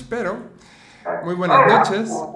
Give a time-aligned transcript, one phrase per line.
[0.00, 0.36] en pero
[1.24, 2.08] muy buenas noches.
[2.10, 2.30] Voy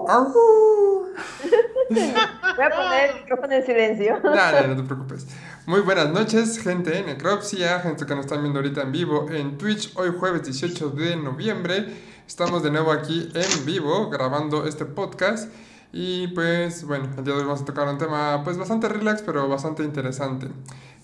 [2.65, 4.19] a poner el micrófono en silencio.
[4.23, 5.27] No, no, no te preocupes.
[5.65, 9.57] Muy buenas noches, gente de Necropsia, gente que nos están viendo ahorita en vivo en
[9.57, 11.87] Twitch, hoy jueves 18 de noviembre.
[12.27, 15.51] Estamos de nuevo aquí en vivo grabando este podcast.
[15.93, 19.21] Y pues bueno, el día de hoy vamos a tocar un tema pues bastante relax,
[19.21, 20.49] pero bastante interesante.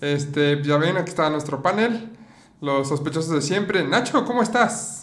[0.02, 2.12] Este, ya ven, aquí está nuestro panel,
[2.60, 3.84] los sospechosos de siempre.
[3.88, 5.03] Nacho, ¿cómo estás?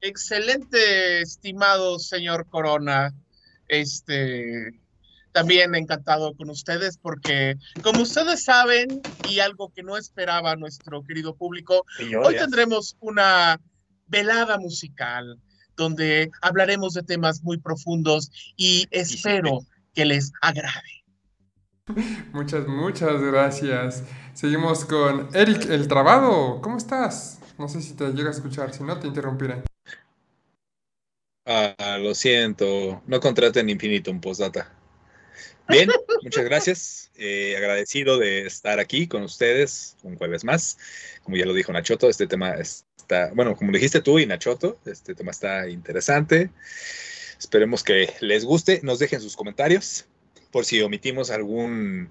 [0.00, 3.14] Excelente, estimado señor Corona.
[3.68, 4.80] Este,
[5.32, 11.36] también encantado con ustedes porque, como ustedes saben, y algo que no esperaba nuestro querido
[11.36, 11.84] público,
[12.24, 13.60] hoy tendremos una
[14.08, 15.38] velada musical
[15.76, 19.60] donde hablaremos de temas muy profundos y espero
[19.94, 21.04] que les agrade.
[22.32, 24.04] Muchas, muchas gracias.
[24.34, 26.60] Seguimos con Eric el Trabado.
[26.60, 27.40] ¿Cómo estás?
[27.58, 29.69] No sé si te llega a escuchar, si no te interrumpiré.
[31.52, 34.72] Ah, lo siento, no contraten Infinitum Postdata.
[35.68, 35.90] Bien,
[36.22, 37.10] muchas gracias.
[37.16, 40.78] Eh, agradecido de estar aquí con ustedes un jueves más.
[41.24, 45.16] Como ya lo dijo Nachoto, este tema está, bueno, como dijiste tú y Nachoto, este
[45.16, 46.50] tema está interesante.
[47.36, 48.78] Esperemos que les guste.
[48.84, 50.06] Nos dejen sus comentarios
[50.52, 52.10] por si omitimos algún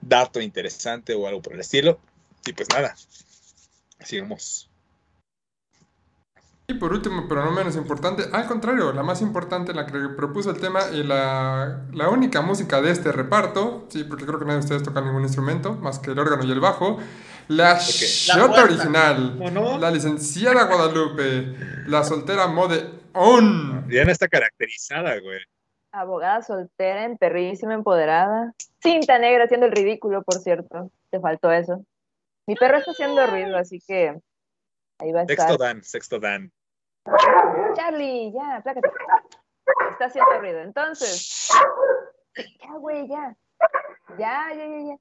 [0.00, 2.00] dato interesante o algo por el estilo.
[2.46, 2.96] Y pues nada,
[4.02, 4.71] sigamos.
[6.72, 10.50] Y por último, pero no menos importante, al contrario, la más importante, la que propuso
[10.50, 14.60] el tema y la, la única música de este reparto, sí, porque creo que nadie
[14.60, 16.96] de ustedes toca ningún instrumento, más que el órgano y el bajo,
[17.48, 19.38] la Shota original,
[19.80, 21.54] la licenciada Guadalupe,
[21.88, 23.86] la soltera Mode On.
[23.86, 25.40] Diana está caracterizada, güey.
[25.90, 28.54] Abogada soltera, perrísima, empoderada.
[28.82, 30.90] Cinta negra haciendo el ridículo, por cierto.
[31.10, 31.84] Te faltó eso.
[32.46, 34.18] Mi perro está haciendo ruido, así que
[34.98, 35.36] ahí va a estar.
[35.36, 36.50] Sexto Dan, sexto Dan.
[37.74, 38.88] Charlie, ya, plácate.
[39.90, 40.60] Está haciendo ruido.
[40.60, 41.48] Entonces,
[42.36, 43.36] ya, güey, ya.
[44.18, 44.96] Ya, ya, ya, ya.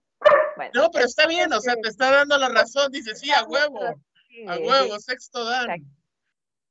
[0.56, 2.92] Bueno, no, pero está bien, o sea, te está dando la razón.
[2.92, 3.80] Dice, sí, a huevo.
[4.48, 5.82] A huevo, sexto Dan.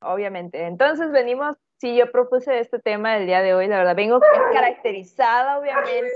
[0.03, 0.65] Obviamente.
[0.67, 4.21] Entonces venimos, sí, yo propuse este tema el día de hoy, la verdad, vengo
[4.53, 6.11] caracterizada, obviamente.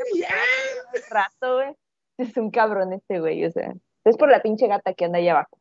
[1.10, 1.76] rato, güey.
[2.16, 3.72] Es un cabrón este güey, o sea.
[4.04, 5.58] Es por la pinche gata que anda ahí abajo.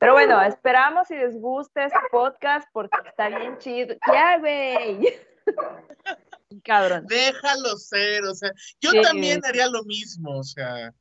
[0.00, 3.94] Pero bueno, esperamos si les gusta este podcast porque está bien chido.
[4.10, 5.14] Ya, güey.
[6.64, 7.04] Cabrón.
[7.06, 8.50] Déjalo ser, o sea,
[8.80, 10.94] yo también haría lo mismo, o sea.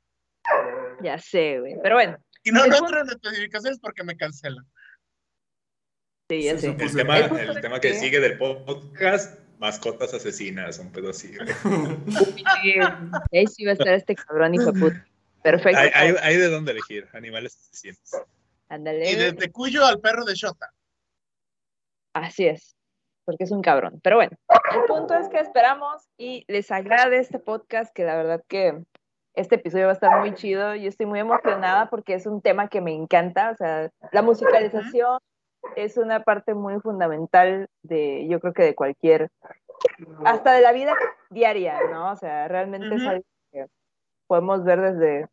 [1.02, 1.78] Ya sé, güey.
[1.82, 2.18] Pero bueno.
[2.44, 4.66] Y no, no entro en especificaciones porque me cancelan.
[6.30, 6.76] Sí, ya sé.
[6.78, 11.48] El tema, el tema que sigue del podcast, mascotas asesinas, un pedo así, güey.
[13.32, 15.08] Ahí sí va a estar este cabrón hijo puta.
[15.42, 15.80] Perfecto.
[15.80, 18.26] Hay, hay de dónde elegir, animales asesinos.
[18.72, 20.72] Y desde Cuyo al perro de Shota.
[22.14, 22.76] Así es,
[23.26, 24.00] porque es un cabrón.
[24.04, 24.38] Pero bueno,
[24.74, 28.84] el punto es que esperamos y les agrade este podcast, que la verdad que
[29.36, 30.76] este episodio va a estar muy chido.
[30.76, 33.52] Yo estoy muy emocionada porque es un tema que me encanta.
[33.52, 35.20] O sea, la musicalización
[35.76, 39.30] es una parte muy fundamental de, yo creo que de cualquier,
[40.26, 40.94] hasta de la vida
[41.30, 42.12] diaria, ¿no?
[42.12, 43.66] O sea, realmente es algo que
[44.28, 45.28] podemos ver desde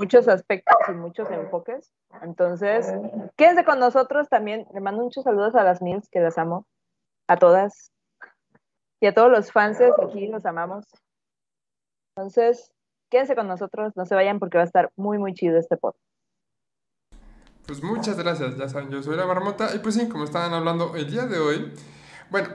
[0.00, 1.92] muchos aspectos y muchos enfoques.
[2.22, 2.92] Entonces,
[3.36, 4.66] quédense con nosotros también.
[4.72, 6.66] Le mando muchos saludos a las Mills, que las amo.
[7.28, 7.92] A todas.
[9.00, 10.86] Y a todos los fans aquí, los amamos.
[12.16, 12.72] Entonces,
[13.10, 16.04] quédense con nosotros, no se vayan porque va a estar muy, muy chido este podcast.
[17.66, 20.96] Pues muchas gracias, ya saben, yo soy la Marmota y pues sí, como estaban hablando
[20.96, 21.72] el día de hoy,
[22.30, 22.48] bueno,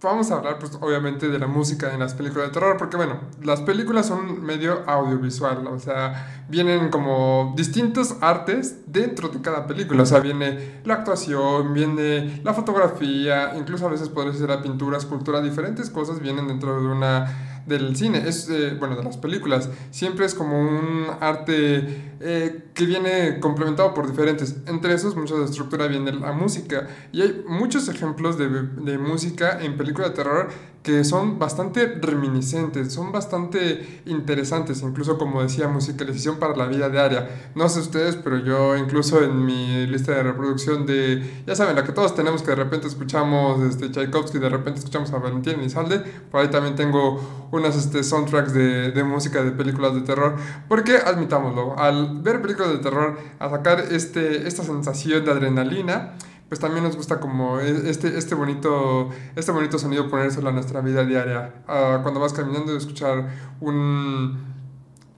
[0.00, 3.18] vamos a hablar pues obviamente de la música en las películas de terror, porque bueno,
[3.42, 10.04] las películas son medio audiovisual, o sea, vienen como distintos artes dentro de cada película,
[10.04, 14.98] o sea, viene la actuación, viene la fotografía, incluso a veces podría ser la pintura,
[14.98, 19.68] escultura, diferentes cosas vienen dentro de una del cine, es, eh, bueno, de las películas,
[19.90, 25.44] siempre es como un arte eh, que viene complementado por diferentes, entre esos mucha de
[25.44, 30.48] estructura viene la música, y hay muchos ejemplos de, de música en películas de terror
[30.82, 37.50] que son bastante reminiscentes, son bastante interesantes, incluso como decía, musicalización para la vida diaria.
[37.54, 41.84] No sé ustedes, pero yo incluso en mi lista de reproducción de, ya saben, la
[41.84, 45.98] que todos tenemos que de repente escuchamos este, Tchaikovsky, de repente escuchamos a Valentín Elizalde,
[46.30, 50.36] por ahí también tengo unas este, soundtracks de, de música de películas de terror,
[50.68, 56.14] porque admitámoslo, al ver películas de terror, a sacar este, esta sensación de adrenalina,
[56.48, 60.80] pues también nos gusta como e, este, este, bonito, este bonito sonido ponérselo a nuestra
[60.80, 61.62] vida diaria.
[61.66, 63.28] Ah, cuando vas caminando y escuchar
[63.60, 64.38] un,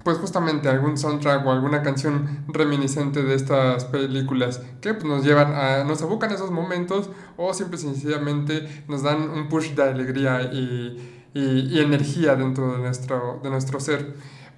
[0.02, 5.52] pues justamente algún soundtrack o alguna canción reminiscente de estas películas que pues, nos llevan
[5.52, 10.42] a, nos evocan esos momentos o simple y sencillamente nos dan un push de alegría
[10.52, 14.14] y, y, energía dentro de nuestro, de nuestro ser.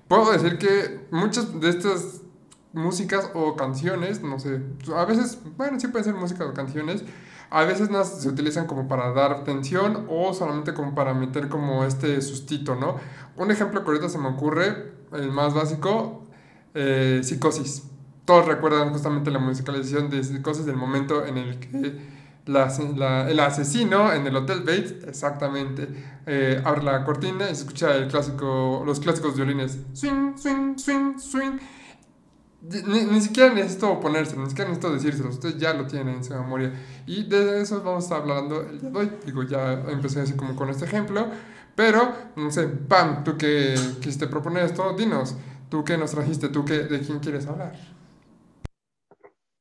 [0.08, 2.21] Puedo decir que muchas de estas
[2.72, 4.60] músicas o canciones, no sé,
[4.96, 7.04] a veces, bueno, sí pueden ser músicas o canciones,
[7.50, 12.20] a veces se utilizan como para dar tensión o solamente como para meter como este
[12.22, 12.96] sustito, ¿no?
[13.36, 16.24] Un ejemplo que se me ocurre, el más básico,
[16.74, 17.84] eh, Psicosis.
[18.24, 21.98] Todos recuerdan justamente la musicalización de Psicosis del momento en el que
[22.46, 25.88] la, la, el asesino en el Hotel Bates, exactamente,
[26.26, 31.18] eh, abre la cortina y se escucha el clásico, los clásicos violines, swing, swing, swing,
[31.18, 31.58] swing.
[32.62, 36.32] Ni, ni, siquiera necesito ponerse, ni siquiera necesito decírselo, ustedes ya lo tienen en su
[36.32, 36.72] memoria.
[37.06, 39.12] Y de eso vamos a estar hablando el día de hoy.
[39.26, 41.26] Digo, ya empecé así como con este ejemplo,
[41.74, 45.36] pero, no sé, Pam, tú que quisiste proponer esto, dinos,
[45.68, 47.72] tú que nos trajiste, tú que, de quién quieres hablar.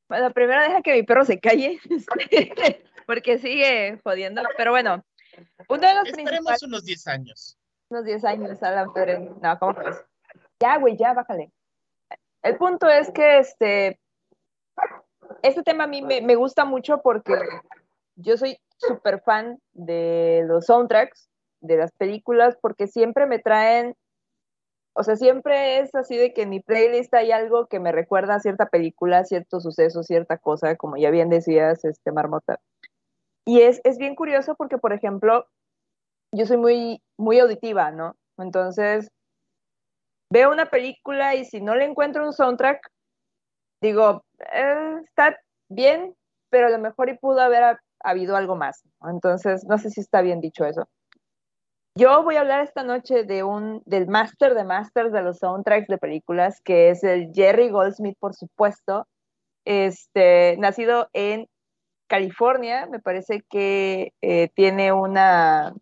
[0.07, 1.80] Bueno, primero deja que mi perro se calle,
[3.07, 5.04] porque sigue jodiendo, pero bueno,
[5.69, 7.57] uno de los Esperemos unos 10 años.
[7.89, 9.97] Unos 10 años, Alan, pero no, ¿cómo crees?
[10.59, 11.51] Ya, güey, ya, bájale.
[12.43, 13.99] El punto es que este,
[15.43, 17.33] este tema a mí me, me gusta mucho porque
[18.15, 21.29] yo soy súper fan de los soundtracks,
[21.61, 23.95] de las películas, porque siempre me traen,
[24.93, 28.35] o sea, siempre es así de que en mi playlist hay algo que me recuerda
[28.35, 32.59] a cierta película, cierto suceso, cierta cosa, como ya bien decías, este, Marmota.
[33.45, 35.45] Y es, es bien curioso porque, por ejemplo,
[36.31, 38.15] yo soy muy, muy auditiva, ¿no?
[38.37, 39.11] Entonces,
[40.31, 42.89] veo una película y si no le encuentro un soundtrack,
[43.81, 44.24] digo,
[44.54, 45.38] eh, está
[45.69, 46.16] bien,
[46.50, 48.81] pero a lo mejor y pudo haber habido algo más.
[49.04, 50.88] Entonces, no sé si está bien dicho eso.
[51.95, 55.88] Yo voy a hablar esta noche de un, del máster de masters de los soundtracks
[55.88, 59.07] de películas, que es el Jerry Goldsmith, por supuesto,
[59.66, 61.48] este, nacido en
[62.07, 65.74] California, me parece que eh, tiene una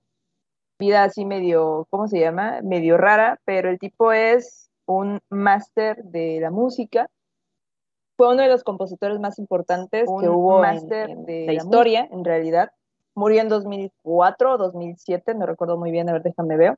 [0.79, 2.61] vida así medio, ¿cómo se llama?
[2.63, 7.09] Medio rara, pero el tipo es un máster de la música.
[8.17, 12.25] Fue uno de los compositores más importantes que hubo en, en de la historia, en
[12.25, 12.71] realidad.
[13.15, 16.75] Murió en 2004 o 2007, no recuerdo muy bien, a ver, déjame ver.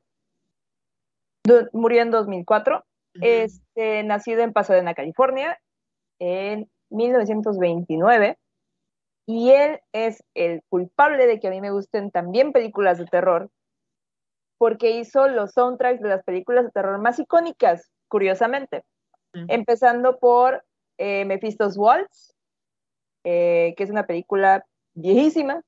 [1.72, 2.76] Murió en 2004.
[3.14, 3.26] Uh -huh.
[3.26, 5.58] este, nacido en Pasadena, California,
[6.18, 8.38] en 1929.
[9.26, 13.50] Y él es el culpable de que a mí me gusten también películas de terror,
[14.62, 18.84] porque hizo los soundtracks de las películas de terror más icónicas, curiosamente.
[19.48, 20.62] Empezando por
[20.98, 22.32] eh, Mephisto's Waltz,
[23.24, 24.64] eh, que es una película
[24.94, 25.62] viejísima,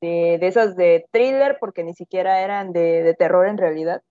[0.00, 4.02] de, de, esas de thriller, porque ni siquiera eran de, de terror en realidad.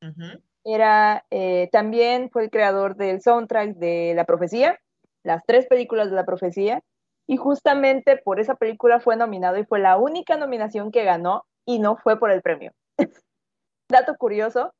[0.00, 0.42] Uh -huh.
[0.64, 4.80] Era, eh, también fue el creador del soundtrack de La Profecía,
[5.24, 6.82] las tres películas de La Profecía,
[7.26, 11.80] y justamente por esa película fue nominado y fue la única nominación que ganó y
[11.80, 12.72] no fue por el premio.
[13.88, 14.72] Dato curioso,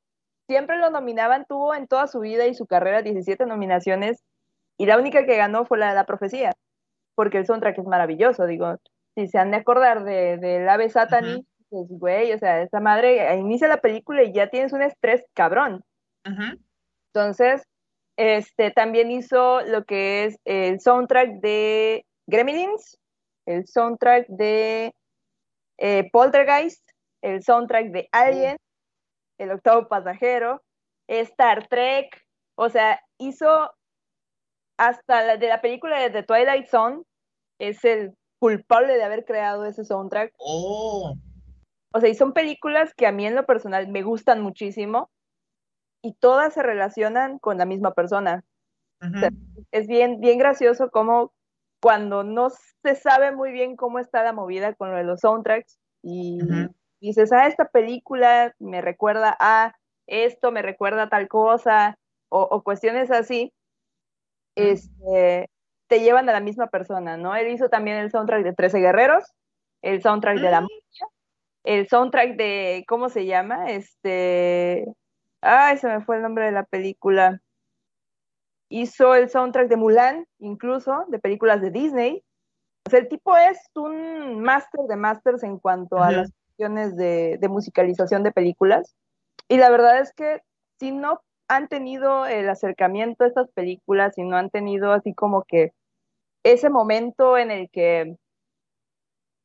[0.49, 4.23] siempre lo nominaban, tuvo en toda su vida y su carrera 17 nominaciones
[4.79, 6.53] y la única que ganó fue la de La Profecía,
[7.15, 8.77] porque el soundtrack es maravilloso, digo,
[9.15, 11.47] si se han de acordar de, de Ave Satani, uh -huh.
[11.71, 15.83] pues güey, o sea, esa madre inicia la película y ya tienes un estrés cabrón.
[16.27, 16.59] Uh -huh.
[17.15, 17.63] Entonces,
[18.17, 22.99] este también hizo lo que es el soundtrack de Gremlins,
[23.47, 24.93] el soundtrack de
[25.79, 26.83] eh, Poltergeist,
[27.23, 28.59] el soundtrack de Alien,
[29.39, 30.63] El octavo pasajero,
[31.09, 32.27] Star Trek,
[32.57, 33.71] o sea, hizo
[34.79, 37.03] hasta la de la película de The Twilight Zone,
[37.59, 40.35] es el culpable de haber creado ese soundtrack.
[40.39, 41.15] Oh.
[41.93, 45.11] O sea, y son películas que a mí en lo personal me gustan muchísimo
[46.03, 48.45] y todas se relacionan con la misma persona.
[49.01, 49.17] Uh -huh.
[49.17, 49.31] o sea,
[49.73, 51.33] es bien, bien gracioso como
[51.81, 55.79] cuando no se sabe muy bien cómo está la movida con lo de los soundtracks
[56.03, 56.75] y uh -huh.
[57.01, 59.75] Dices, ah, esta película me recuerda a
[60.07, 61.99] esto, me recuerda a tal cosa,
[62.29, 63.53] o, o cuestiones así,
[64.55, 65.51] este,
[65.87, 67.37] te llevan a la misma persona, ¿no?
[67.37, 69.25] Él hizo también el soundtrack de 13 Guerreros,
[69.83, 71.07] el soundtrack de La Mucha,
[71.65, 73.71] el soundtrack de, ¿cómo se llama?
[73.71, 74.87] Este,
[75.41, 77.41] ay, se me fue el nombre de la película.
[78.69, 82.25] Hizo el soundtrack de Mulan, incluso, de películas de Disney.
[82.87, 87.39] O sea, el tipo es un máster de másters en cuanto a las cuestiones de,
[87.41, 88.95] de musicalización de películas.
[89.49, 90.41] Y la verdad es que
[90.79, 95.45] si no han tenido el acercamiento a estas películas y no han tenido así como
[95.45, 95.73] que
[96.45, 98.17] ese momento en el que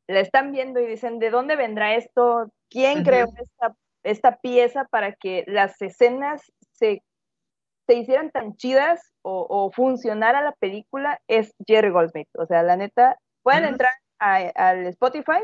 [0.07, 2.51] la están viendo y dicen, ¿de dónde vendrá esto?
[2.69, 3.05] ¿Quién uh -huh.
[3.05, 7.03] creó esta, esta pieza para que las escenas se
[7.87, 12.29] se hicieran tan chidas o, o funcionara la película es Jerry Goldsmith.
[12.37, 15.41] O sea, la neta, pueden entrar al Spotify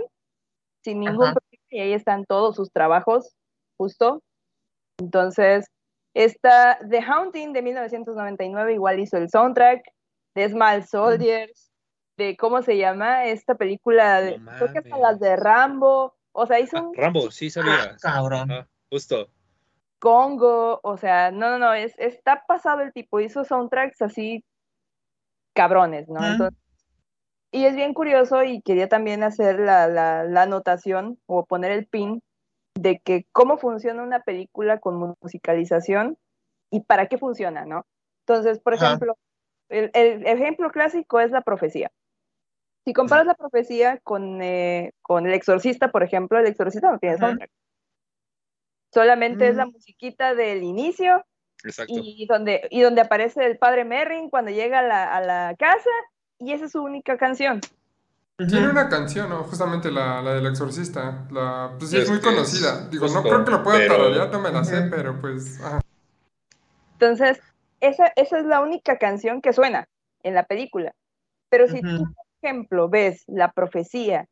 [0.83, 1.33] sin ningún Ajá.
[1.69, 3.35] Y ahí están todos sus trabajos,
[3.77, 4.21] justo.
[4.99, 5.67] Entonces,
[6.13, 9.83] esta The Haunting de 1999 igual hizo el soundtrack
[10.35, 11.71] de Small Soldiers,
[12.17, 15.01] de cómo se llama esta película, de, No creo que hasta mames.
[15.03, 17.95] las de Rambo, o sea, hizo Ah, un Rambo, sí sabía.
[18.01, 18.51] Cabrón.
[18.51, 19.29] Ah, justo.
[19.99, 24.43] Congo, o sea, no, no, no, es, está pasado el tipo, hizo soundtracks así
[25.53, 26.23] cabrones, ¿no?
[26.25, 26.59] Entonces,
[27.57, 31.87] y es bien curioso y quería también hacer la, la, la anotación o poner el
[31.87, 32.21] pin
[32.75, 36.19] de que cómo funciona una película con musicalización
[36.69, 37.87] y para qué funciona, ¿no?
[38.27, 39.17] Entonces, por ejemplo,
[39.69, 41.91] el, el ejemplo clásico es la profecía.
[42.85, 47.17] Si comparas la profecía con, eh, con El Exorcista, por ejemplo, El Exorcista no tiene
[47.17, 47.49] soundtrack.
[48.93, 49.71] Solamente es la Mm.
[49.71, 51.25] musiquita del inicio
[51.63, 51.91] Exacto.
[51.97, 55.89] y donde, y donde aparece el padre Merrin cuando llega a la, a la casa
[56.39, 57.59] y esa es su única canción.
[58.37, 59.43] Tiene una canción, ¿no?
[59.45, 61.25] Justamente la, la del exorcista.
[61.31, 62.87] La, pues sí, es Es muy es conocida.
[62.89, 64.89] Digo, no justo, creo que lo pueda pero- tararear, no me la sé, Ujú.
[64.91, 65.59] pero pues.
[65.63, 65.81] ajá.
[66.93, 67.39] Entonces,
[67.79, 69.87] esa, esa es la única canción que suena
[70.23, 70.93] en la película.
[71.49, 72.03] Pero si tú, Ujú.
[72.13, 74.27] por ejemplo, ves la profecía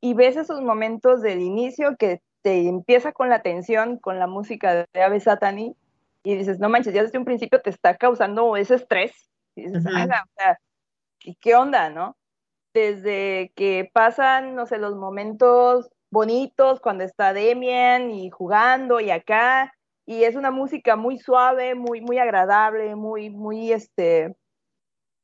[0.00, 4.86] y ves esos momentos del inicio que te empieza con la tensión, con la música
[4.92, 5.76] de Ave Satani,
[6.22, 9.12] y dices, no manches, ya desde un principio te está causando ese estrés.
[9.54, 9.94] Y dices, Ujú.
[9.96, 10.58] "Ala, o sea,
[11.24, 12.16] ¿qué, qué onda, no?
[12.74, 19.74] Desde que pasan, no sé, los momentos bonitos cuando está Demian y jugando y acá,
[20.06, 24.36] y es una música muy suave, muy, muy agradable, muy, muy, este,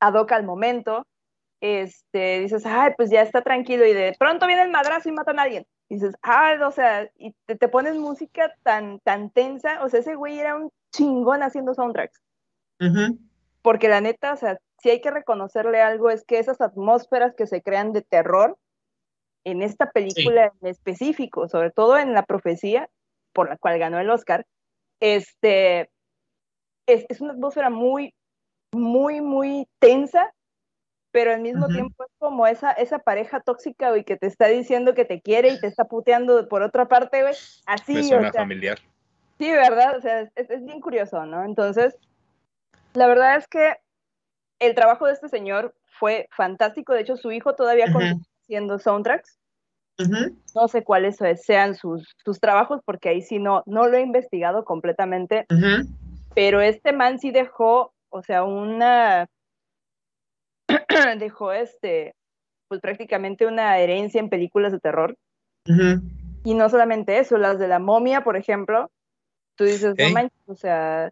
[0.00, 1.06] ad hoc al momento,
[1.60, 5.38] este, dices, ay, pues ya está tranquilo, y de pronto viene el madrazo y matan
[5.38, 5.66] a alguien.
[5.88, 10.00] Y dices, ah, o sea, y te, te pones música tan, tan tensa, o sea,
[10.00, 12.20] ese güey era un chingón haciendo soundtracks,
[12.80, 13.18] Ujú.
[13.62, 17.46] porque la neta, o sea, si hay que reconocerle algo es que esas atmósferas que
[17.46, 18.56] se crean de terror
[19.44, 22.88] en esta película en específico, sobre todo en La Profecía,
[23.32, 24.46] por la cual ganó el Oscar,
[25.00, 25.90] este,
[26.86, 28.14] es, es una atmósfera muy,
[28.72, 30.32] muy, muy tensa,
[31.10, 34.94] pero al mismo tiempo es como esa, esa pareja tóxica, güey, que te está diciendo
[34.94, 37.34] que te quiere y te está puteando por otra parte, güey,
[37.66, 38.78] así, Me o suena sea, familiar.
[39.38, 39.96] Sí, ¿verdad?
[39.96, 41.44] O sea, es, es bien curioso, ¿no?
[41.44, 41.96] Entonces,
[42.92, 43.76] la verdad es que
[44.60, 46.92] el trabajo de este señor fue fantástico.
[46.92, 47.94] De hecho, su hijo todavía Ujú.
[47.94, 49.38] continúa haciendo soundtracks.
[50.54, 54.64] No sé cuáles sean sus, sus trabajos, porque ahí sí no, no lo he investigado
[54.64, 55.46] completamente.
[56.34, 59.28] Pero este man sí dejó, o sea, una.
[61.18, 62.14] dejó este.
[62.68, 65.16] Pues prácticamente una herencia en películas de terror.
[66.42, 68.90] Y no solamente eso, las de la momia, por ejemplo,
[69.56, 71.10] tú dices, no manches, o sea,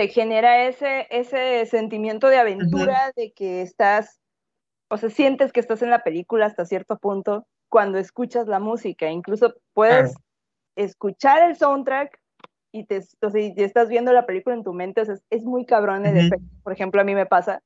[0.00, 4.18] te genera ese, ese sentimiento de aventura, de que estás,
[4.88, 9.10] o sea, sientes que estás en la película hasta cierto punto cuando escuchas la música.
[9.10, 10.24] Incluso puedes Claro.
[10.76, 12.18] escuchar el soundtrack
[12.72, 15.22] y te, o sea, y estás viendo la película en tu mente, o sea, es,
[15.28, 16.26] es muy cabrón el Ujú.
[16.28, 16.48] efecto.
[16.62, 17.62] Por ejemplo, a mí me pasa.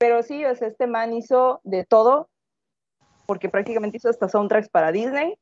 [0.00, 2.28] Pero sí, o sea, este man hizo de todo,
[3.26, 5.38] porque prácticamente hizo hasta soundtracks para Disney.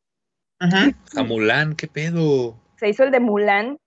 [0.60, 0.94] Ujú.
[1.18, 2.56] A Mulan, ¿qué pedo?
[2.76, 3.78] se hizo el de Mulan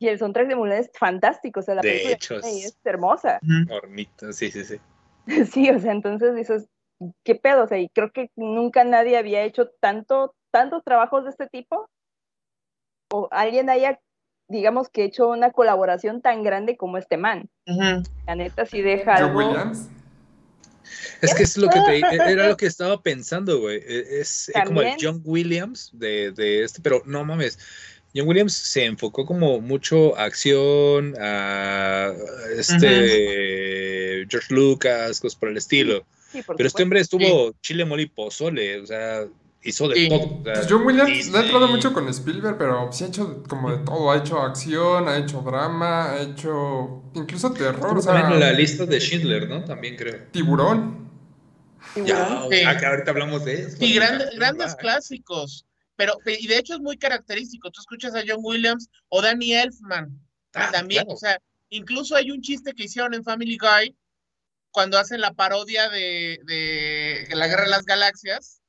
[0.00, 2.76] y el soundtrack de Mulan es fantástico, o sea, la De película hecho, es- es
[2.84, 3.38] hermosa.
[3.70, 4.80] Hornito, sí, sí, sí.
[5.52, 6.66] Sí, o sea, entonces dices,
[7.22, 7.64] ¿qué pedo?
[7.64, 11.88] O sea, y creo que nunca nadie había hecho tanto, tantos trabajos de este tipo.
[13.12, 14.00] O alguien haya,
[14.48, 17.50] digamos, que hecho una colaboración tan grande como este man.
[17.66, 18.02] Ujú.
[18.26, 19.36] La neta sí deja algo.
[19.38, 19.88] Williams.
[21.20, 23.76] Es que es lo que te, era lo que estaba pensando, güey.
[23.86, 24.94] E- Es eh, como el.
[25.00, 27.58] John Williams de, de este, pero no mames.
[28.14, 32.12] John Williams se enfocó como mucho a acción, a
[32.56, 36.04] este George Lucas, cosas por el estilo.
[36.32, 39.24] Sí, por Pero este hombre estuvo chile, mole y pozole, o sea,
[39.62, 40.08] hizo de Sí.
[40.08, 40.18] todo.
[40.20, 43.42] o sea, Pues John Williams le ha entrado mucho con Spielberg, pero sí ha hecho
[43.48, 44.10] como de todo.
[44.10, 47.98] Ha hecho acción, ha hecho drama, ha hecho incluso terror.
[47.98, 49.64] O sea, también la lista de Schindler, ¿no?
[49.64, 50.16] También creo.
[50.30, 51.08] Tiburón.
[52.06, 52.58] Ya, Sí.
[52.66, 53.76] ah, que ahorita hablamos de eso.
[53.80, 55.66] Y grandes, grandes Ah, clásicos.
[56.00, 57.70] Pero, y de hecho es muy característico.
[57.70, 60.18] Tú escuchas a John Williams o Danny Elfman.
[60.54, 61.14] ah, también, claro.
[61.14, 61.38] o sea,
[61.68, 63.94] incluso hay un chiste que hicieron en Family Guy
[64.70, 68.62] cuando hacen la parodia de, de la Guerra de las Galaxias.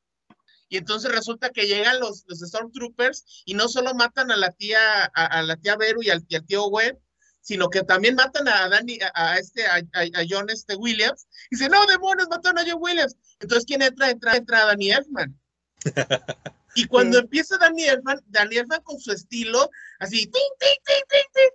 [0.67, 5.05] Y entonces resulta que llegan los, los Stormtroopers y no solo matan a la tía,
[5.05, 6.97] a, a la tía Beru y al, y al tío Webb,
[7.39, 11.27] sino que también matan a Danny, a, a este, a, a- a John este Williams.
[11.49, 13.15] Y dice, no, demonios, mataron a John Williams.
[13.39, 14.09] Entonces, ¿quién entra?
[14.09, 15.39] Entra, entra Danny Elfman.
[16.75, 21.51] Y cuando empieza Daniel Elfman, Daniel Elfman con su estilo, así, ting, ting, ting,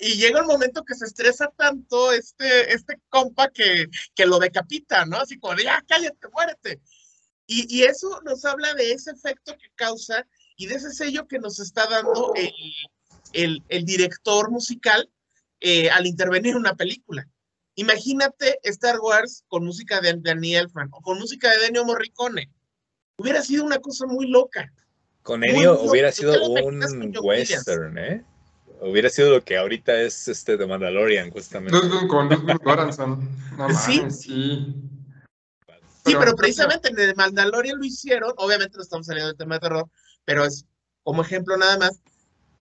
[0.00, 5.04] y llega el momento que se estresa tanto este, este compa que, que lo decapita,
[5.06, 5.18] ¿no?
[5.18, 6.80] Así como, ya, cállate, muérete.
[7.46, 10.24] Y, y, eso nos habla de ese efecto que causa
[10.56, 12.52] y de ese sello que nos está dando el,
[13.32, 15.10] el, el director musical
[15.58, 17.28] eh, al intervenir en una película.
[17.74, 22.50] Imagínate Star Wars con música de Daniel Elfman o con música de Ennio Morricone
[23.20, 24.72] Hubiera sido una cosa muy loca.
[25.22, 28.24] Con Ennio hubiera sido un western, ¿eh?
[28.80, 31.78] Hubiera sido lo que ahorita es este de Mandalorian, justamente.
[32.08, 32.30] Con
[32.64, 33.28] Göransson.
[33.58, 34.10] No sí.
[34.10, 34.74] sí.
[36.06, 39.60] Sí, pero, precisamente en el Mandalorian lo hicieron, obviamente no estamos saliendo del tema de
[39.60, 39.90] terror,
[40.24, 40.64] pero es
[41.02, 42.00] como ejemplo nada más,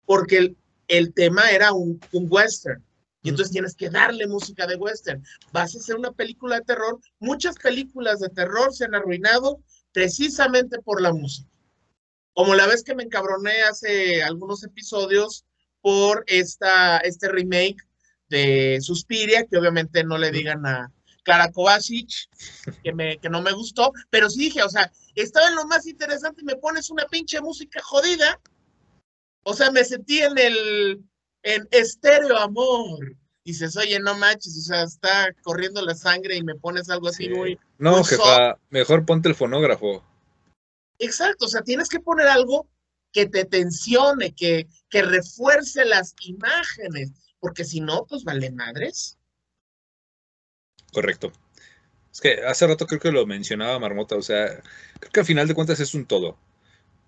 [0.05, 0.57] porque el,
[0.89, 2.83] el tema era un, un, western.
[3.21, 5.23] Y entonces tienes que darle música de western.
[5.53, 6.99] Vas a hacer una película de terror.
[7.19, 9.61] Muchas películas de terror se han arruinado
[9.91, 11.49] precisamente por la música.
[12.33, 15.45] Como la vez que me encabroné hace algunos episodios
[15.81, 17.77] por esta, este remake
[18.29, 20.91] de Suspiria, que obviamente no le digan a
[21.23, 22.09] Clara Kovacic,
[22.83, 25.85] que, me, que no me gustó, pero sí dije, o sea, estaba en lo más
[25.85, 28.39] interesante y me pones una pinche música jodida.
[29.43, 31.03] O sea, me sentí en el,
[31.43, 33.15] en estéreo amor.
[33.49, 37.07] Y dices, oye, no manches, o sea, está corriendo la sangre y me pones algo
[37.07, 40.05] así muy, no, jefa, mejor ponte el fonógrafo.
[40.99, 42.69] Exacto, o sea, tienes que poner algo
[43.11, 49.17] que te tensione, que, que refuerce las imágenes, porque si no, pues vale madres.
[50.93, 51.31] Correcto.
[52.13, 54.61] Es que hace rato creo que lo mencionaba Marmota, o sea,
[54.99, 56.37] creo que al final de cuentas es un todo.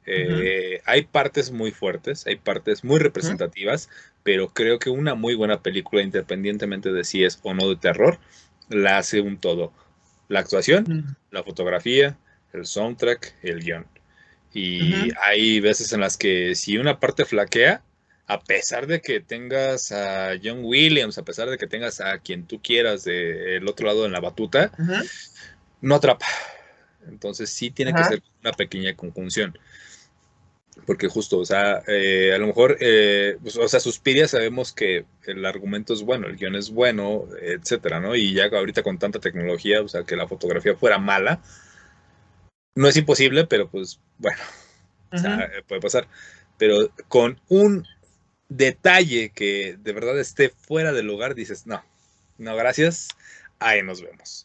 [0.07, 3.89] Eh, hay partes muy fuertes, hay partes muy representativas,
[4.23, 8.19] pero creo que una muy buena película, independientemente de si es o no de terror,
[8.69, 9.73] la hace un todo.
[10.27, 12.17] La actuación, la fotografía,
[12.53, 13.85] el soundtrack, el guion.
[14.53, 17.83] Y hay veces en las que si una parte flaquea,
[18.27, 22.45] a pesar de que tengas a John Williams, a pesar de que tengas a quien
[22.45, 24.71] tú quieras del otro lado en la batuta,
[25.81, 26.27] no atrapa.
[27.07, 29.57] Entonces sí tiene que ser una pequeña conjunción
[30.85, 35.05] porque justo, o sea, eh, a lo mejor, eh, pues, o sea, Suspiria sabemos que
[35.25, 38.15] el argumento es bueno, el guion es bueno, etcétera, ¿no?
[38.15, 41.41] Y ya ahorita con tanta tecnología, o sea, que la fotografía fuera mala,
[42.75, 44.39] no es imposible, pero pues, bueno,
[45.11, 46.07] o sea, puede pasar.
[46.57, 47.85] Pero con un
[48.49, 51.83] detalle que de verdad esté fuera del lugar, dices, no,
[52.37, 53.09] no, gracias,
[53.59, 54.43] ahí nos vemos.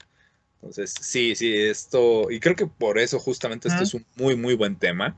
[0.57, 4.55] Entonces, sí, sí, esto, y creo que por eso justamente esto es un muy, muy
[4.55, 5.17] buen tema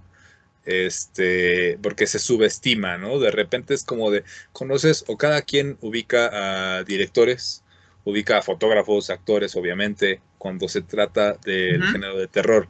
[0.68, 3.18] este, porque se subestima, ¿no?
[3.18, 7.64] De repente es como de, conoces o cada quien ubica a directores,
[8.04, 12.68] ubica a fotógrafos, actores, obviamente, cuando se trata del género de terror.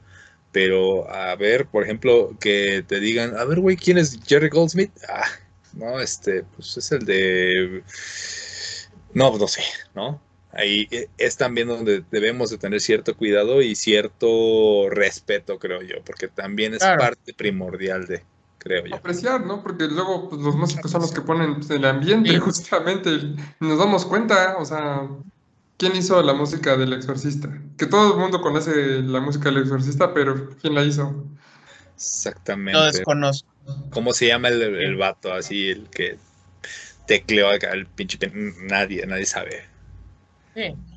[0.53, 4.93] Pero a ver, por ejemplo, que te digan, a ver, güey, ¿quién es Jerry Goldsmith?
[5.09, 5.27] Ah,
[5.75, 7.83] no, este, pues es el de...
[9.13, 9.63] No, no sé,
[9.95, 10.23] ¿no?
[10.53, 16.29] Ahí es también donde debemos de tener cierto cuidado y cierto respeto, creo yo, porque
[16.29, 18.23] también es parte primordial de,
[18.59, 18.97] creo yo.
[18.97, 19.63] Apreciar, ¿no?
[19.63, 23.11] Porque luego pues, los músicos son los que ponen pues, el ambiente, justamente,
[23.61, 25.09] nos damos cuenta, o sea,
[25.77, 27.49] ¿quién hizo la música del exorcista?
[27.77, 31.25] Que todo el mundo conoce la música del exorcista, pero ¿quién la hizo?
[31.95, 32.79] Exactamente.
[32.79, 33.49] No desconozco.
[33.91, 36.17] ¿Cómo se llama el, el vato así, el que
[37.07, 38.19] tecleó acá, el pinche...
[38.63, 39.65] Nadie, nadie sabe.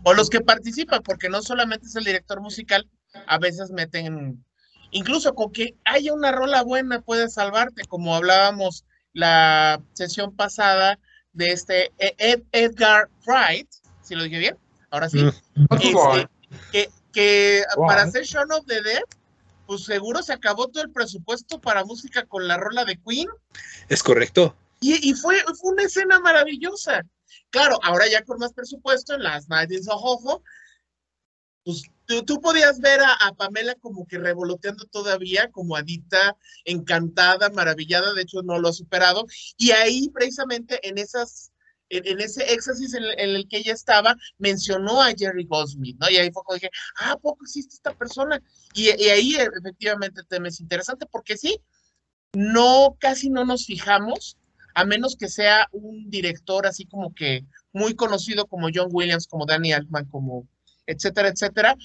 [0.03, 2.87] O los que participan, porque no solamente es el director musical,
[3.27, 4.43] a veces meten,
[4.91, 10.97] incluso con que haya una rola buena puede salvarte, como hablábamos la sesión pasada
[11.33, 13.67] de este e-, Edgar Wright,
[14.01, 14.57] si lo dije bien,
[14.89, 15.65] ahora sí, mm.
[15.71, 16.29] este,
[16.71, 19.03] que, que para hacer Shaun of the Dead,
[19.65, 23.29] pues seguro se acabó todo el presupuesto para música con la rola de Queen.
[23.87, 24.55] Es correcto.
[24.83, 27.03] Y, fue, fue una escena maravillosa.
[27.49, 30.43] Claro, ahora ya con más presupuesto en las Nightingales Ojo,
[31.63, 31.83] pues
[32.25, 38.41] tú, podías ver a, Pamela como que revoloteando todavía, como adita, encantada, maravillada, de hecho
[38.41, 39.25] no lo ha superado,
[39.57, 41.51] y ahí precisamente en esas,
[41.89, 46.09] en, ese éxtasis en, el que ella estaba, mencionó a Jerry Goldsmith, ¿no?
[46.09, 48.41] Y ahí fue cuando dije, ah, poco existe esta persona?
[48.73, 51.61] Y, y ahí efectivamente te me es interesante porque sí,
[52.33, 54.37] no, casi no nos fijamos
[54.73, 59.45] a menos que sea un director así como que muy conocido como John Williams, como
[59.45, 60.47] Danny Altman, como
[60.85, 61.75] etcétera, etcétera.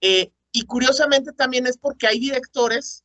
[0.00, 3.04] Eh, y curiosamente también es porque hay directores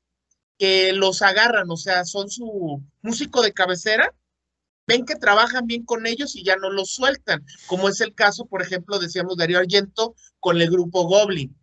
[0.58, 4.14] que los agarran, o sea, son su músico de cabecera,
[4.88, 8.46] ven que trabajan bien con ellos y ya no los sueltan, como es el caso,
[8.46, 11.56] por ejemplo, decíamos Darío Argento con el grupo Goblin,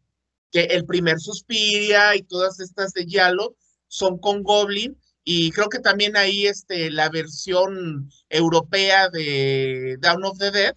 [0.51, 3.57] que el primer Suspiria y todas estas de Yalo
[3.89, 4.99] son con Goblin
[5.33, 10.75] y creo que también ahí este, la versión europea de Down of the Dead,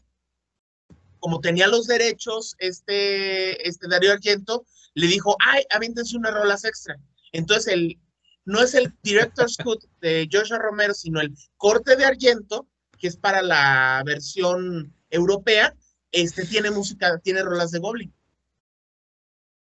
[1.17, 4.63] como tenía los derechos, este, este Darío Argento
[4.93, 6.99] le dijo, ay, avíntense unas rolas extra.
[7.31, 7.99] Entonces, el,
[8.45, 12.67] no es el director's cut de Joshua Romero, sino el corte de Argento,
[12.99, 15.75] que es para la versión europea,
[16.11, 18.13] este tiene música, tiene rolas de Goblin.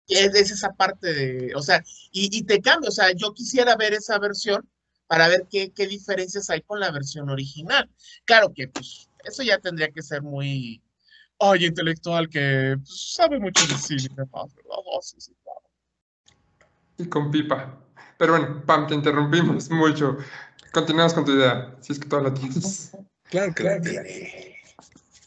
[0.10, 3.76] Es, es esa parte de, o sea, y, y, te cambia, o sea, yo quisiera
[3.76, 4.67] ver esa versión
[5.08, 7.89] para ver qué, qué diferencias hay con la versión original.
[8.26, 10.82] Claro que, pues, eso ya tendría que ser muy,
[11.39, 14.48] ay, intelectual que pues, sabe mucho de cine, ¿verdad?
[14.67, 15.62] Oh, sí, sí, claro.
[16.98, 17.80] Y con pipa.
[18.17, 20.17] Pero bueno, Pam, te interrumpimos mucho.
[20.74, 22.91] Continuamos con tu idea, si es que toda la tienes.
[23.30, 24.49] Claro que la tiene.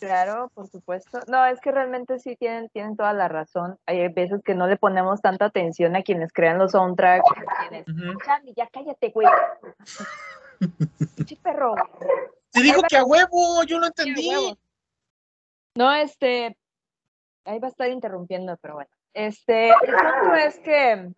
[0.03, 1.21] Claro, por supuesto.
[1.29, 3.79] No, es que realmente sí tienen, tienen toda la razón.
[3.87, 7.25] Hay veces que no le ponemos tanta atención a quienes crean los soundtracks.
[7.31, 7.87] A quienes.
[8.27, 9.29] Charlie, ya cállate, güey.
[11.15, 11.77] Pinche perro.
[12.51, 14.29] Te digo que a huevo, yo lo entendí.
[15.77, 16.59] No, este.
[17.45, 18.91] Ahí va a estar interrumpiendo, pero bueno.
[19.15, 21.13] Este, el punto es que.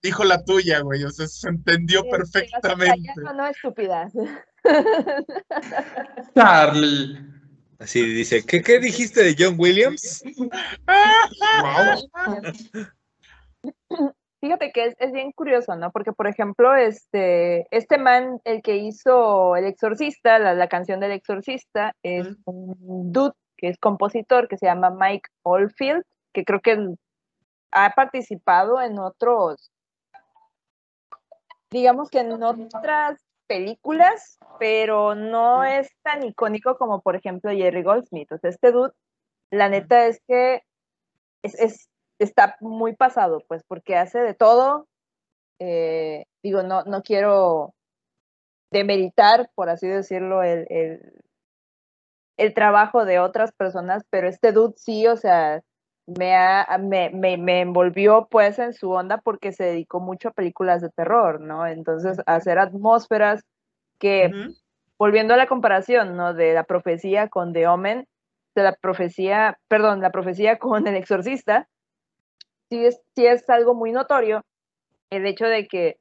[0.00, 3.14] Dijo la tuya, güey, o sea, se entendió este, perfectamente.
[3.16, 4.08] no, no estúpida.
[6.34, 7.18] Charlie.
[7.78, 10.22] Así dice, ¿qué, qué dijiste de John Williams?
[14.40, 15.90] Fíjate que es, es bien curioso, ¿no?
[15.90, 21.12] Porque, por ejemplo, este, este man, el que hizo El Exorcista, la, la canción del
[21.12, 26.02] Exorcista, es un dude que es compositor, que se llama Mike Oldfield,
[26.32, 26.94] que creo que
[27.72, 29.70] ha participado en otros,
[31.70, 38.32] digamos que en otras películas, pero no es tan icónico como, por ejemplo, Jerry Goldsmith.
[38.32, 38.92] O sea, este dude,
[39.50, 40.62] la neta es que
[41.42, 44.88] es, es- está muy pasado, pues, porque hace de todo.
[45.60, 47.74] eh, digo, no, no quiero
[48.70, 51.22] demeritar, por así decirlo, el, el,
[52.38, 55.62] el trabajo de otras personas, pero este dude sí, o sea,
[56.16, 60.32] me, ha, me, me, me envolvió pues en su onda porque se dedicó mucho a
[60.32, 61.66] películas de terror, ¿no?
[61.66, 63.44] Entonces, a hacer atmósferas
[63.98, 64.30] que,
[64.98, 66.32] volviendo a la comparación, ¿no?
[66.32, 68.06] De la profecía con The Omen,
[68.54, 71.68] de la profecía, perdón, la profecía con el exorcista,
[72.70, 74.44] sí es, sí es algo muy notorio
[75.10, 75.98] el hecho de que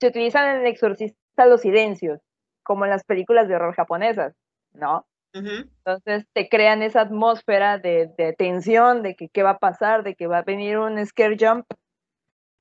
[0.00, 2.20] se utilizan en el exorcista los silencios,
[2.62, 4.34] como en las películas de horror japonesas,
[4.72, 5.06] ¿no?
[5.32, 10.26] Entonces te crean esa atmósfera de, tensión, de que qué va a pasar, de que
[10.26, 11.66] va a venir un scare jump,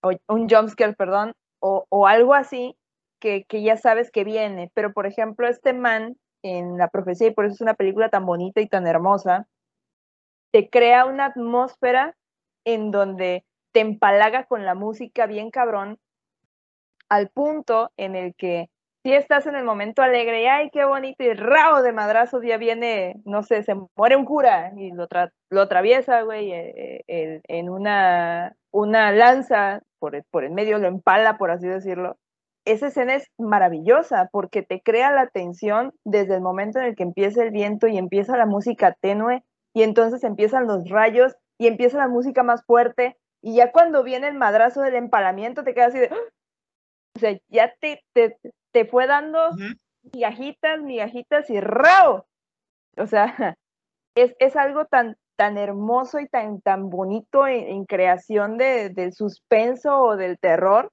[0.01, 2.77] o un jump scare, perdón, o, o algo así
[3.19, 4.71] que, que ya sabes que viene.
[4.73, 8.25] Pero por ejemplo, este man en La Profecía, y por eso es una película tan
[8.25, 9.47] bonita y tan hermosa,
[10.51, 12.15] te crea una atmósfera
[12.65, 15.99] en donde te empalaga con la música bien cabrón,
[17.07, 18.69] al punto en el que
[19.03, 22.57] si estás en el momento alegre y ay, qué bonito, y rao de madrazos ya
[22.57, 27.41] viene, no sé, se muere un cura y lo, tra- lo atraviesa, güey, eh, eh,
[27.47, 32.17] en una, lanza por el, medio, lo empala, por así decirlo.
[32.65, 37.03] Esa escena es maravillosa porque te crea la tensión desde el momento en el que
[37.03, 41.97] empieza el viento y empieza la música tenue y entonces empiezan los rayos y empieza
[41.97, 45.99] la música más fuerte y ya cuando viene el madrazo del empalamiento te quedas así
[45.99, 46.09] de...
[46.11, 46.29] ¡ah!
[47.15, 48.03] O sea, ya te,
[48.71, 49.73] te fue dando Ujú.
[50.13, 52.27] migajitas, migajitas y ¡rao!
[52.97, 53.25] O sea,
[54.15, 59.13] es, es algo tan, tan hermoso y tan, tan bonito en, en creación de, del
[59.13, 60.91] suspenso o del terror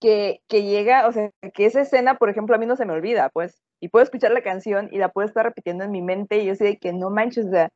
[0.00, 2.92] que, que llega, o sea, que esa escena, por ejemplo, a mí no se me
[2.92, 6.38] olvida, pues, y puedo escuchar la canción y la puedo estar repitiendo en mi mente
[6.38, 7.70] y yo sé que no manches, o sea,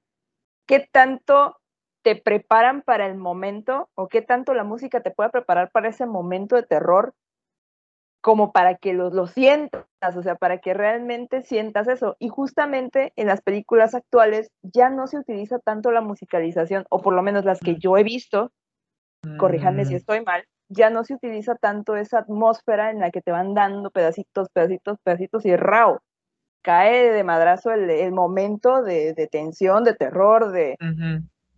[0.66, 1.57] ¿qué tanto
[2.03, 6.07] te preparan para el momento o qué tanto la música te puede preparar para ese
[6.07, 7.14] momento de terror
[8.28, 12.14] como para que lo, lo sientas, o sea, para que realmente sientas eso.
[12.18, 17.14] Y justamente en las películas actuales ya no se utiliza tanto la musicalización, o por
[17.14, 18.52] lo menos las que yo he visto,
[19.38, 19.96] corríjanme si Mm.
[19.96, 23.90] estoy mal, ya no se utiliza tanto esa atmósfera en la que te van dando
[23.90, 26.02] pedacitos, pedacitos, pedacitos y rao.
[26.60, 30.76] Cae de madrazo el, el momento de, de tensión, de terror, de,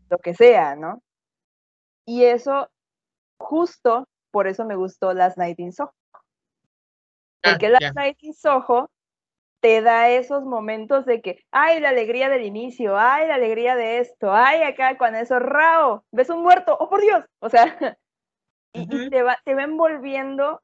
[0.08, 1.02] lo que sea, ¿no?
[2.06, 2.68] Y eso,
[3.40, 5.92] justo por eso me gustó Last Night in Soho.
[7.42, 7.92] Ah, Porque Last ya.
[7.94, 8.90] Night in Soho
[9.60, 13.98] te da esos momentos de que, ay, la alegría del inicio, ay, la alegría de
[13.98, 17.64] esto, ay, acá con eso, rao, ves un muerto, oh por Dios, o sea,
[18.72, 19.10] y, y Ujú.
[19.10, 20.62] te, va, te va envolviendo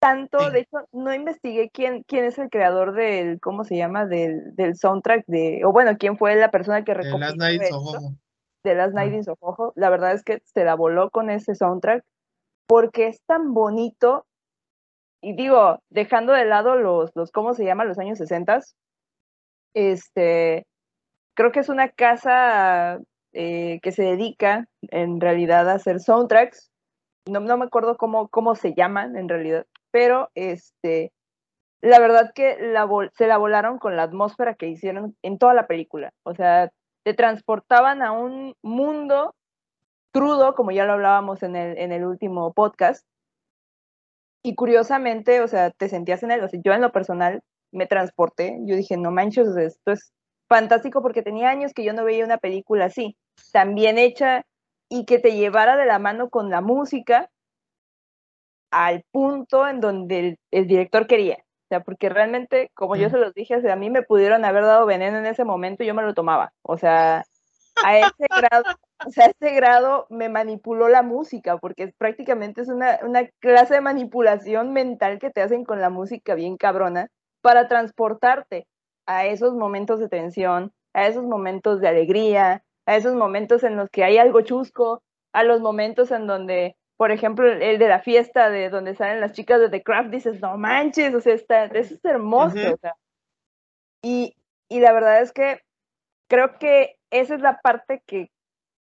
[0.00, 0.52] tanto, Sí.
[0.52, 4.06] de hecho, no investigué quién, quién es el creador del, ¿cómo se llama?
[4.06, 7.62] Del, del soundtrack de, o bueno, quién fue la persona que De recopiló Last Night
[7.62, 8.00] esto
[8.62, 9.16] de Last Night Ah.
[9.16, 9.72] in Soho.
[9.76, 12.04] La verdad es que se la voló con ese soundtrack.
[12.66, 14.24] porque es tan bonito.
[15.20, 17.84] Y digo, dejando de lado los, los ¿cómo se llama?
[17.84, 18.60] Los años 60,
[19.74, 20.66] este,
[21.34, 22.98] creo que es una casa
[23.32, 26.70] eh, que se dedica en realidad a hacer soundtracks.
[27.26, 31.12] No, no me acuerdo cómo, cómo se llaman en realidad, pero este,
[31.80, 35.66] la verdad que la se la volaron con la atmósfera que hicieron en toda la
[35.66, 36.12] película.
[36.24, 36.70] O sea,
[37.04, 39.34] te transportaban a un mundo
[40.12, 43.06] crudo, como ya lo hablábamos en el, en el último podcast.
[44.42, 46.42] Y curiosamente, o sea, te sentías en él.
[46.42, 48.58] O sea, yo en lo personal me transporté.
[48.62, 50.12] Yo dije, no manches, esto es
[50.48, 53.16] fantástico porque tenía años que yo no veía una película así,
[53.52, 54.44] tan bien hecha
[54.88, 57.30] y que te llevara de la mano con la música
[58.72, 61.36] al punto en donde el director quería.
[61.36, 64.44] O sea, porque realmente, como yo se los dije, o sea, a mí me pudieron
[64.44, 66.52] haber dado veneno en ese momento y yo me lo tomaba.
[66.62, 67.24] O sea,
[67.84, 68.64] a ese grado,
[69.06, 73.74] o sea, a ese grado me manipuló la música, porque prácticamente es una, una clase
[73.74, 77.08] de manipulación mental que te hacen con la música bien cabrona
[77.40, 78.66] para transportarte
[79.06, 83.88] a esos momentos de tensión, a esos momentos de alegría, a esos momentos en los
[83.90, 88.50] que hay algo chusco, a los momentos en donde por ejemplo, el de la fiesta
[88.50, 91.94] de donde salen las chicas de The Craft, dices, no manches, o sea, está, eso
[91.94, 92.74] es hermoso.
[92.74, 92.94] o sea.
[94.02, 94.36] y,
[94.68, 95.62] y la verdad es que
[96.28, 98.30] creo que esa es la parte que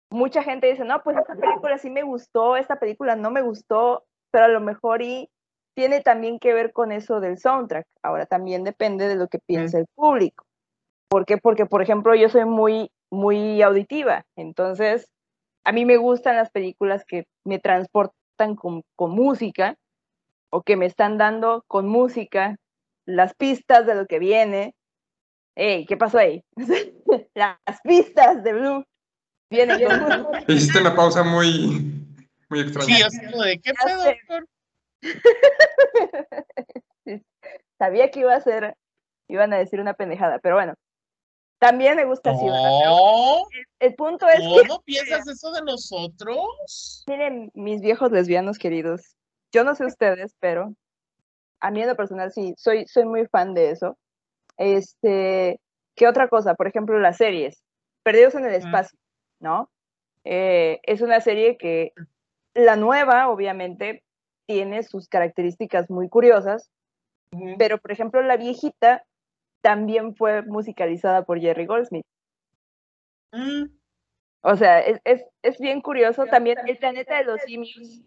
[0.10, 4.06] mucha gente dice, no, pues esta película sí me gustó, esta película no me gustó,
[4.32, 5.30] pero a lo mejor y
[5.76, 7.86] tiene también que ver con eso del soundtrack.
[8.02, 10.46] Ahora también depende de lo que piense el público.
[11.10, 11.38] ¿Por qué?
[11.38, 15.10] Porque, por ejemplo, yo soy muy, muy auditiva, entonces
[15.63, 19.76] a mí me gustan las películas que me transportan con, música
[20.52, 22.58] o que me están dando con música
[23.06, 24.76] las pistas de lo que viene.
[25.56, 26.44] Ey, ¿qué pasó ahí?
[27.34, 28.84] las pistas de Blue
[29.56, 29.80] vienen
[30.48, 32.06] Hiciste una pausa muy,
[32.50, 33.10] muy extraña.
[33.10, 34.04] Sí, de qué pedo,
[37.78, 38.76] Sabía que iba a ser,
[39.28, 40.74] iban a decir una pendejada, pero bueno,
[41.60, 42.46] también me gusta así.
[43.80, 44.68] El, punto es que.
[44.68, 47.04] ¿Cómo piensas eso de nosotros?
[47.08, 49.15] Miren, mis viejos lesbianos queridos.
[49.52, 50.74] Yo no sé ustedes, pero
[51.60, 53.98] a mí en lo personal sí, soy, soy muy fan de eso.
[54.58, 55.60] Este,
[55.96, 56.56] ¿qué otra cosa?
[56.56, 57.62] Por ejemplo, las series.
[58.04, 59.00] Perdidos en el espacio,
[59.39, 59.69] ¿no?
[60.24, 61.93] Eh, es una serie que
[62.54, 64.04] la nueva, obviamente,
[64.48, 66.71] tiene sus características muy curiosas,
[67.58, 69.04] pero por ejemplo, la viejita
[69.62, 72.06] también fue musicalizada por Jerry Goldsmith.
[73.32, 73.65] Mm.
[74.41, 75.02] O sea, es,
[75.41, 78.04] es, bien curioso también el planeta de los simios.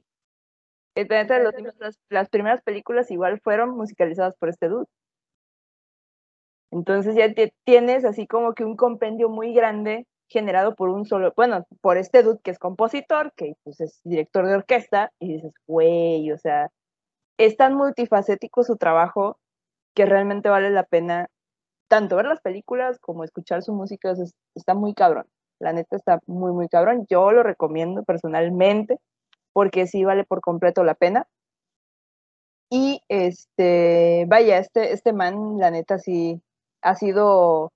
[0.94, 1.74] El planeta de los simios,
[2.08, 4.86] las, primeras películas igual fueron musicalizadas por este dude.
[6.70, 7.32] Entonces ya
[7.64, 12.22] tienes así como que un compendio muy grande generado por un solo, bueno, por este
[12.22, 16.70] dude que es compositor, que pues es director de orquesta, y dices, güey, o sea,
[17.38, 19.38] es tan multifacético su trabajo
[19.94, 21.28] que realmente vale la pena
[21.88, 24.14] tanto ver las películas como escuchar su música
[24.54, 25.26] está muy cabrón.
[25.58, 27.06] La neta está muy, muy cabrón.
[27.08, 28.98] Yo lo recomiendo personalmente
[29.52, 31.26] porque sí vale por completo la pena.
[32.70, 36.40] Y este, vaya, este, este man, la neta, sí
[36.82, 37.72] ha sido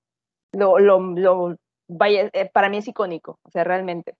[0.53, 1.55] lo, lo, lo
[1.87, 4.15] vaya, eh, para mí es icónico, o sea, realmente.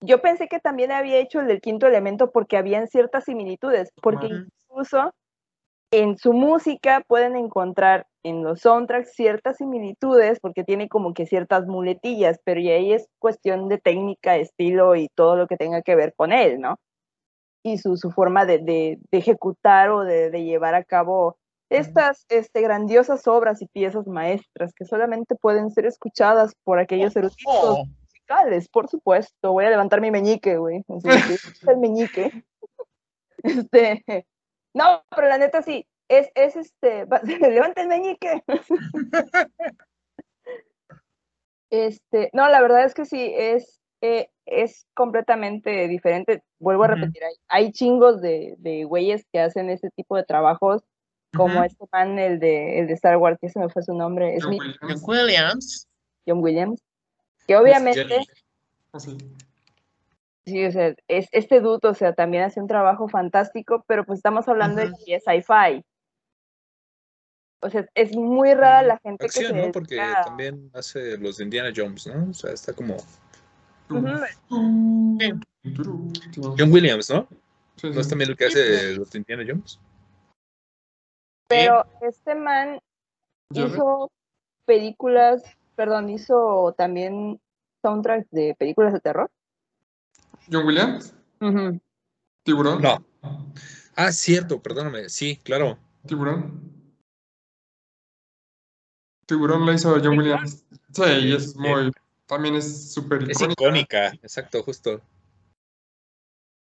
[0.00, 4.26] Yo pensé que también había hecho el del quinto elemento porque habían ciertas similitudes, porque
[4.26, 5.12] incluso
[5.90, 11.66] en su música pueden encontrar en los soundtracks ciertas similitudes porque tiene como que ciertas
[11.66, 15.96] muletillas, pero y ahí es cuestión de técnica, estilo y todo lo que tenga que
[15.96, 16.76] ver con él, ¿no?
[17.64, 21.36] Y su, su forma de, de, ejecutar o de, de, llevar a cabo
[21.70, 27.18] estas este, grandiosas obras y piezas maestras que solamente pueden ser escuchadas por aquellos oh,
[27.18, 27.84] eruditos oh.
[28.02, 29.52] musicales, por supuesto.
[29.52, 30.84] Voy a levantar mi meñique, güey.
[31.68, 32.44] el meñique.
[33.42, 34.26] Este,
[34.74, 37.06] no, pero la neta sí, es, es este,
[37.40, 38.42] levanta el meñique.
[41.70, 46.42] este, no, la verdad es que sí, es, eh, es completamente diferente.
[46.58, 50.82] Vuelvo a repetir, hay, hay chingos de, de güeyes que hacen ese tipo de trabajos,
[51.34, 54.36] como este man, el de, el de Star Wars, que se me fue su nombre.
[54.40, 54.58] John,
[55.06, 55.86] Williams.
[56.26, 56.80] John Williams.
[57.46, 58.26] Que obviamente...
[58.92, 58.98] Oh,
[60.48, 64.20] Sí, o sea, es, este dude, o sea, también hace un trabajo fantástico, pero pues
[64.20, 65.84] estamos hablando de que es sci-fi.
[67.60, 69.70] O sea, es muy rara la gente que se ¿no?
[69.72, 72.30] Porque también hace los de Indiana Jones, ¿no?
[72.30, 72.96] O sea, está como...
[73.90, 74.22] John
[76.72, 77.28] Williams, ¿no?
[77.82, 79.78] ¿No es también el que hace los de Indiana Jones?
[81.48, 82.80] Pero este man
[83.54, 84.10] hizo
[84.66, 85.42] películas,
[85.74, 87.40] perdón, hizo también
[87.82, 89.30] soundtracks de películas de terror.
[90.50, 91.14] John Williams.
[92.42, 92.82] ¿Tiburón?
[92.82, 93.04] No.
[93.96, 95.08] Ah, cierto, perdóname.
[95.08, 95.78] Sí, claro.
[96.06, 96.94] ¿Tiburón?
[99.26, 100.64] Tiburón la hizo John Williams.
[100.92, 101.92] Sí, y es muy.
[102.26, 103.62] También es súper Es icónica.
[103.64, 105.00] icónica, exacto, justo.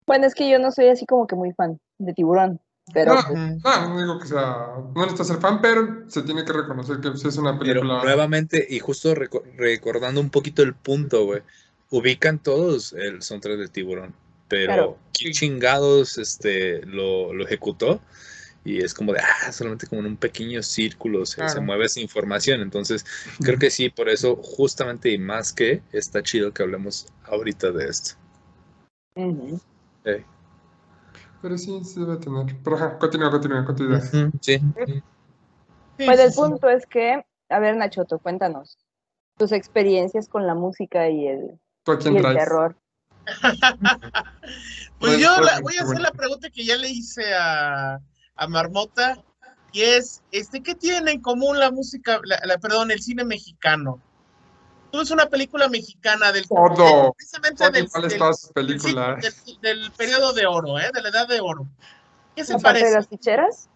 [0.06, 2.60] Bueno, es que yo no soy así como que muy fan de tiburón,
[2.94, 4.68] pero No, pues, no, no digo que sea.
[4.94, 8.04] No necesitas ser fan, pero se tiene que reconocer que sí es una Pero película.
[8.04, 11.42] nuevamente, y justo reco- recordando un poquito el punto, güey,
[11.90, 14.14] ubican todos el soundtrack de Tiburón,
[14.48, 14.98] pero Claro.
[15.14, 18.02] ¿quién chingados este, lo, lo ejecutó?
[18.64, 22.62] Y es como de, ah, solamente como en un pequeño círculo se, mueve esa información.
[22.62, 23.06] Entonces,
[23.40, 27.86] creo que sí, por eso, justamente y más que, está chido que hablemos ahorita de
[27.88, 28.16] esto.
[30.04, 30.26] Eh,
[31.46, 32.58] Pero sí, sí debe tener.
[32.64, 34.02] Pero ajá, continúa, continúa, continúa.
[34.02, 34.28] sí.
[34.42, 34.72] Sí,
[35.96, 38.80] Pues el punto es que, a ver, Nachoto, cuéntanos
[39.38, 42.76] tus experiencias con la música y el, ¿Tú a y el terror.
[45.00, 48.00] Pues Bueno, yo la- voy a hacer la pregunta que ya le hice a,
[48.36, 49.16] a Marmota,
[49.72, 54.02] y es, este, ¿qué tiene en común la música, la, la- perdón, el cine mexicano?
[54.92, 56.76] Tú es una película mexicana del, Todo.
[56.76, 57.64] del- precisamente
[59.62, 60.90] del, periodo de oro, ¿eh?
[60.94, 61.68] de la edad de oro.
[62.36, 62.96] ¿Qué se Aparte de parece?
[62.96, 63.70] las ficheras,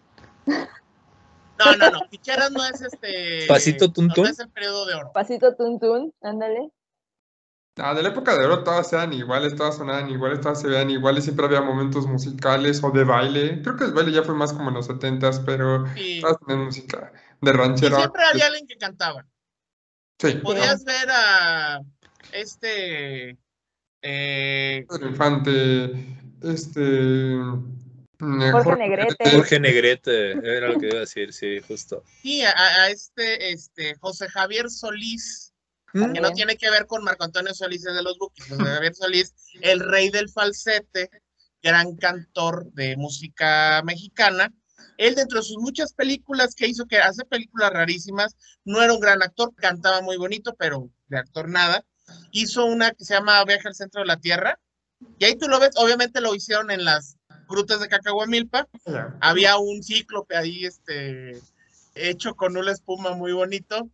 [0.46, 3.46] No, no, no, Ficheras no es este.
[3.46, 5.10] Pasito Tun no, es el periodo de oro.
[5.12, 6.70] pasito tuntún, ándale.
[7.76, 10.90] Ah, de la época de oro todas eran iguales, todas sonaban iguales, todas se veían
[10.90, 13.62] iguales, siempre había momentos musicales o de baile.
[13.62, 16.64] Creo que el baile ya fue más como en los setentas, pero Y, todas tenían
[16.66, 17.96] música de y ranchera.
[17.96, 19.26] siempre había alguien que cantaba.
[20.20, 21.80] Sí, Podías ver a
[22.32, 23.38] este.
[24.02, 25.84] eh, Infante,
[26.42, 26.80] este...
[28.18, 29.30] mm, Jorge Negrete.
[29.30, 32.04] Jorge Negrete, era lo que iba a decir, sí, justo.
[32.20, 35.54] sí, a, a este, este José Javier Solís,
[35.92, 38.46] que no tiene que ver con Marco Antonio Solís de los Bukis.
[38.46, 41.08] José Javier Solís, el rey del falsete,
[41.62, 44.52] gran cantor de música mexicana.
[45.00, 49.00] Él, dentro de sus muchas películas que hizo, que hace películas rarísimas, no era un
[49.00, 51.84] gran actor, cantaba muy bonito, pero de actor nada.
[52.32, 54.58] Hizo una que se llama Viaje al centro de la Tierra,
[55.18, 57.16] y ahí tú lo ves, obviamente lo hicieron en las
[57.48, 59.16] grutas de Cacahuamilpa, ya.
[59.20, 61.40] había un cíclope ahí, este,
[61.94, 63.88] hecho con una espuma muy bonito,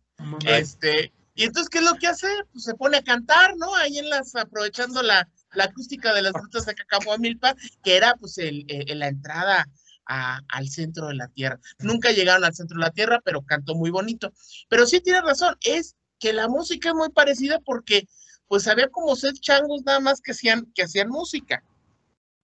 [0.45, 0.61] Ay.
[0.61, 2.27] este, y entonces, ¿qué es lo que hace?
[2.51, 3.73] Pues se pone a cantar, ¿no?
[3.75, 8.37] Ahí en las, aprovechando la, la acústica de las grutas de Cacahuamilpa, que era pues
[8.39, 9.67] el, el- la entrada
[10.07, 11.59] al centro de la Tierra.
[11.79, 14.31] Nunca llegaron al centro de la Tierra, pero cantó muy bonito.
[14.69, 18.07] Pero sí tiene razón, es que la música es muy parecida porque
[18.47, 21.63] pues había como seis changos nada más que hacían, que hacían música.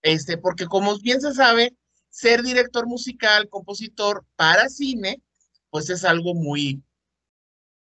[0.01, 1.75] Este, porque como bien se sabe,
[2.09, 5.21] ser director musical, compositor para cine,
[5.69, 6.83] pues es algo muy,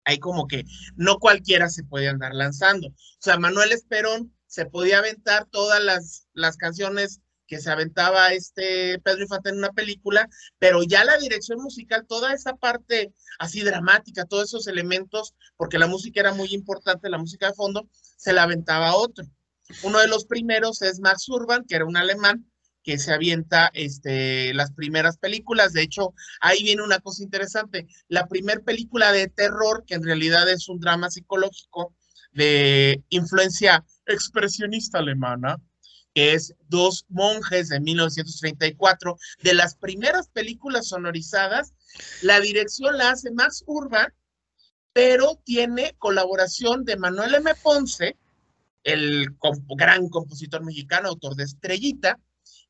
[0.06, 0.64] hay como que
[0.96, 2.88] no cualquiera se puede andar lanzando.
[2.88, 8.98] O sea, Manuel Esperón se podía aventar todas las, las canciones que se aventaba este
[9.00, 14.24] Pedro Infante en una película, pero ya la dirección musical, toda esa parte así dramática,
[14.24, 18.44] todos esos elementos, porque la música era muy importante, la música de fondo, se la
[18.44, 19.26] aventaba otro.
[19.84, 22.50] Uno de los primeros es Max Urban, que era un alemán,
[22.84, 25.74] que se avienta este, las primeras películas.
[25.74, 27.86] De hecho, ahí viene una cosa interesante.
[28.08, 31.94] La primera película de terror, que en realidad es un drama psicológico
[32.32, 35.58] de influencia expresionista alemana,
[36.14, 41.74] que es Dos monjes de 1934, de las primeras películas sonorizadas.
[42.22, 44.14] La dirección la hace Max Urban,
[44.94, 47.52] pero tiene colaboración de Manuel M.
[47.62, 48.18] Ponce,
[48.84, 49.36] el
[49.76, 52.18] gran compositor mexicano, autor de Estrellita,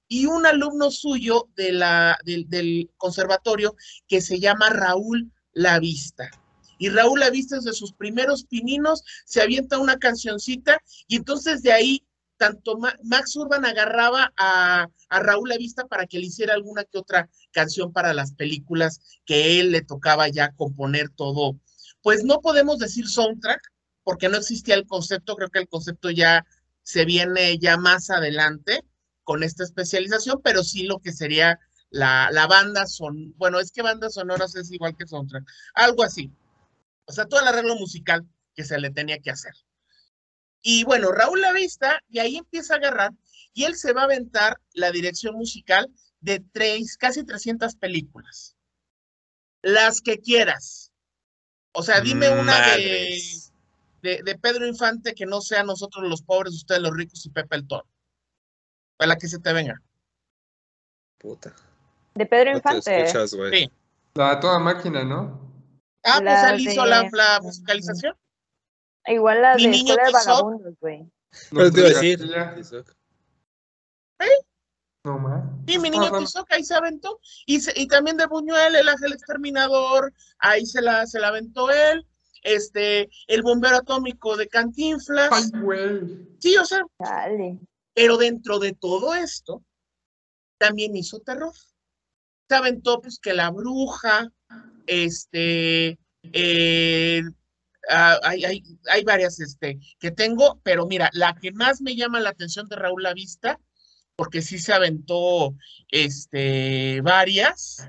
[0.07, 3.75] y un alumno suyo del conservatorio
[4.07, 6.29] que se llama Raúl Lavista.
[6.77, 12.03] Y Raúl Lavista desde sus primeros pininos se avienta una cancioncita y entonces de ahí
[12.41, 16.97] tanto Ma Max Urban agarraba a, a Raúl Lavista para que le hiciera alguna que
[16.97, 21.59] otra canción para las películas que él le tocaba ya componer todo.
[22.01, 23.61] Pues no podemos decir soundtrack
[24.03, 26.43] porque no existía el concepto, creo que el concepto ya
[26.81, 28.83] se viene ya más adelante
[29.23, 31.59] con esta especialización, pero sí lo que sería
[31.91, 35.43] la, la banda son, bueno, es que bandas sonoras es igual que soundtrack,
[35.75, 36.31] algo así.
[37.05, 38.25] O sea, todo el arreglo musical
[38.55, 39.53] que se le tenía que hacer.
[40.61, 43.11] Y bueno, Raúl Lavista, y ahí empieza a agarrar,
[43.53, 45.89] y él se va a aventar la dirección musical
[46.19, 48.55] de tres, casi 300 películas.
[49.63, 50.91] Las que quieras.
[51.73, 53.21] O sea, dime una de,
[54.01, 57.55] de, de Pedro Infante que no sea nosotros los pobres, ustedes los ricos y Pepe
[57.55, 57.87] el Toro.
[58.97, 59.81] Para la que se te venga.
[61.17, 61.55] Puta.
[62.13, 63.03] De Pedro No te Infante.
[63.03, 63.31] escuchas.
[63.51, 63.71] Sí.
[64.13, 65.39] La toda máquina, ¿no?
[66.03, 68.15] Ah, pues él hizo la musicalización.
[69.07, 70.11] Igual la de Escuela de.
[70.11, 71.11] Vagabundos, güey.
[71.49, 72.19] Pero te iba a decir.
[72.55, 72.95] Tizoc.
[75.03, 75.43] No más.
[75.67, 77.19] Sí, mi niño Tizoc ahí se aventó.
[77.45, 82.05] Y, y también de Buñuel, el ángel exterminador, ahí se la, se la aventó él.
[82.43, 85.29] Este, el bombero atómico de Cantinflas.
[85.31, 86.27] Ay, güey.
[86.39, 86.81] Sí, o sea.
[86.99, 87.59] Dale.
[87.93, 89.63] Pero dentro de todo esto,
[90.57, 91.53] también hizo terror.
[92.47, 94.31] Se aventó, pues, que la bruja,
[94.85, 95.97] este,
[96.33, 97.21] eh,
[97.89, 102.19] ah, hay, hay, hay, varias este, que tengo, pero mira, la que más me llama
[102.19, 103.59] la atención de Raúl Lavista
[104.15, 105.55] porque sí se aventó
[105.89, 107.87] este, varias.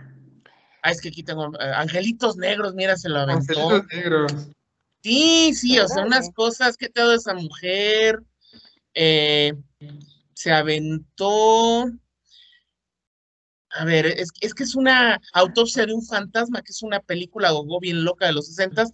[0.82, 3.68] Ah, es que aquí tengo eh, Angelitos Negros, mira, se lo aventó.
[3.68, 4.32] Angelitos Negros.
[5.02, 8.22] Sí, sí, o sea, unas cosas que te esa mujer.
[8.94, 9.52] Eh,
[10.32, 11.90] se aventó.
[13.74, 17.50] A ver, es, es, que es una autopsia de un fantasma, que es una película
[17.52, 18.84] gogo bien loca de los 60.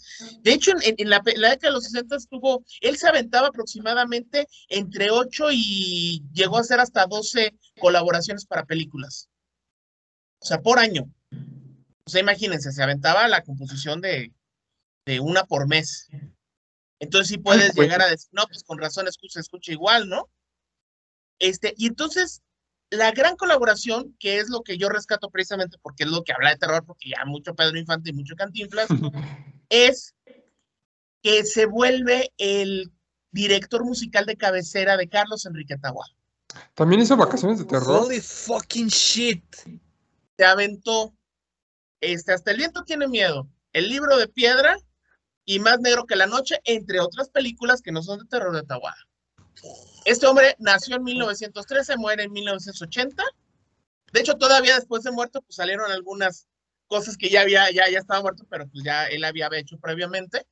[0.42, 5.46] De hecho, en, la, década de los 60 estuvo, él se aventaba aproximadamente entre 8
[5.52, 9.28] y llegó a hacer hasta 12 colaboraciones para películas.
[10.40, 11.12] O sea, por año.
[12.04, 14.32] O sea, imagínense, se aventaba la composición de,
[15.06, 16.08] de una por mes.
[17.00, 20.30] Entonces sí puedes llegar a decir, no, pues con razón escucha, escucha igual, ¿no?
[21.40, 22.42] Este, y entonces
[22.90, 26.50] la gran colaboración, que es lo que yo rescato precisamente porque es lo que habla
[26.50, 28.88] de terror, porque ya mucho Pedro Infante y mucho Cantinflas,
[29.68, 30.14] es
[31.22, 32.90] que se vuelve el
[33.30, 36.06] director musical de cabecera de Carlos Enrique Tahuá.
[36.74, 38.04] También hizo vacaciones de terror.
[38.04, 39.44] Holy fucking shit.
[40.36, 41.14] Se aventó.
[42.00, 43.48] Este, hasta el viento tiene miedo.
[43.72, 44.78] El libro de piedra
[45.44, 48.62] y Más negro que la noche, entre otras películas que no son de terror de
[48.62, 48.94] Tahuá.
[50.08, 53.22] Este hombre nació en 1913, muere en 1980.
[54.10, 56.48] De hecho, todavía después de muerto, pues salieron algunas
[56.86, 60.46] cosas que ya había, ya, ya estaba muerto, pero pues ya él había hecho previamente.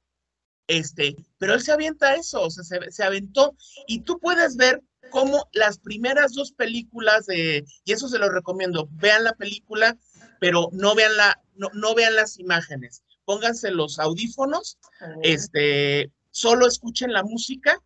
[0.66, 3.56] Este, pero él se avienta eso, o sea, se, se aventó.
[3.86, 8.90] Y tú puedes ver cómo las primeras dos películas de, y eso se lo recomiendo,
[8.92, 9.96] vean la película,
[10.38, 13.04] pero no vean la, no, no vean las imágenes.
[13.24, 14.76] Pónganse los audífonos,
[15.22, 17.80] este, solo escuchen la música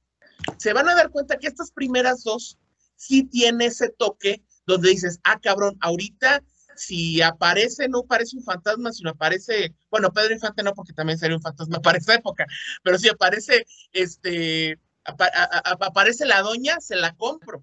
[0.59, 2.59] se van a dar cuenta que estas primeras dos
[2.97, 6.43] sí tiene ese toque donde dices, ah, cabrón, ahorita
[6.77, 11.37] si aparece, no parece un fantasma, sino aparece, bueno, Pedro Infante no, porque también sería
[11.37, 12.47] un fantasma para esa época,
[12.83, 17.63] pero si aparece, este, aparece la doña, se la compro,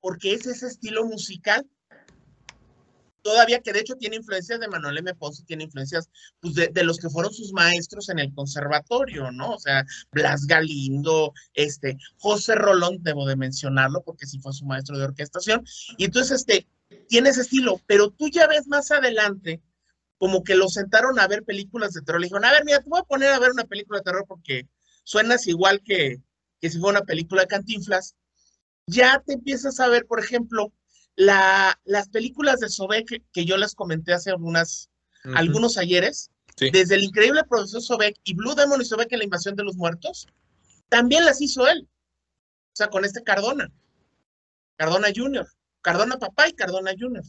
[0.00, 1.68] porque es ese estilo musical
[3.26, 5.12] todavía que de hecho tiene influencias de Manuel M.
[5.16, 6.08] Ponce, tiene influencias
[6.38, 9.54] pues, de, los que fueron sus maestros en el conservatorio, ¿no?
[9.54, 14.96] O sea, Blas Galindo, este, José Rolón, debo de mencionarlo porque sí fue su maestro
[14.96, 15.64] de orquestación,
[15.98, 16.68] y entonces, este,
[17.08, 19.60] tiene ese estilo, pero tú ya ves más adelante
[20.18, 22.88] como que lo sentaron a ver películas de terror, le dijeron, a ver, mira, te
[22.88, 24.68] voy a poner a ver una película de terror porque
[25.02, 26.22] suenas igual que,
[26.60, 28.14] que si fuera una película de cantinflas,
[28.86, 30.72] ya te empiezas a ver, por ejemplo,
[31.16, 34.90] la, las películas de Sobek que yo les comenté hace algunas,
[35.34, 39.56] algunos ayeres, desde el increíble profesor Sobek y Blue Demon y Sobek en la invasión
[39.56, 40.26] de los muertos,
[40.88, 41.88] también las hizo él.
[41.88, 43.72] O sea, con este Cardona.
[44.76, 45.46] Cardona Jr.,
[45.80, 47.24] Cardona papá y Cardona Jr.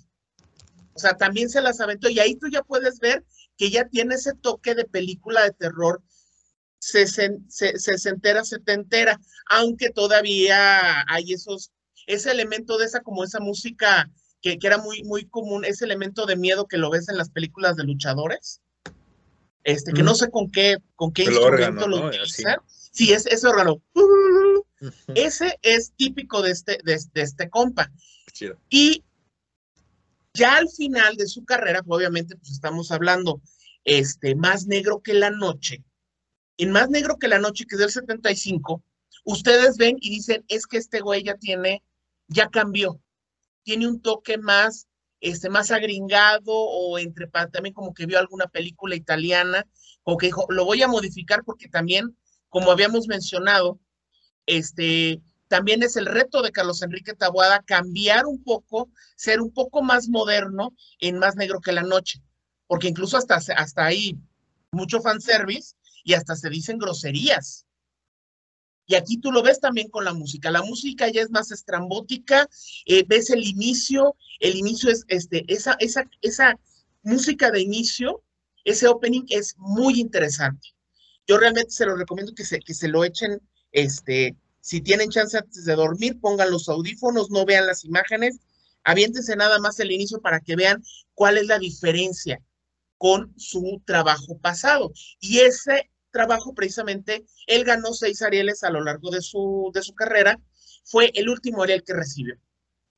[0.93, 3.25] O sea, también se las aventó y ahí tú ya puedes ver
[3.57, 6.01] que ya tiene ese toque de película de terror
[6.79, 9.19] se, se, se, se setentera,
[9.49, 11.71] aunque todavía hay esos
[12.07, 14.09] ese elemento de esa, como esa música
[14.41, 17.75] que, era muy, muy común, ese elemento de miedo que lo ves en las películas
[17.75, 18.61] de luchadores,
[19.63, 22.57] este, que no sé con qué, con qué instrumento lo utilizan.
[22.67, 23.81] Sí, es ese órgano.
[25.13, 27.91] Ese es típico de este, de, este compa.
[28.69, 29.03] Y
[30.33, 33.41] ya al final de su carrera, obviamente, pues estamos hablando,
[33.83, 35.83] este, Más Negro que la Noche.
[36.57, 38.81] En Más Negro que la Noche, que es del 75,
[39.25, 41.83] ustedes ven y dicen, es que este güey ya tiene
[42.28, 43.01] ya cambió.
[43.63, 44.88] Tiene un toque más,
[45.19, 49.65] este, más agringado o entre también como que vio alguna película italiana,
[50.03, 52.17] o que dijo, lo voy a modificar porque también,
[52.49, 53.80] como habíamos mencionado,
[54.45, 59.82] este, también es el reto de Carlos Enrique Tabuada cambiar un poco, ser un poco
[59.82, 62.21] más moderno en Más Negro que la Noche,
[62.67, 64.17] porque incluso hasta, hasta ahí
[64.71, 67.66] mucho fanservice y hasta se dicen groserías.
[68.88, 70.49] Y aquí tú lo ves también con la música.
[70.49, 72.49] La música ya es más estrambótica,
[72.85, 76.57] eh, ves el inicio, el inicio es este, esa, esa, esa
[77.03, 78.23] música de inicio,
[78.63, 80.69] ese opening es muy interesante.
[81.27, 83.41] Yo realmente se lo recomiendo que se, que se lo echen,
[83.73, 88.39] este, si tienen chance antes de dormir, pongan los audífonos, no vean las imágenes,
[88.85, 90.81] aviéntense nada más el inicio para que vean
[91.13, 92.41] cuál es la diferencia
[92.97, 94.93] con su trabajo pasado.
[95.19, 99.93] Y ese trabajo, precisamente, él ganó seis Arieles a lo largo de su, de su
[99.93, 100.39] carrera,
[100.84, 102.36] fue el último Ariel que recibió.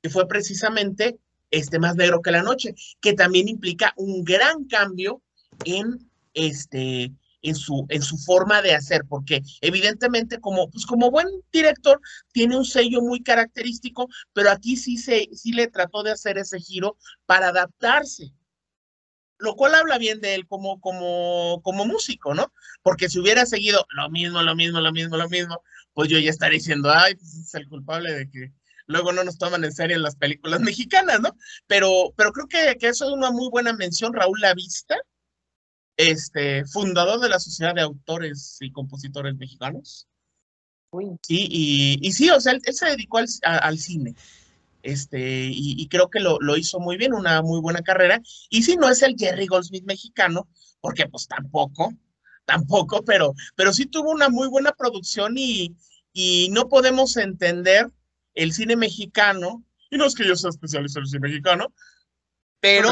[0.02, 1.20] que fue precisamente
[1.52, 5.22] este Más Negro que la Noche, que también implica un gran cambio
[5.66, 7.12] en este
[7.42, 12.00] en su, en su forma de hacer, porque evidentemente como, pues como buen director
[12.34, 16.60] tiene un sello muy característico, pero aquí sí, se, sí le trató de hacer ese
[16.60, 18.34] giro para adaptarse
[19.40, 22.54] lo cual habla bien de él como, como, como músico, ¿no?
[22.84, 25.64] Porque si hubiera seguido lo mismo, lo mismo, lo mismo, lo mismo,
[25.94, 28.52] pues yo ya estaría diciendo, ay, pues es el culpable de que
[28.86, 31.36] luego no nos toman en serio en las películas mexicanas, ¿no?
[31.68, 34.98] Pero, pero creo que, que eso es una muy buena mención, Raúl Lavista,
[35.96, 40.08] este, fundador de la Sociedad de Autores y Compositores Mexicanos.
[41.22, 44.16] Sí, y, y, sí, o sea, él, se dedicó al, al cine.
[44.82, 48.22] Este, y, creo que lo, lo, hizo muy bien, una muy buena carrera.
[48.50, 50.48] Y si no es el Jerry Goldsmith mexicano,
[50.82, 51.94] porque pues tampoco,
[52.46, 55.76] tampoco, pero, pero sí tuvo una muy buena producción y,
[56.14, 57.92] y no podemos entender
[58.36, 61.74] el cine mexicano, y no es que yo sea especialista en el cine mexicano,
[62.62, 62.90] pero,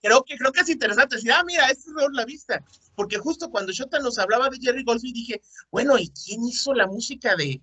[0.00, 2.64] creo, que, creo que es interesante decir, ah, mira, este es la vista,
[2.94, 6.86] porque justo cuando Shota nos hablaba de Jerry Goldsmith dije, bueno, ¿y quién hizo la
[6.86, 7.60] música de,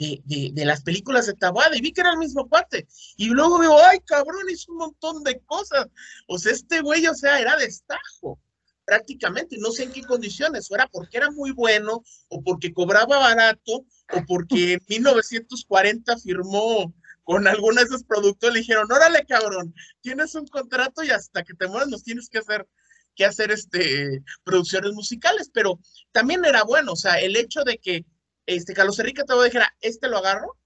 [0.00, 2.86] de, las películas de Tabuada y vi que era el mismo cuate.
[3.16, 5.86] Y luego digo, ay, cabrón, hizo un montón de cosas.
[6.26, 8.40] O sea, este güey, o sea, era destajo
[8.84, 13.18] prácticamente, no sé en qué condiciones, o era porque era muy bueno, o porque cobraba
[13.18, 16.92] barato, o porque en 1940 firmó
[17.22, 21.54] con alguno de esos productos, le dijeron, órale cabrón, tienes un contrato y hasta que
[21.54, 22.66] te mueras nos tienes que hacer
[23.14, 25.78] que hacer este producciones musicales, pero
[26.10, 28.04] también era bueno, o sea, el hecho de que
[28.56, 30.58] este, Carlos Enrique te dijera, este lo agarro,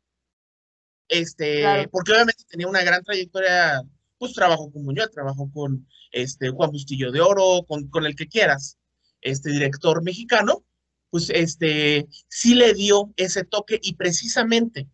[1.08, 3.82] este, porque obviamente tenía una gran trayectoria,
[4.16, 8.26] pues trabajó con Muñoz, trabajó con este, Juan Bustillo de Oro, con, con el que
[8.26, 8.78] quieras,
[9.20, 10.64] este director mexicano,
[11.10, 14.88] pues este, sí le dio ese toque y precisamente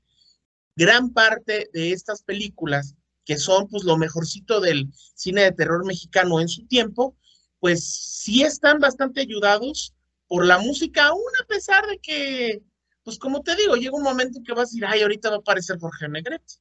[0.74, 6.41] gran parte de estas películas que son pues lo mejorcito del cine de terror mexicano
[6.41, 7.16] en su tiempo,
[7.61, 9.95] pues sí están bastante ayudados
[10.26, 12.62] por la música, aún a pesar de que
[13.05, 15.36] pues como te digo, llega un momento en que vas a decir, ay, ahorita va
[15.36, 16.55] a aparecer Jorge Negrete.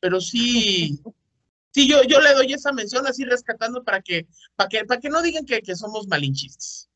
[0.00, 1.00] Pero sí,
[1.72, 4.26] sí, yo, yo le doy esa mención así rescatando para que,
[4.56, 6.88] para que, para que no digan que, que somos malinchistas.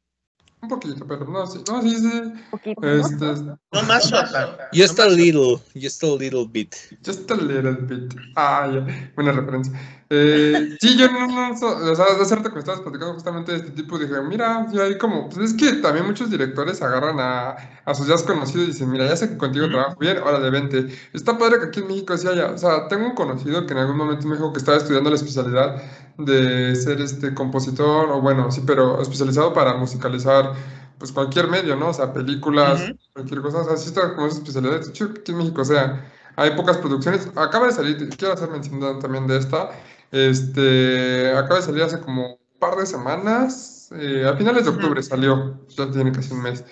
[0.61, 2.22] Un poquito, pero no, sí, no, sí, sí.
[2.51, 4.68] Poquito, este, no más shota.
[4.74, 6.74] Just a little, just a little bit.
[7.05, 8.12] Just a little bit.
[8.34, 9.97] Ah, ya, buena referencia.
[10.11, 11.56] Eh, sí, yo no, no, o
[11.94, 14.96] sea, de cierto que me estabas platicando justamente de este tipo, dije, mira, yo ahí
[14.96, 18.90] como, pues es que también muchos directores agarran a, a sus ya conocidos y dicen,
[18.90, 20.88] mira, ya sé que contigo trabajo bien, ahora de vente.
[21.12, 23.80] Está padre que aquí en México sí haya, o sea, tengo un conocido que en
[23.80, 25.82] algún momento me dijo que estaba estudiando la especialidad
[26.16, 30.54] de ser este compositor, o bueno, sí, pero especializado para musicalizar
[30.98, 31.88] pues cualquier medio, ¿no?
[31.90, 35.61] O sea, películas, cualquier cosa, o sea, sí está como esa especialidad, aquí en México,
[35.62, 39.70] o sea, hay pocas producciones, acaba de salir, quiero hacer mención también de esta,
[40.11, 45.02] este, acaba de salir hace como un par de semanas, eh, a finales de octubre
[45.02, 46.64] salió, ya tiene casi un mes.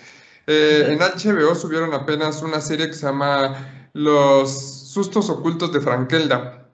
[0.46, 4.50] Eh, en HBO subieron apenas una serie que se llama Los
[4.90, 6.68] sustos ocultos de Frankelda.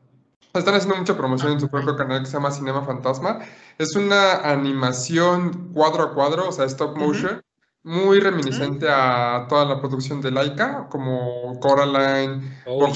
[0.53, 3.39] Están haciendo mucha promoción en su propio canal que se llama Cinema Fantasma.
[3.79, 7.41] Es una animación cuadro a cuadro, o sea, stop motion,
[7.85, 12.93] muy reminiscente a toda la producción de Laika, como Coraline, oh,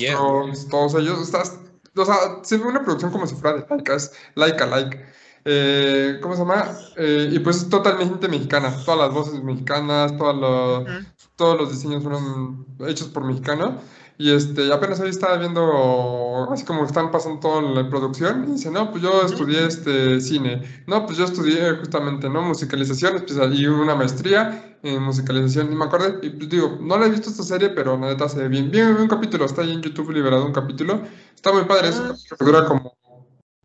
[0.70, 1.20] todos ellos.
[1.22, 1.58] Estás,
[1.96, 5.04] o sea, se ve una producción como si fuera de Laika, es Laika-like.
[5.48, 6.76] Eh, ¿Cómo se llama?
[6.96, 8.74] Eh, y pues es totalmente mexicana.
[8.84, 13.74] Todas las voces mexicanas, todos los, todos los diseños fueron hechos por mexicanos.
[14.18, 18.70] Y este, apenas ahí estaba viendo, así como están pasando toda la producción, y dice,
[18.70, 22.40] no, pues yo estudié este cine, no, pues yo estudié justamente, ¿no?
[22.40, 27.10] Musicalización, y una maestría en musicalización, y me acuerdo, y pues digo, no la he
[27.10, 29.82] visto esta serie, pero la neta se ve bien, bien, un capítulo, está ahí en
[29.82, 31.02] YouTube liberado un capítulo,
[31.34, 32.44] está muy padre, eso ah.
[32.44, 32.96] dura como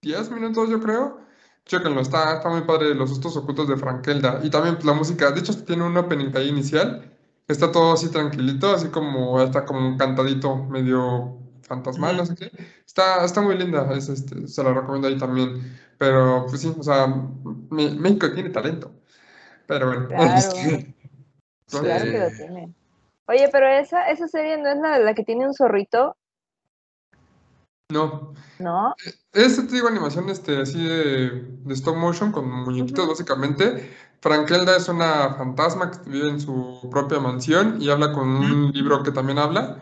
[0.02, 1.22] 10 minutos yo creo,
[1.66, 5.32] chéquenlo, está, está muy padre, Los sustos ocultos de Frankelda, y también pues, la música,
[5.32, 7.11] de hecho tiene un opening ahí inicial,
[7.52, 12.52] está todo así tranquilito, así como está como un cantadito medio fantasmal, no sé qué.
[12.86, 15.78] Está, está muy linda, es, este, se la recomiendo ahí también.
[15.98, 17.08] Pero pues sí, o sea,
[17.70, 18.92] México tiene talento.
[19.68, 20.08] Pero bueno.
[21.72, 22.76] Claro, este, claro que lo tiene.
[23.28, 26.18] Oye, pero esa, esa serie no es la de la que tiene un zorrito.
[27.90, 28.34] No.
[28.60, 28.94] ¿No?
[29.32, 33.90] Este te digo animación este, así de, de stop motion con muñequitos básicamente,
[34.22, 39.02] Frankelda es una fantasma que vive en su propia mansión y habla con un libro
[39.02, 39.78] que también habla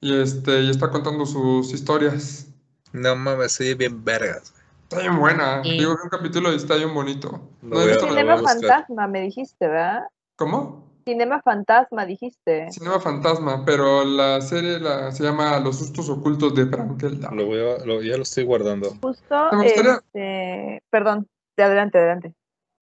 [0.00, 2.48] y este y está contando sus historias.
[2.92, 4.54] No mames, soy bien vergas.
[4.84, 5.62] Está bien buena.
[5.62, 7.40] Digo que un capítulo está bien bonito.
[7.62, 10.04] No, no fantasma, me dijiste, ¿verdad?
[10.36, 10.90] ¿Cómo?
[11.04, 12.70] Cinema Fantasma, dijiste.
[12.70, 17.30] Cinema Fantasma, pero la serie la, se llama Los sustos ocultos de Brankelda.
[17.32, 18.88] Lo voy a- lo- ya lo estoy guardando.
[19.02, 21.26] Justo, este, perdón,
[21.56, 22.34] de adelante, adelante.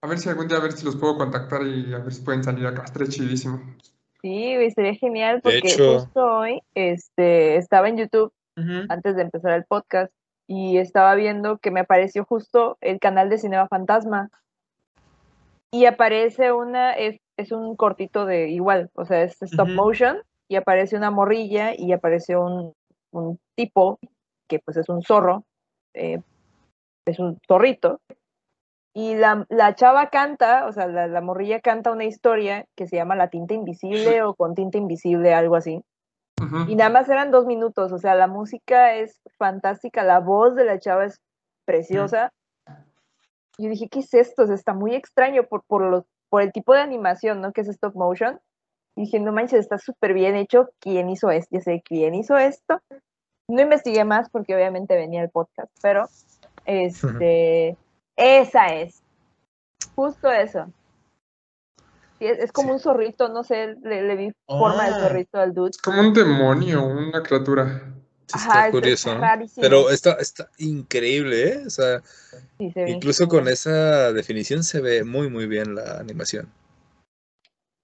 [0.02, 2.22] A ver si algún día a ver si los puedo contactar y a ver si
[2.22, 2.84] pueden salir acá.
[2.84, 3.60] Estaría chidísimo.
[4.22, 8.32] Sí, güey, sería genial porque hecho- justo hoy este, estaba en YouTube
[8.90, 10.12] antes de empezar el podcast
[10.46, 14.28] y estaba viendo que me apareció justo el canal de Cinema Fantasma
[15.70, 20.56] y aparece una, es, es un cortito de igual, o sea, es stop motion y
[20.56, 22.74] aparece una morrilla y aparece un,
[23.12, 23.98] un tipo
[24.48, 25.44] que pues es un zorro,
[25.94, 26.20] eh,
[27.06, 28.00] es un zorrito
[28.92, 32.96] y la, la chava canta, o sea, la, la morrilla canta una historia que se
[32.96, 35.84] llama La tinta invisible o con tinta invisible, algo así.
[36.42, 36.70] Ujú.
[36.70, 40.64] Y nada más eran dos minutos, o sea, la música es fantástica, la voz de
[40.64, 41.20] la chava es
[41.64, 42.32] preciosa.
[43.58, 44.42] Yo dije, ¿qué es esto?
[44.42, 47.52] O sea, está muy extraño por, por, los, por el tipo de animación, ¿no?
[47.52, 48.40] Que es stop motion.
[48.96, 50.70] Y dije, no manches, está súper bien hecho.
[50.80, 51.48] ¿Quién hizo esto?
[51.52, 52.80] Ya sé, ¿quién hizo esto?
[53.48, 56.08] No investigué más porque obviamente venía el podcast, pero
[56.64, 57.76] este,
[58.20, 59.02] esa es.
[59.94, 60.66] Justo eso.
[62.18, 62.72] Sí, es, es como Sí.
[62.74, 65.00] un zorrito, no sé, le, le vi forma de Ah.
[65.00, 65.70] zorrito al dude.
[65.70, 67.82] Es como un demonio, una criatura.
[68.26, 69.08] Sí, está curioso.
[69.08, 69.20] está ¿no?
[69.20, 69.62] rarísimo.
[69.62, 71.62] Pero está, está increíble, ¿eh?
[71.66, 72.00] O sea,
[72.58, 76.48] Sí, se ve incluso con esa definición se ve muy, muy bien la animación.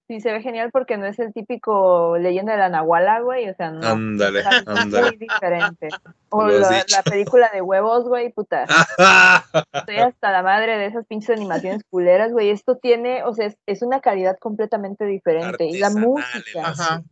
[0.07, 3.53] Sí, se ve genial porque no es el típico leyenda de la Nahuala, güey, o
[3.55, 3.85] sea, no.
[3.85, 5.07] Ándale, ándale.
[5.07, 5.89] muy diferente.
[6.29, 8.65] O la, película de huevos, güey, puta.
[9.73, 12.49] Estoy hasta la madre de esas pinches animaciones culeras, güey.
[12.49, 15.65] Esto tiene, o sea, es, es una calidad completamente diferente.
[15.65, 16.33] Y la música,
[16.65, 17.03] Ajá.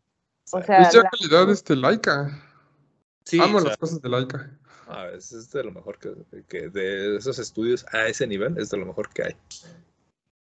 [0.51, 2.29] o sea, Es ya la- calidad este Laika.
[3.23, 4.51] Sí, Amo o sea, las cosas de Laika.
[4.89, 6.11] ah, es, es de lo mejor que,
[6.49, 9.35] que de esos estudios a ese nivel es de lo mejor que hay.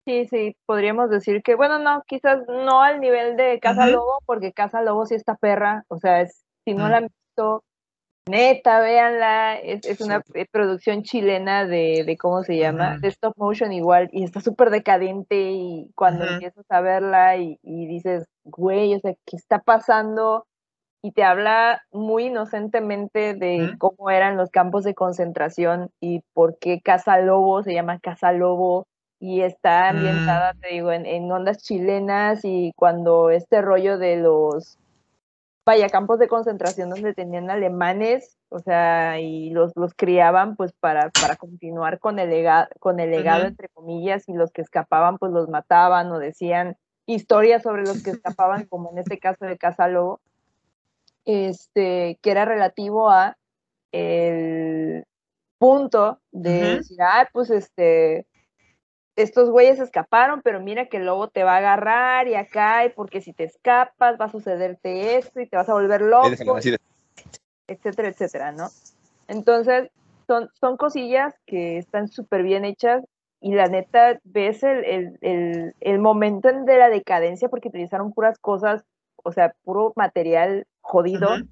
[0.05, 3.87] Sí, sí, podríamos decir que, bueno, no, quizás no al nivel de Casa.
[3.87, 6.91] Lobo, porque Casa Lobo sí está perra, o sea, es, si no Ujú.
[6.91, 7.65] la han visto,
[8.29, 12.99] neta, véanla, es, es una eh, producción chilena de, de, ¿cómo se llama?
[12.99, 17.87] De stop motion igual, y está súper decadente, y cuando empiezas a verla y, y
[17.87, 20.47] dices, güey, o sea, ¿qué está pasando?
[21.03, 26.81] Y te habla muy inocentemente de cómo eran los campos de concentración y por qué
[26.81, 28.87] Casa Lobo se llama Casa Lobo
[29.27, 29.97] y está Mm.
[29.97, 34.77] ambientada, te digo, en, en ondas chilenas y cuando este rollo de los,
[35.65, 41.09] vaya, campos de concentración donde tenían alemanes, o sea, y los, los criaban pues para,
[41.19, 45.33] para continuar con el, lega- con el legado, entre comillas, y los que escapaban pues
[45.33, 49.89] los mataban o decían historias sobre los que escapaban, como en este caso de Casa
[49.89, 50.21] Lobo,
[51.25, 53.39] este, que era relativo a
[53.91, 55.05] el
[55.59, 58.27] punto de decir, ah, pues este,
[59.17, 62.91] estos güeyes escaparon, pero mira que el lobo te va a agarrar y acá, y
[62.91, 66.27] porque si te escapas va a sucederte esto y te vas a volver loco,
[67.67, 68.69] etcétera, etcétera, ¿no?
[69.29, 69.91] Entonces,
[70.27, 73.05] son, son cosillas que están súper bien hechas
[73.41, 78.13] y la neta ves el, el, el, el momento en- de la decadencia porque utilizaron
[78.13, 78.85] puras cosas,
[79.23, 81.49] o sea, puro material jodido, Ujú.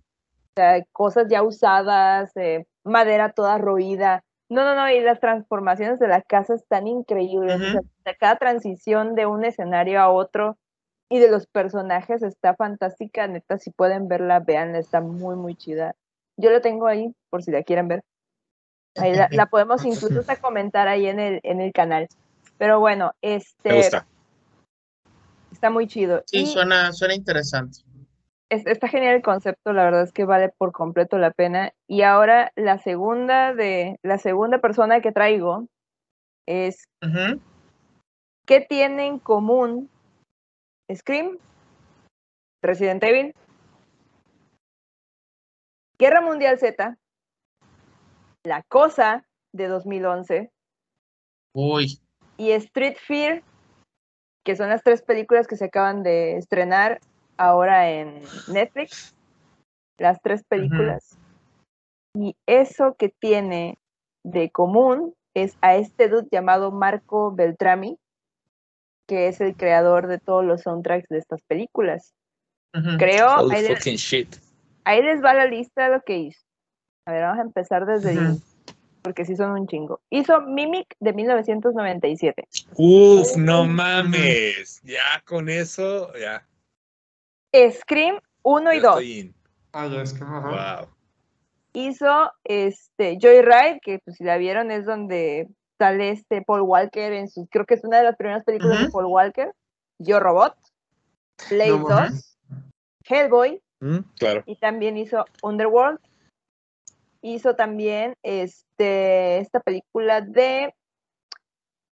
[0.92, 4.24] cosas ya usadas, eh, madera toda roída.
[4.52, 7.54] No, no, no, y las transformaciones de la casa están increíbles.
[7.54, 7.88] o sea, Ujú.
[8.04, 10.58] de cada transición de un escenario a otro
[11.08, 13.26] y de los personajes está fantástica.
[13.26, 15.94] Neta, si pueden verla, véanla, está muy, muy chida.
[16.36, 18.02] Yo la tengo ahí, por si la quieren ver.
[18.96, 22.08] Ahí la, la podemos incluso hasta comentar ahí en el, en el canal.
[22.58, 24.06] Pero bueno, Me este gusta.
[25.50, 26.24] está muy chido.
[26.26, 27.78] Sí, Y- suena, suena interesante.
[28.52, 31.72] Es- está genial el concepto, la verdad es que vale por completo la pena.
[31.88, 35.66] Y ahora la segunda de la segunda persona que traigo
[36.46, 36.84] es.
[38.46, 39.88] ¿qué tiene en común
[40.92, 41.38] Scream,
[42.62, 43.34] Resident Evil,
[45.98, 46.98] Guerra Mundial Z,
[48.44, 49.24] La Cosa
[49.54, 50.50] de 2011
[51.54, 52.00] Uy.
[52.36, 53.42] y Street Fear,
[54.44, 57.00] que son las tres películas que se acaban de estrenar
[57.36, 59.14] ahora en Netflix,
[59.98, 61.18] las tres películas.
[62.14, 63.78] Y eso que tiene
[64.24, 67.98] de común es a este dude llamado Marco Beltrami,
[69.08, 72.14] que es el creador de todos los soundtracks de estas películas.
[72.74, 72.96] Ujú.
[72.98, 74.36] Creo, Holy ahí, les- fucking shit.
[74.84, 76.40] ahí les va la lista de lo que hizo.
[77.06, 78.30] A ver, vamos a empezar desde Ujú.
[78.30, 78.54] inicio,
[79.02, 80.00] porque sí son un chingo.
[80.10, 82.46] Hizo Mimic de 1997.
[82.76, 84.80] Uf, no mames.
[84.84, 86.46] Ya con eso, ya.
[87.72, 88.90] Scream 1 y ya 2.
[89.00, 89.34] estoy in.
[89.72, 90.24] Ah, ya es que.
[90.24, 90.88] Wow.
[91.74, 95.48] Hizo este Joyride, que pues, si la vieron es donde
[95.78, 98.90] sale este Paul Walker en su, creo que es una de las primeras películas de.
[98.90, 99.52] Paul Walker.
[99.98, 100.54] Yo Robot.
[101.50, 102.38] Blade No 2, mames.
[103.04, 104.44] Hellboy Mm, Claro.
[104.46, 105.98] y también hizo Underworld.
[107.20, 110.72] Hizo también este, esta película de...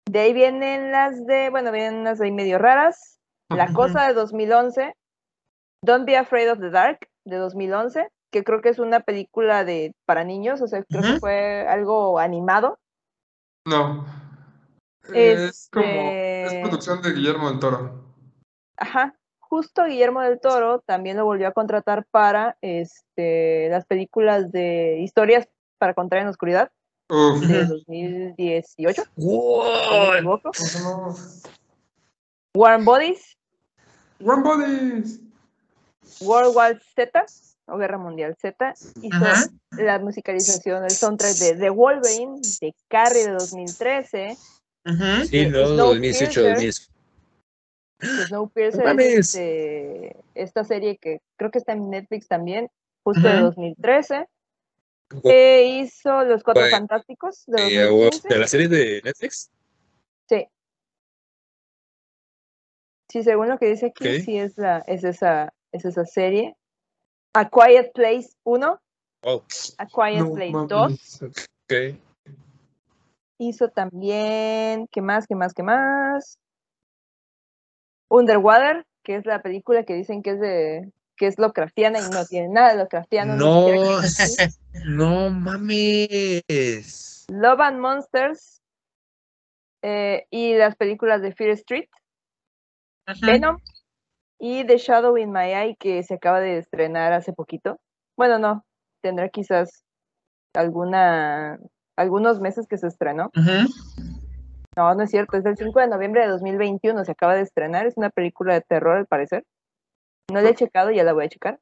[0.09, 3.19] De ahí vienen las de, bueno, vienen unas ahí medio raras.
[3.49, 3.73] La.
[3.73, 4.95] Cosa de 2011,
[5.83, 9.95] Don't Be Afraid of the Dark de 2011, que creo que es una película de
[10.07, 12.79] para niños, o sea, creo que fue algo animado.
[13.67, 14.05] No.
[15.13, 15.85] Es como.
[15.87, 18.05] Este- Es producción de Guillermo del Toro.
[18.77, 24.99] Ajá, justo Guillermo del Toro también lo volvió a contratar para este, las películas de
[25.01, 26.71] historias para contar en la oscuridad
[27.11, 27.41] Uf.
[27.47, 27.69] de Ujú.
[27.75, 30.15] 2018, si no me Wow.
[30.15, 30.51] equivoco.
[30.83, 31.15] No.
[32.55, 33.37] Warm Bodies,
[34.25, 35.21] One Bodies.
[36.21, 37.25] World War Z
[37.67, 39.47] o Guerra Mundial Z, hizo Ajá.
[39.77, 44.37] la musicalización, el soundtrack de The Wolverine, de Carrie de 2013,
[44.87, 45.25] Ujú.
[45.27, 45.77] Sí, no, Snowpiercer.
[45.77, 46.93] 2018, 2018.
[48.01, 52.71] de Snowpiercer, No este, esta serie que creo que está en Netflix también,
[53.05, 53.43] justo de Ajá.
[53.43, 54.27] 2013.
[55.25, 58.29] Eh, hizo Los Cuatro Fantásticos de Eh, o- 2015.
[58.29, 59.51] ¿De la serie de Netflix?
[60.29, 60.47] Sí.
[63.09, 66.57] Sí, según lo que dice aquí, sí es, la, es, esa, es esa serie.
[67.35, 68.81] A Quiet Place 1,
[69.23, 69.43] Oh,
[69.79, 70.69] A Quiet No Place mames.
[70.69, 71.23] 2.
[71.23, 71.97] ok.
[73.39, 75.27] Hizo también, ¿qué más?
[75.27, 75.55] ¿Qué más?
[75.55, 76.39] ¿Qué más?
[78.09, 82.25] Underwater, que es la película que dicen que es de que es Lovecraftiana y no
[82.25, 83.37] tiene nada de Lovecraftiano.
[83.37, 84.49] No, existe.
[84.87, 87.27] no mames.
[87.29, 88.61] Love and Monsters
[89.83, 91.89] eh, y las películas de Fear Street,
[93.07, 93.27] Ujú.
[93.27, 93.59] Venom
[94.41, 97.79] y The Shadow in My Eye que se acaba de estrenar hace poquito.
[98.17, 98.65] Bueno, no,
[99.03, 99.85] tendrá quizás
[100.55, 101.59] alguna
[101.97, 103.31] algunos meses que se estrenó.
[104.77, 107.87] No, no es cierto, es del 5 de noviembre de 2021, se acaba de estrenar,
[107.87, 109.45] es una película de terror al parecer.
[110.33, 111.59] No la he checado, ya la voy a checar.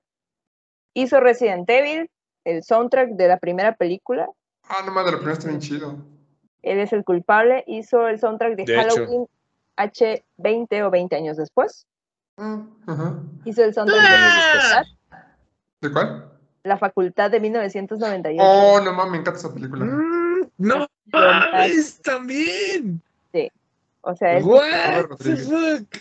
[0.94, 2.08] Hizo Resident Evil,
[2.44, 4.28] el soundtrack de la primera película,
[4.70, 5.96] Ah, no mames, la primera está bien chido.
[6.62, 8.96] él es el culpable, hizo el soundtrack de, De hecho.
[8.96, 9.26] Halloween
[9.78, 11.86] H20 o 20 años después,
[12.38, 13.18] ajá.
[13.44, 14.84] hizo el soundtrack de Ah.
[15.80, 16.30] ¿De cuál?
[16.64, 18.42] La Facultad de 1998.
[18.42, 19.84] Oh, no mames, me encanta esa película.
[19.84, 23.02] Mm, No mames, también.
[24.00, 25.96] O sea, es- What the fuck?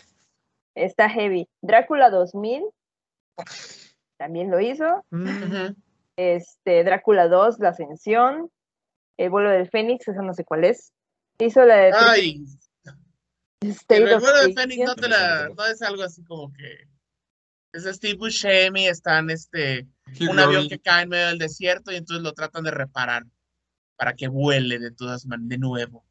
[0.76, 1.48] está heavy.
[1.62, 2.64] Drácula 2000
[4.18, 5.04] también lo hizo.
[5.12, 5.74] Mm,
[6.16, 8.50] este, Drácula 2, La Ascensión,
[9.18, 10.94] El vuelo del Fénix, esa no sé cuál es.
[11.40, 12.46] Hizo la de Ay,
[13.62, 14.54] State el vuelo de.
[14.54, 16.88] Fénix no te la, no es algo así como que
[17.74, 19.88] es Steve Buscemi, está en este
[20.22, 23.24] un avión que cae en medio del desierto y entonces lo tratan de reparar
[23.96, 26.06] para que vuele de todas maneras de nuevo.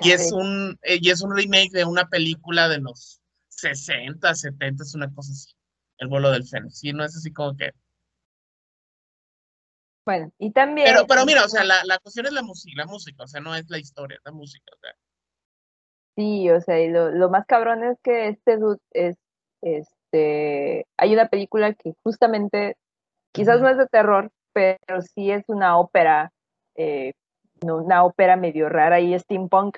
[0.00, 4.82] Y es un eh, y es un remake de una película de los 60, 70,
[4.82, 5.54] es una cosa así.
[5.98, 6.78] El vuelo del Fénix.
[6.78, 7.70] Sí, no es así como que.
[10.04, 10.88] Bueno, y también.
[10.88, 13.40] Pero, pero mira, o sea, la, la cuestión es la música, la música, o sea,
[13.40, 14.70] no es la historia, es la música.
[14.74, 14.94] O sea.
[16.16, 19.16] Sí, o sea, y lo, lo más cabrón es que este dude es,
[19.62, 22.76] este, hay una película que justamente,
[23.32, 26.32] quizás no es de terror, pero sí es una ópera,
[26.74, 27.12] eh,
[27.64, 29.76] no, una ópera medio rara y steampunk,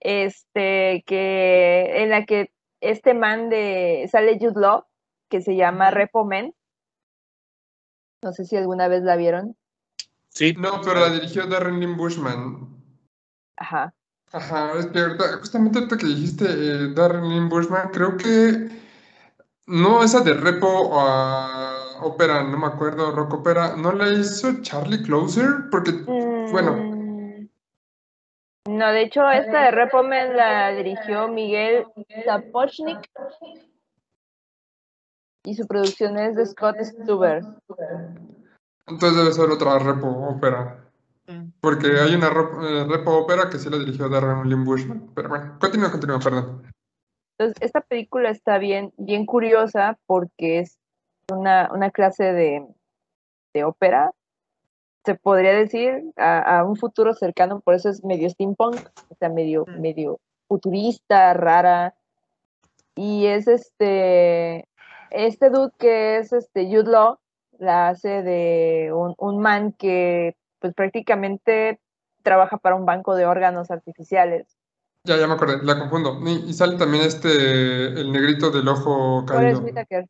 [0.00, 4.84] este, que, en la que este man de, sale Jude Law,
[5.28, 5.90] que se llama.
[5.90, 6.54] Repo Man,
[8.22, 9.56] no sé si alguna vez la vieron,
[10.38, 10.54] Sí.
[10.56, 12.68] No, pero la dirigió Darren Lynn Bushman.
[13.56, 13.92] ajá,
[14.32, 18.68] Ajá, es que ahorita- justamente ahorita que dijiste eh, Darren Lynn Bushman, creo que
[19.66, 25.02] no esa de Repo a ópera, no me acuerdo, rock ópera, ¿no la hizo Charlie
[25.02, 25.68] Closer?
[25.70, 25.92] Porque,
[26.52, 26.98] bueno, Mm,
[28.68, 31.86] No, de hecho, esta de Repomen la dirigió Miguel
[32.26, 33.00] Sapochnik
[35.44, 37.42] y su producción es de Scott Stuber.
[38.86, 40.84] entonces debe ser otra Repo ópera.
[41.60, 45.10] Porque hay una ro- eh, Repo ópera que sí la dirigió Darren Lynn Bushman.
[45.14, 46.62] Pero bueno, continúa, continúa, perdón.
[47.38, 50.78] Entonces, esta película está bien, bien curiosa porque es
[51.30, 52.66] una, una clase de,
[53.54, 54.12] de ópera,
[55.04, 58.76] se podría decir, a, a un futuro cercano, por eso es medio steampunk,
[59.08, 59.80] o sea, medio, Mm.
[59.80, 61.94] medio futurista, rara.
[62.96, 64.66] Y es este,
[65.10, 67.18] este dude que es este Jude Law,
[67.58, 71.80] la hace de un, un man que pues prácticamente
[72.22, 74.58] trabaja para un banco de órganos artificiales.
[75.04, 76.18] Ya, ya me acordé, la confundo.
[76.26, 79.60] Y, y sale también este, el negrito del ojo Forrest caído.
[79.60, 80.06] Whitaker,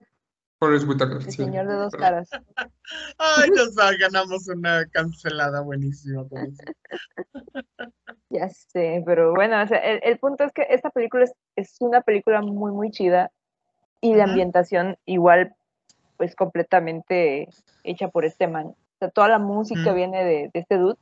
[0.59, 1.33] Forrest Whitaker, el sí.
[1.33, 2.29] señor de dos caras.
[3.19, 6.25] Ay, nos ganamos una cancelada buenísima.
[8.31, 11.77] Ya sé, pero bueno, o sea, el, el punto es que esta película es, es
[11.81, 13.31] una película muy, muy chida.
[14.03, 15.55] y la ambientación igual,
[16.19, 17.49] pues completamente
[17.85, 18.75] hecha por este man.
[18.99, 20.99] O sea, toda la música viene de, de este dude.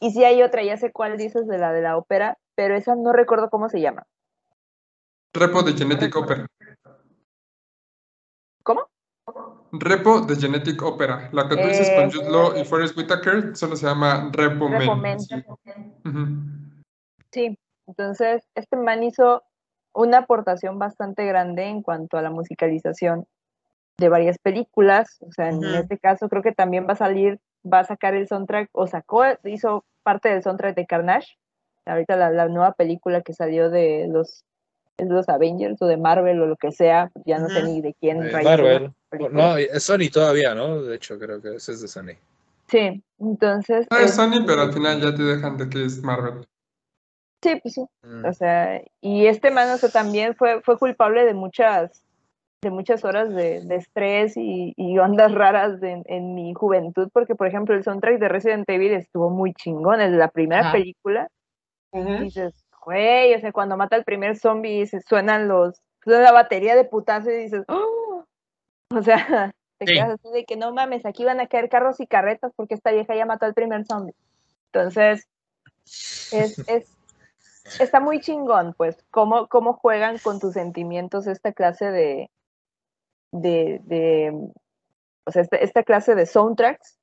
[0.00, 2.96] Y si hay otra, ya sé cuál dices de la de la ópera, pero esa
[2.96, 4.06] no recuerdo cómo se llama.
[5.32, 6.46] Repo de Genetic Opera.
[8.64, 8.88] ¿Cómo?
[9.70, 11.28] Repo de Genetic Opera.
[11.32, 14.68] La que tú dices con Eh, Jude Law y Forrest Whitaker solo se llama Repo
[14.68, 14.80] Men.
[14.80, 15.20] Repo Men.
[15.20, 15.44] Sí.
[17.30, 19.44] Sí, entonces este man hizo
[19.92, 23.26] una aportación bastante grande en cuanto a la musicalización
[23.98, 25.18] de varias películas.
[25.20, 27.40] O sea, en este caso creo que también va a salir,
[27.70, 31.36] va a sacar el soundtrack, o sacó, hizo parte del soundtrack de Carnage.
[31.84, 34.44] Ahorita la, la nueva película que salió de los,
[34.96, 37.80] es de los Avengers o de Marvel o lo que sea, ya no sé ni
[37.80, 38.92] de quién Eh, es Marvel.
[39.30, 40.82] No, es Sony todavía, ¿no?
[40.82, 42.16] De hecho, creo que ese es de Sony.
[42.68, 43.86] Sí, entonces.
[43.90, 46.46] Ah, es este, Sony, pero al final ya te dejan de que es Marvel.
[47.42, 47.84] Sí, pues sí.
[48.02, 48.24] Mm.
[48.24, 52.02] O sea, y este man, o sea, también fue, fue culpable de muchas,
[52.66, 57.34] de muchas horas de, de estrés y, y ondas raras de- en mi juventud, porque
[57.34, 61.28] por ejemplo el soundtrack de Resident Evil estuvo muy chingón, desde la primera película,
[62.20, 62.54] dices,
[62.84, 66.84] güey, o sea, cuando mata al primer zombie se suenan los, suena la batería de
[66.84, 68.24] putazo y dices, ¡oh!
[68.94, 69.16] O sea,
[69.78, 69.92] te Sí.
[69.94, 72.92] quedas así de que no mames, aquí van a caer carros y carretas porque esta
[72.92, 74.14] vieja ya mató al primer zombie.
[74.72, 75.26] Entonces,
[76.32, 76.86] es, es,
[77.80, 82.30] está muy chingón, pues, cómo, cómo juegan con tus sentimientos esta clase de,
[83.32, 84.32] de, de
[85.24, 86.98] o sea, esta, esta clase de soundtracks,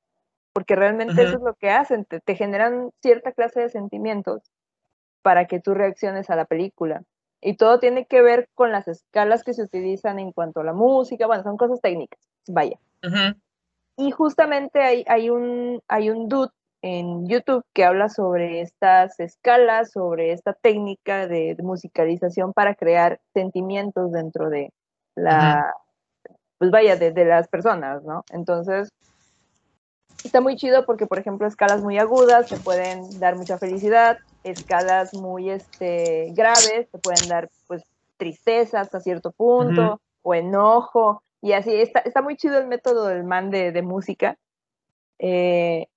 [0.52, 4.42] porque realmente eso es lo que hacen, te, te generan cierta clase de sentimientos
[5.22, 7.02] para que tú reacciones a la película.
[7.40, 10.72] Y todo tiene que ver con las escalas que se utilizan en cuanto a la
[10.72, 12.78] música, bueno, son cosas técnicas, vaya.
[13.96, 16.50] Y justamente hay, hay, un, hay un dude
[16.80, 23.20] en YouTube que habla sobre estas escalas, sobre esta técnica de, de musicalización para crear
[23.34, 24.72] sentimientos dentro de
[25.14, 25.74] la,
[26.58, 28.24] pues vaya, de, de las personas, ¿no?
[28.30, 28.90] Entonces,
[30.24, 35.14] está muy chido porque, por ejemplo, escalas muy agudas te pueden dar mucha felicidad, escalas
[35.14, 37.82] muy este, graves te pueden dar, pues,
[38.16, 43.22] tristeza hasta cierto punto, o enojo, y así, está, está muy chido el método del
[43.22, 44.38] man de, de música.
[45.18, 45.88] Eh,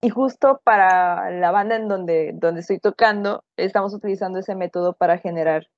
[0.00, 5.18] y justo para la banda en donde, donde estoy tocando, estamos utilizando ese método para
[5.18, 5.68] generar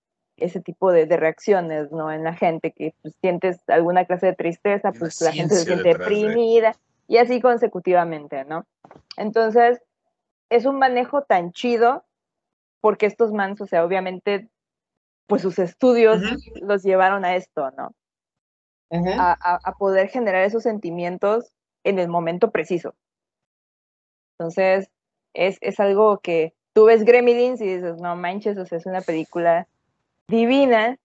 [0.41, 2.11] ese tipo de, de reacciones, ¿no?
[2.11, 5.88] En la gente, que pues, sientes alguna clase de tristeza, pues la gente se siente
[5.88, 6.76] de- deprimida,
[7.09, 8.64] y así consecutivamente, ¿no?
[9.16, 9.80] Entonces,
[10.51, 12.05] es un manejo tan chido,
[12.80, 14.49] porque estos mans, o sea, obviamente,
[15.26, 16.20] pues sus estudios
[16.55, 17.93] los llevaron a esto, ¿no?
[19.20, 21.53] A, a- a poder generar esos sentimientos
[21.84, 22.95] en el momento preciso.
[24.38, 24.91] Entonces,
[25.34, 29.01] es, es algo que tú ves Gremlins y dices, no manches, o sea, es una
[29.03, 29.68] película
[30.30, 30.96] divina.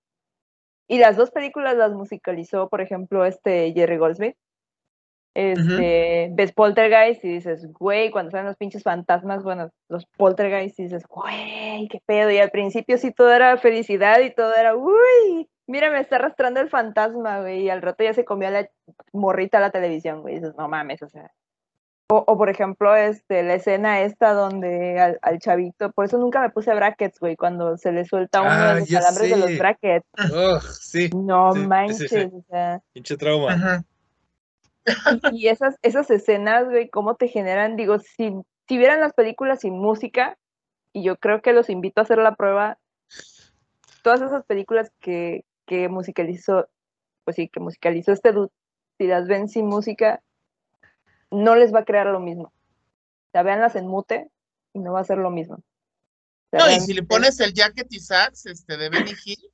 [0.88, 4.38] Y las dos películas las musicalizó, por ejemplo, este Jerry Goldsmith.
[5.34, 10.84] Este, ves Poltergeist y dices, güey, cuando salen los pinches fantasmas, bueno, los Poltergeist y
[10.84, 12.32] dices, güey, qué pedo.
[12.32, 16.62] Y al principio sí todo era felicidad y todo era, uy, mira, me está arrastrando
[16.62, 17.64] el fantasma, güey.
[17.64, 18.70] Y al rato ya se comió la
[19.12, 20.36] morrita a la televisión, güey.
[20.36, 21.30] Y dices, no mames, o sea.
[22.12, 26.40] O, o, por ejemplo, este, la escena esta donde al, al chavito, por eso nunca
[26.40, 29.38] me puse brackets, güey, cuando se le suelta uno Ah, de los ya alambres de
[29.38, 29.58] los sé.
[29.58, 30.06] brackets.
[30.32, 32.30] Ugh, sí, No Sí, sí, sí, manches, sí.
[32.32, 32.82] o sea.
[32.94, 33.54] pinche trauma.
[33.54, 33.84] Ajá.
[35.32, 38.36] Y esas, esas escenas, güey, cómo te generan, digo, si,
[38.68, 40.38] si vieran las películas sin música,
[40.94, 42.78] y yo creo que los invito a hacer la prueba,
[44.04, 46.68] todas esas películas que, que musicalizó,
[47.24, 48.52] pues sí, que musicalizó este dude,
[49.00, 50.22] si las ven sin música,
[51.32, 52.46] no les va a crear lo mismo.
[52.46, 54.30] O sea, véanlas en mute
[54.74, 55.56] y no va a ser lo mismo.
[55.56, 59.52] O sea, No, y si le pones el Jacket y Sax este, de Benny Hill,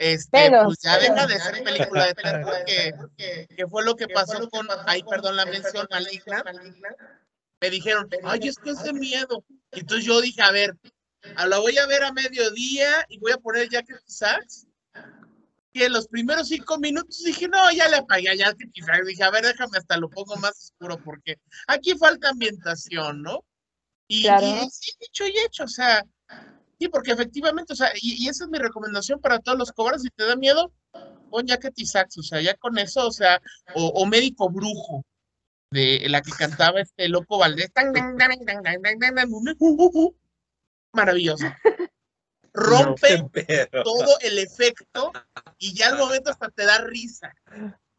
[0.00, 4.08] este, Menos, pues ya deja de ser película de terror, que, que fue lo que
[4.08, 6.42] pasó con, ay, perdón la mención, Maligna.
[7.60, 9.44] Me dijeron, ay, es que es de miedo.
[9.72, 10.74] Entonces yo dije, a ver,
[11.36, 14.66] a la voy a ver a mediodía y voy a poner Jacket y Sax
[15.72, 19.44] que los primeros cinco minutos dije, no, ya le apagué, ya quizás dije, a ver,
[19.44, 23.44] déjame hasta lo pongo más oscuro porque aquí falta ambientación, ¿no?
[24.08, 24.46] Y, claro.
[24.46, 24.68] y,
[25.00, 26.04] dicho y hecho, o sea,
[26.78, 30.02] sí, porque efectivamente, o sea, y, y, esa es mi recomendación para todos los cobras,
[30.02, 30.72] si te da miedo,
[31.30, 33.40] pon ya que o sea, ya con eso, o sea,
[33.74, 35.04] o, o médico brujo,
[35.70, 38.34] de la que cantaba este loco Valdés, tan, tan, tan,
[40.92, 41.46] maravilloso.
[42.52, 43.24] Rompe
[43.84, 45.12] todo el efecto
[45.58, 47.34] y ya al momento hasta te da risa.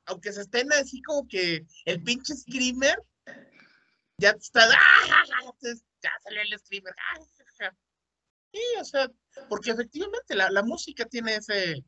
[0.05, 3.01] Aunque se estén así como que el pinche screamer
[4.17, 4.65] ya te está.
[4.65, 5.53] ¡ah!
[6.03, 6.93] Ya salió el screamer.
[6.97, 7.19] ¡ah!
[8.53, 9.09] Sí, o sea,
[9.47, 11.85] porque efectivamente la, la música tiene ese, e-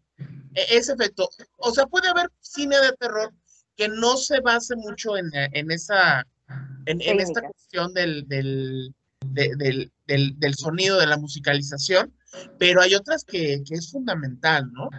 [0.70, 1.30] ese efecto.
[1.58, 3.34] O sea, puede haber cine de terror
[3.76, 6.26] que no se base mucho en, en esa,
[6.86, 8.96] en, en esta cuestión del, del,
[9.26, 12.14] de- del, del, del sonido, de la musicalización,
[12.60, 14.90] pero hay otras que, que es fundamental, ¿no?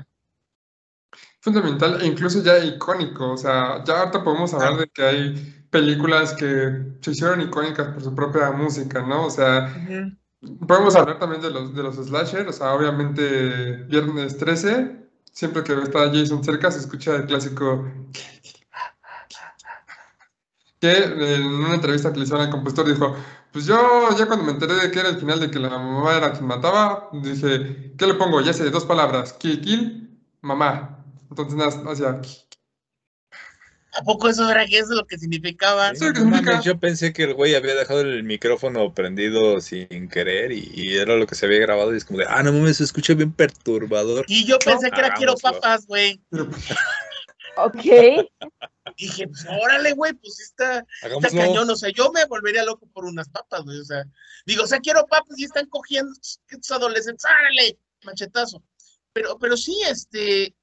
[1.40, 3.32] Fundamental e incluso ya icónico.
[3.32, 8.02] O sea, ya ahorita podemos hablar de que hay películas que se hicieron icónicas por
[8.02, 9.26] su propia música, ¿no?
[9.26, 9.74] O sea,
[10.66, 12.48] podemos hablar también de los, de los slasher.
[12.48, 14.96] O sea, obviamente, Viernes 13,
[15.32, 17.90] siempre que está Jason cerca, se escucha el clásico.
[20.84, 23.16] Que en una entrevista que le hicieron al compositor dijo:
[23.52, 26.14] Pues yo, ya cuando me enteré de que era el final de que la mamá
[26.14, 28.42] era quien mataba, dije: ¿Qué le pongo?
[28.42, 30.10] Ya sé, dos palabras: kill, kill,
[30.42, 31.02] mamá.
[31.30, 32.20] Entonces, nada, sea,
[33.96, 35.94] ¿A poco eso era que eso es lo que significaba?
[35.94, 39.60] Sí, No que significa- mames, yo pensé que el güey había dejado el micrófono prendido
[39.62, 42.42] sin querer y, y era lo que se había grabado y es como de, ah,
[42.42, 44.26] no mames, se escucha bien perturbador.
[44.28, 46.20] Y yo pensé que era quiero papas, güey.
[46.28, 46.48] pero-
[47.56, 48.26] Ok.
[48.96, 51.68] Dije, pues órale, güey, pues está, está cañón.
[51.70, 53.78] O sea, yo me volvería loco por unas papas, güey.
[53.78, 54.04] O sea,
[54.46, 58.62] digo, o sea, quiero papas y están cogiendo estos adolescentes, órale, machetazo.
[59.12, 60.54] Pero, pero sí, este,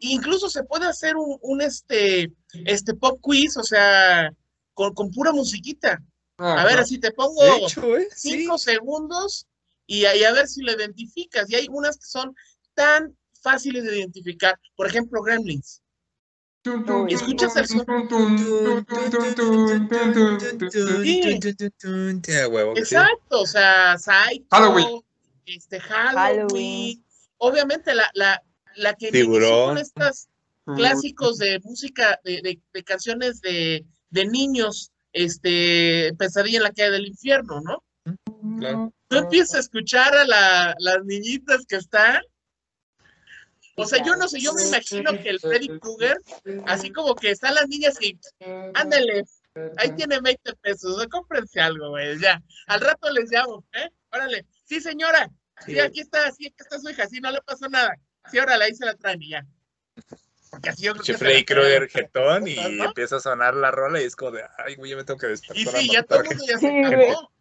[0.00, 2.32] incluso se puede hacer un, un, este,
[2.64, 4.32] este pop quiz, o sea,
[4.74, 6.02] con, con pura musiquita.
[6.38, 8.08] A ver, así te pongo hecho, ¿eh?
[8.14, 8.30] Sí.
[8.30, 9.46] cinco segundos
[9.86, 11.48] y, ahí a ver si lo identificas.
[11.50, 12.34] Y hay unas que son
[12.74, 14.58] tan fáciles de identificar.
[14.74, 15.81] Por ejemplo, Gremlins.
[17.08, 17.66] Escuchas el
[22.78, 25.02] Exacto, o sea, Psycho, Halloween.
[25.44, 27.04] Este, Halloween.
[27.38, 28.40] Obviamente la, la,
[28.76, 30.28] la que son estas
[30.64, 37.08] clásicos de música, de, de, canciones de, de, niños, este, Pesadilla en la calle del
[37.08, 37.82] infierno, ¿no?
[38.60, 38.92] Claro.
[39.08, 42.22] Tú empiezas a escuchar a la, las niñitas que están
[43.82, 46.16] o sea, yo no sé, yo me imagino que el Freddy Krueger,
[46.66, 48.18] así como que están las niñas y,
[48.74, 49.24] ándale,
[49.76, 51.08] ahí tiene 20 pesos, ¿no?
[51.08, 52.42] cómprense algo, güey, ya.
[52.66, 53.90] Al rato les llamo, ¿eh?
[54.12, 55.30] Órale, sí, señora,
[55.64, 57.96] sí, aquí está, sí, aquí está su hija, sí, no le pasó nada.
[58.30, 59.46] Sí, órale, ahí se la traen y ya.
[60.50, 61.44] Porque así yo creo Che que se Freddy.
[61.44, 62.84] Krueger jetón y ¿No?
[62.84, 65.26] empieza a sonar la rola y es como de, ay, güey, ya me tengo que
[65.26, 65.74] Y despertar.
[65.76, 67.32] a sí, ya todo el mundo ya se cagó.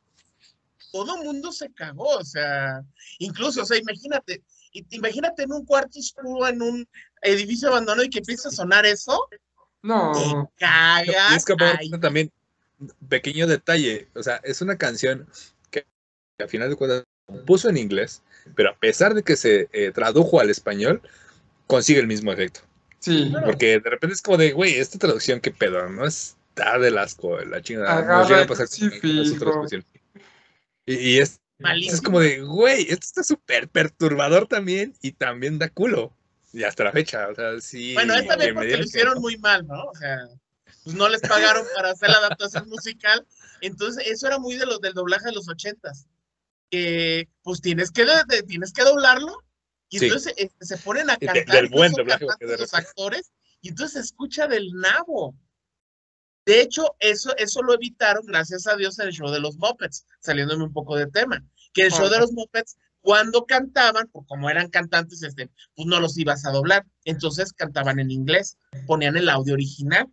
[0.93, 2.81] Todo el mundo se cagó, o sea,
[3.19, 4.43] incluso, o sea, imagínate,
[4.73, 6.87] i- imagínate en un cuarto oscuro, en un
[7.21, 9.37] edificio abandonado y que empieza a sonar eso, te
[9.83, 11.31] No, cagas.
[11.31, 11.55] Y es que
[11.99, 12.31] también,
[13.09, 15.27] pequeño detalle, o sea, es una canción
[15.69, 15.85] que,
[16.37, 17.03] que al final de cuentas
[17.45, 18.21] puso en inglés,
[18.55, 21.01] pero a pesar de que se eh, tradujo al español,
[21.67, 22.61] consigue el mismo efecto.
[22.99, 23.31] sí.
[23.45, 27.39] Porque de repente es como de, güey, esta traducción, qué pedo, no está del asco,
[27.39, 27.99] la chingada.
[27.99, 29.59] Agarra Nos llega a pasar con otras crucifijo.
[29.61, 29.87] canciones.
[30.85, 31.95] Y, y es, Malísimo.
[31.95, 36.15] es como de, güey, esto está súper perturbador también y también da culo.
[36.53, 37.93] Y hasta la fecha, o sea, sí.
[37.93, 39.83] Bueno, esta vez porque lo hicieron muy mal, ¿no?
[39.85, 40.27] O sea,
[40.83, 43.25] pues no les pagaron para hacer la adaptación musical.
[43.61, 46.07] Entonces, eso era muy de los del doblaje de los ochentas.
[46.69, 49.37] Que pues tienes que, de- de- tienes que doblarlo.
[49.89, 50.05] Y Sí.
[50.05, 53.31] entonces eh, se ponen a De- cantar del buen doblaje, de los actores,
[53.61, 55.35] y entonces se escucha del nabo.
[56.51, 60.05] De hecho, eso, eso lo evitaron, gracias a Dios, en el show de los Muppets,
[60.19, 61.41] saliéndome un poco de tema.
[61.73, 66.01] Que el show de los Muppets, cuando cantaban, o como eran cantantes, este, pues no
[66.01, 66.85] los ibas a doblar.
[67.05, 70.07] Entonces cantaban en inglés, ponían el audio original.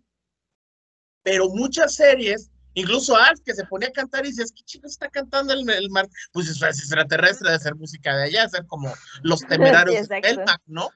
[1.25, 5.09] Pero muchas series, incluso Alf, que se ponía a cantar y dices, ¿qué chico está
[5.09, 6.09] cantando el, el mar?
[6.31, 10.29] Pues es, es extraterrestre de hacer música de allá, hacer como los temerarios de exacto.
[10.29, 10.89] Melmac, ¿no?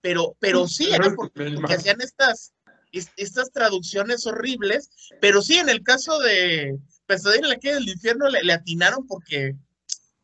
[0.00, 2.54] Pero, pero sí, era porque, porque hacían estas,
[2.98, 4.90] es- estas traducciones horribles,
[5.20, 9.06] pero sí, en el caso de Pesadilla en la calle del infierno le, le atinaron
[9.06, 9.54] porque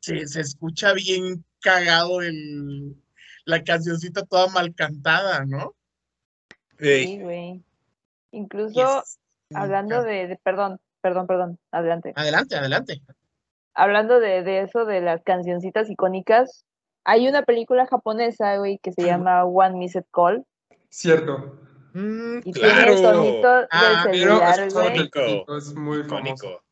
[0.00, 2.96] se, se escucha bien cagado el,
[3.44, 5.74] la cancioncita toda mal cantada, ¿no?
[6.78, 7.62] Sí, güey.
[8.32, 9.04] Incluso
[9.54, 12.12] hablando de, de- perdón, perdón, perdón, adelante.
[12.16, 13.02] Adelante, adelante.
[13.74, 16.64] Hablando de, de eso, de las cancioncitas icónicas,
[17.04, 20.44] hay una película japonesa, güey, que se llama One Missed Call.
[20.88, 21.58] Cierto.
[21.95, 23.18] Mm, Y tiene el claro.
[23.22, 24.61] tonito Ah, del Pero celular,
[25.59, 25.99] es, muy.
[26.01, 26.62] Icónico.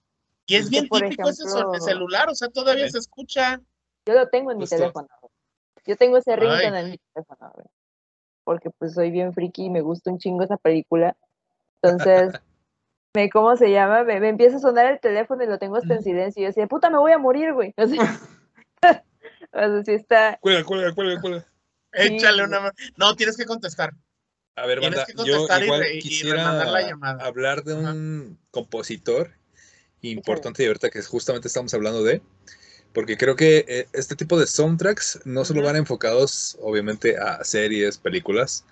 [0.47, 3.61] Y es bien típico ese son- ejemplo- celular, o sea, todavía se escucha.
[4.07, 5.09] Yo lo tengo en mi teléfono.
[5.21, 5.31] güey.
[5.87, 7.67] Yo tengo ese ringtone en mi teléfono, güey.
[8.45, 11.17] Porque pues soy bien friki y me gusta un chingo esa película.
[11.83, 12.33] Entonces,
[13.15, 14.03] me, ¿cómo se llama?
[14.05, 16.41] Me, me empieza a sonar el teléfono y lo tengo hasta en silencio.
[16.41, 17.73] Y yo decía, puta, me voy a morir, güey.
[17.77, 18.21] O sea,
[19.53, 20.39] o sea, sí está.
[20.41, 21.47] Cuelga, cuelga, cuelga, cuelga.
[21.93, 23.93] Échale una ma- No, tienes que contestar.
[24.57, 27.25] A ver, banda, que yo y igual re- y quisiera la llamada.
[27.25, 27.93] hablar de Ajá.
[27.93, 29.33] un compositor
[30.03, 32.23] importante y ahorita que justamente estamos hablando de,
[32.93, 37.99] porque creo que eh, este tipo de soundtracks no solo van enfocados, obviamente, a series,
[37.99, 38.65] películas.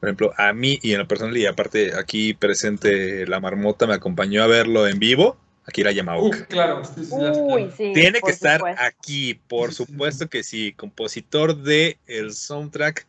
[0.00, 3.94] Por ejemplo, a mí y en lo personal, y aparte aquí presente la marmota me
[3.94, 6.36] acompañó a verlo en vivo, Akira Yamaoka.
[6.36, 7.14] Uf, claro, sí, sí.
[7.14, 7.92] Uy, sí.
[7.94, 8.82] Tiene que estar supuesto.
[8.82, 13.06] aquí, por supuesto que sí, compositor de el soundtrack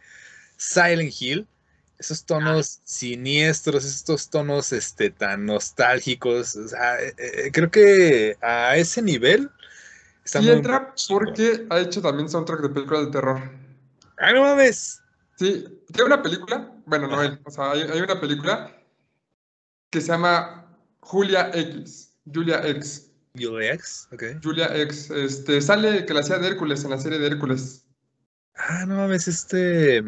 [0.58, 1.48] Silent Hill.
[1.98, 6.56] Esos tonos siniestros, estos tonos este, tan nostálgicos.
[6.56, 9.50] o sea, eh, eh, creo que a ese nivel
[10.24, 13.42] está Y muy entra porque ha hecho también soundtrack de películas de terror.
[14.18, 15.02] ¡Ay, no mames!
[15.38, 18.72] Sí, tiene una película, bueno, no él, o sea, hay, hay una película
[19.90, 20.66] que se llama
[21.02, 24.24] Julia X, Julia X, UX, ok.
[24.42, 27.86] Julia X, este, sale que la hacía de Hércules en la serie de Hércules.
[28.56, 30.02] Ah, no mames, este.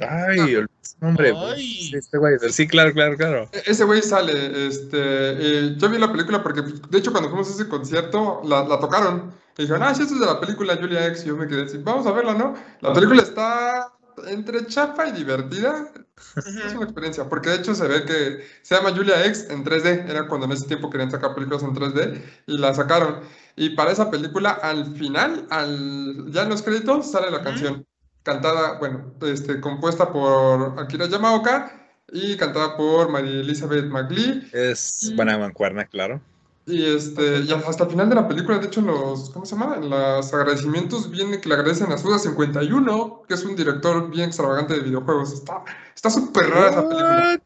[0.00, 1.32] Ay, olvidé su nombre.
[1.36, 1.90] Ay.
[1.94, 2.34] Este güey.
[2.50, 3.48] Sí, claro, claro, claro.
[3.52, 7.48] E- Ese güey sale, este, eh, yo vi la película porque, de hecho, cuando fuimos
[7.48, 9.32] a ese concierto, la, la tocaron.
[9.56, 11.24] Y dijeron, ah, sí, esto es de la película Julia X.
[11.24, 12.54] Y yo me quedé así, vamos a verla, ¿no?
[12.80, 13.92] La película está
[14.26, 15.92] entre chafa y divertida.
[16.36, 20.08] Es una experiencia, porque de hecho se ve que se llama Julia X en 3D.
[20.08, 23.20] Era cuando en ese tiempo querían sacar películas en 3D y la sacaron.
[23.56, 27.86] Y para esa película, al final, al, ya en los créditos, sale la canción.
[28.24, 34.48] Cantada, bueno, este, compuesta por Akira Yamaoka y cantada por María Elizabeth McLean.
[34.52, 35.16] Es Mm.
[35.16, 36.20] buena mancuerna, claro.
[36.66, 39.54] Y este, y hasta el final de la película, de hecho, en los, ¿cómo se
[39.54, 39.76] llama?
[39.76, 44.72] En los agradecimientos viene que le agradecen a Suda51, que es un director bien extravagante
[44.72, 45.34] de videojuegos.
[45.34, 45.62] Está,
[45.94, 47.40] está súper rara esa película.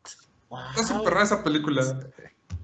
[0.76, 2.00] Está súper rara esa película.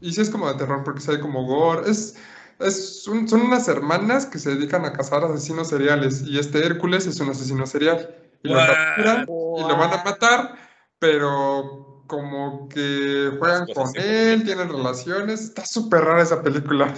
[0.01, 1.91] Y sí es como de terror, porque sí hay como gore.
[1.91, 2.15] Es,
[2.61, 6.23] es un- son unas hermanas que se dedican a cazar asesinos seriales.
[6.23, 8.15] Y este Hércules es un asesino serial.
[8.43, 10.55] Y lo capturan y lo van a matar,
[10.99, 15.41] pero como que juegan con él, tienen relaciones.
[15.41, 16.93] Está súper rara esa película.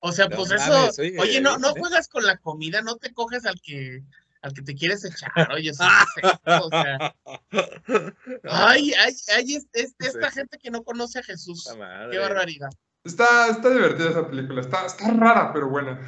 [0.00, 1.02] O sea, No pues mames, eso.
[1.02, 4.02] oye, Oye, no, no juegas con la comida, no te coges al que
[4.40, 7.12] al que te quieres echar, oye, eso es sexo, o sea.
[8.44, 10.34] Ay, ay, ay, es, es- esta Sí.
[10.38, 11.68] gente que no conoce a Jesús.
[12.10, 12.70] Qué barbaridad.
[13.04, 14.60] Está, está divertida esa película.
[14.60, 16.00] Está, está rara, pero buena.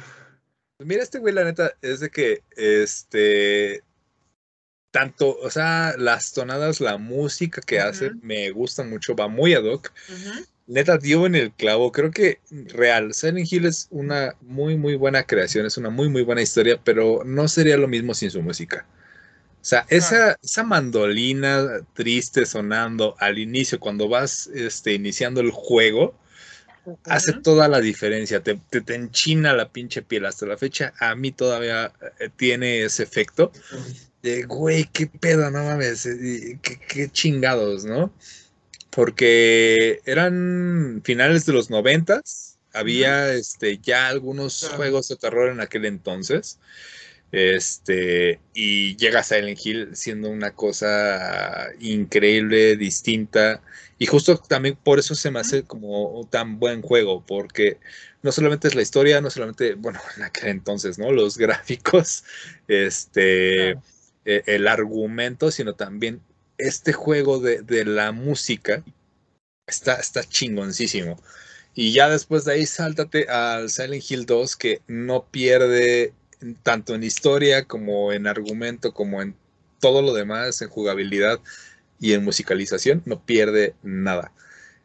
[0.79, 3.83] Mira, este güey, la neta, es de que, este,
[4.91, 9.63] tanto, o sea, las tonadas, la música que hace, me gusta mucho, va muy ad
[9.63, 9.91] hoc.
[10.67, 11.91] Neta, dio en el clavo.
[11.91, 16.23] Creo que real, Silent Hill es una muy, muy buena creación, es una muy, muy
[16.23, 18.85] buena historia, pero no sería lo mismo sin su música.
[19.61, 26.15] O sea, esa, esa mandolina triste sonando al inicio, cuando vas este, iniciando el juego,
[27.05, 28.41] hace toda la diferencia.
[28.41, 30.25] Te, te, te enchina la pinche piel.
[30.25, 33.51] Hasta la fecha, a mí todavía eh, tiene ese efecto.
[34.21, 36.03] De, güey, qué pedo, no mames.
[36.61, 38.13] Qué, qué chingados, ¿no?
[38.89, 42.57] Porque eran finales de los noventas.
[42.73, 46.59] Había este, ya algunos juegos de terror en aquel entonces.
[47.31, 53.61] Este, y llega Silent Hill siendo una cosa increíble, distinta.
[54.01, 57.77] Y justo también por eso se me hace como tan buen juego, porque
[58.23, 61.11] no solamente es la historia, no solamente, bueno, en aquel entonces, ¿no?
[61.11, 62.23] Los gráficos,
[62.67, 63.77] este, eh,
[64.25, 66.19] el argumento, sino también
[66.57, 68.83] este juego de, de la música
[69.67, 71.21] está, está chingoncísimo.
[71.75, 76.15] Y ya después de ahí, sáltate al Silent Hill 2, que no pierde
[76.63, 79.35] tanto en historia como en argumento, como en
[79.79, 81.39] todo lo demás, en jugabilidad
[82.01, 84.33] y en musicalización, no pierde nada.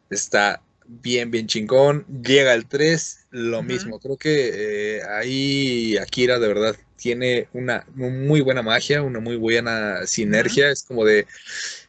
[0.09, 2.05] Está bien, bien chingón.
[2.23, 3.99] Llega el 3, lo mismo.
[3.99, 10.05] Creo que eh, ahí Akira de verdad tiene una muy buena magia, una muy buena
[10.05, 10.69] sinergia.
[10.69, 11.27] Es como de.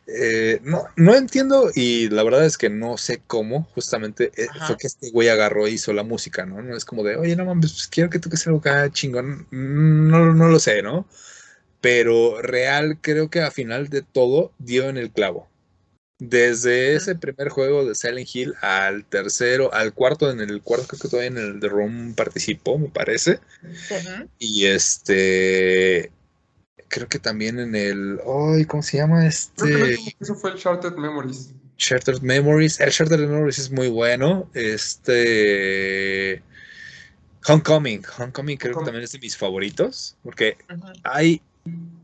[0.06, 4.66] eh, no, no entiendo y la verdad es que no sé cómo justamente eh, Ajá.
[4.68, 6.62] fue que este güey agarró e hizo la música, ¿no?
[6.62, 9.46] No es como de, oye, no mames, pues quiero que toques algo acá chingón.
[9.50, 11.06] No, no lo sé, ¿no?
[11.80, 15.48] Pero real creo que a final de todo dio en el clavo.
[16.20, 21.00] Desde ese primer juego de Silent Hill al tercero, al cuarto, en el cuarto creo
[21.00, 23.38] que todavía en el The Room participó, me parece.
[24.40, 26.10] Y este,
[26.88, 30.16] creo que también en el, ay, ¿cómo se llama Creo que este?
[30.20, 31.52] hizo fue el Shattered Memories.
[31.76, 32.80] Shattered Memories.
[32.80, 34.50] El Shattered Memories es muy bueno.
[34.54, 36.42] Este,
[37.46, 40.56] Homecoming, Homecoming creo que también es de mis favoritos, porque
[41.04, 41.40] hay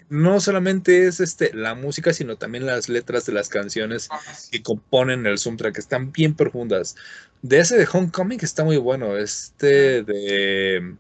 [0.08, 4.20] no solamente es este la música, sino también las letras de las canciones Ah,
[4.50, 6.94] que componen el soundtrack, que están bien profundas.
[7.42, 9.16] De ese de Homecoming está muy bueno.
[9.16, 10.96] Este de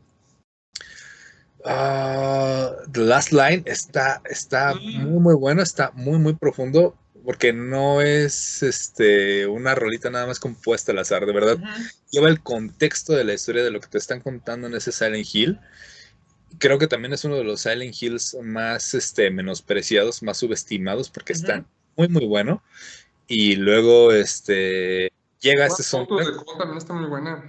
[1.64, 6.96] ah, The Last Line está, está muy muy bueno, está muy muy profundo.
[7.24, 11.58] Porque no es este una rolita nada más compuesta al azar, de verdad
[12.10, 15.26] lleva el contexto de la historia de lo que te están contando en ese Silent
[15.32, 15.58] Hill
[16.58, 21.32] creo que también es uno de los Silent Hills más este, menospreciados, más subestimados, porque
[21.32, 21.42] Ujú.
[21.42, 21.64] está
[21.96, 22.62] muy, muy bueno.
[23.26, 25.10] Y luego este,
[25.40, 26.44] llega este soundtrack.
[26.44, 27.42] Cold también está muy buena.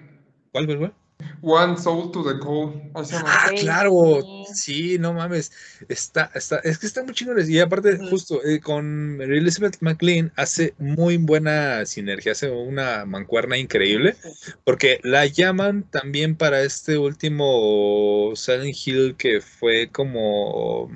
[0.51, 0.93] ¿Cuál, cuál, cuál?
[1.41, 2.91] One Soul to the Cold.
[2.95, 4.97] Ah, claro, sí.
[4.97, 5.51] no mames,
[5.87, 10.31] está, está, es que está muy chingones y aparte justo eh, con Mary Elizabeth McLean
[10.35, 14.15] hace muy buena sinergia, hace una mancuerna increíble,
[14.63, 20.89] porque la llaman también para este último Silent Hill que fue como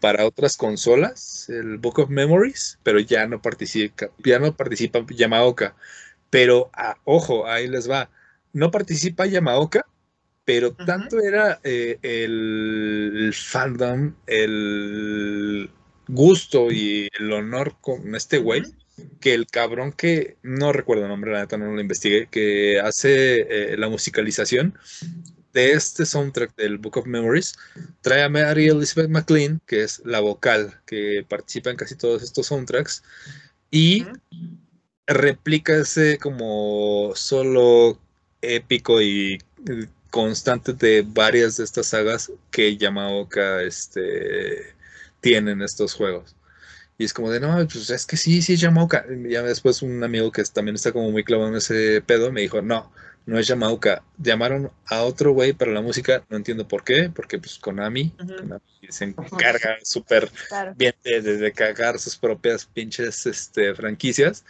[0.00, 5.74] para otras consolas, el Book of Memories, pero ya no participa, ya no participa Yamaoka,
[6.30, 8.10] pero ah, ojo, ahí les va,
[8.56, 9.84] no participa Yamaoka,
[10.46, 15.70] pero tanto era eh, el, fandom, el
[16.08, 18.62] gusto y el honor con este güey,
[19.20, 23.40] que el cabrón que no recuerdo el nombre, la neta no lo investigué, que hace
[23.40, 24.78] eh, la musicalización
[25.52, 27.58] de este soundtrack del Book of Memories,
[28.00, 32.46] trae a Mary Elizabeth McLean, que es la vocal que participa en casi todos estos
[32.46, 33.02] soundtracks,
[33.70, 34.06] y
[35.06, 38.00] replica ese como solo
[38.42, 39.34] épico y
[39.68, 44.74] eh, constante de varias de estas sagas que Yamaoka este,
[45.20, 46.34] tiene en estos juegos.
[46.98, 49.04] Y es como de, no, pues es que sí, sí es Yamaoka.
[49.10, 52.40] Y Ya después un amigo que también está como muy clavado en ese pedo me
[52.40, 52.90] dijo, no,
[53.26, 54.02] no es Yamaoka.
[54.16, 58.10] Llamaron a otro güey para la música, no entiendo por qué, porque pues Konami.
[58.16, 60.72] Konami se encarga súper Claro.
[60.74, 64.44] bien de, de- de cagar sus propias pinches este, franquicias.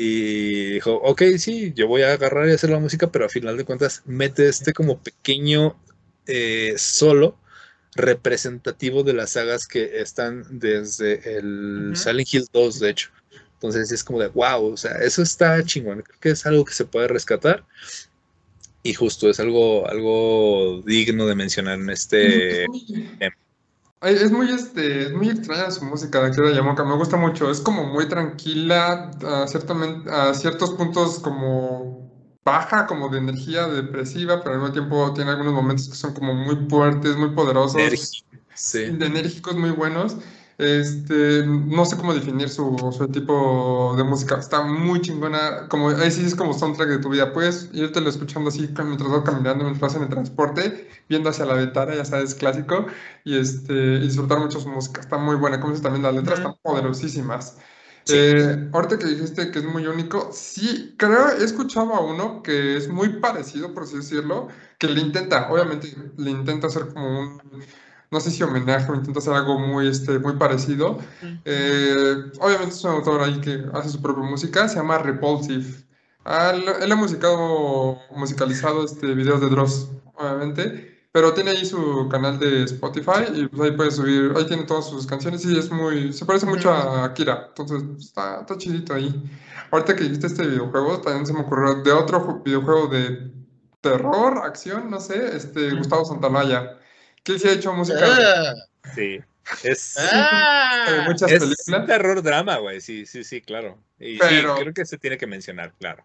[0.00, 3.56] Y dijo, ok, sí, yo voy a agarrar y hacer la música, pero a final
[3.56, 5.76] de cuentas mete este como pequeño
[6.28, 7.36] eh, solo
[7.96, 11.96] representativo de las sagas que están desde el Ujú.
[11.96, 13.10] Silent Hill 2, de hecho.
[13.54, 16.02] Entonces es como de, wow, o sea, eso está chingón.
[16.02, 17.64] Creo que es algo que se puede rescatar.
[18.84, 22.66] Y justo es algo, algo digno de mencionar en este...
[22.72, 23.18] Ay,
[24.00, 27.60] Es muy, este, es muy extraña su música de Akira Yamaoka, me gusta mucho, es
[27.60, 32.08] como muy tranquila, a, ciertamente, a ciertos puntos como
[32.44, 36.32] baja, como de energía depresiva, pero al mismo tiempo tiene algunos momentos que son como
[36.32, 38.24] muy fuertes, muy poderosos.
[38.54, 38.90] Sí.
[38.90, 40.16] de enérgicos muy buenos.
[40.58, 44.36] Este, no sé cómo definir su, su tipo de música.
[44.38, 45.68] Está muy chingona.
[45.68, 47.32] Como, ahí sí es como soundtrack de tu vida.
[47.32, 51.54] Puedes irte lo escuchando así mientras vas caminando, mientras en el transporte, viendo hacia la
[51.54, 52.86] ventana, ya sabes, clásico.
[53.24, 55.00] Y este, y disfrutar mucho su música.
[55.00, 55.60] Está muy buena.
[55.60, 57.56] Como dices también, las letras están poderosísimas.
[58.02, 58.14] Sí.
[58.16, 62.76] Eh, ahorita que dijiste que es muy único, sí, creo, he escuchado a uno que
[62.78, 64.48] es muy parecido, por así decirlo,
[64.78, 67.42] que le intenta, obviamente, le intenta hacer como un,
[68.10, 70.98] no sé si homenaje o intenta hacer algo muy, este, muy parecido.
[71.44, 75.64] Eh, obviamente es un autor ahí que hace su propia música, se llama Repulsive.
[76.24, 82.38] Ah, él, ha musicado, musicalizado este, videos de Dross, obviamente, pero tiene ahí su canal
[82.38, 86.12] de Spotify y pues ahí puede subir, ahí tiene todas sus canciones y es muy,
[86.12, 89.22] se parece mucho a Akira, entonces está, está chidito ahí.
[89.70, 93.32] Ahorita que dijiste este videojuego, también se me ocurrió de otro ju- videojuego de
[93.80, 96.78] terror, acción, no sé, este, Gustavo Santaolalla,
[97.28, 98.54] que él sí ha hecho música Ah,
[98.94, 99.18] Sí.
[99.64, 101.86] Es, de ah, muchas es películas.
[101.86, 102.80] terror drama, güey.
[102.80, 103.78] Sí, sí, sí, claro.
[103.98, 106.04] Y Pero- sí, creo que se tiene que mencionar, claro.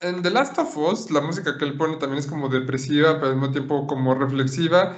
[0.00, 3.28] En The Last of Us, la música que él pone también es como depresiva, pero
[3.28, 4.96] al mismo tiempo como reflexiva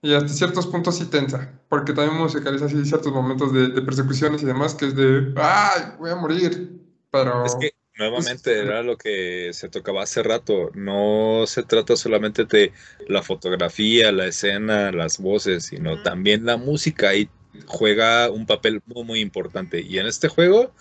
[0.00, 4.42] y hasta ciertos puntos sí tensa, porque también musicaliza así ciertos momentos de, de persecuciones
[4.42, 6.80] y demás, que es de, ¡ay, voy a morir!
[7.10, 10.70] Pero Es que nuevamente Pues, era lo que se tocaba hace rato.
[10.74, 12.72] No se trata solamente de
[13.08, 17.28] la fotografía, la escena, las voces, sino también la música y
[17.66, 19.80] juega un papel muy, muy importante.
[19.80, 20.74] Y en este juego,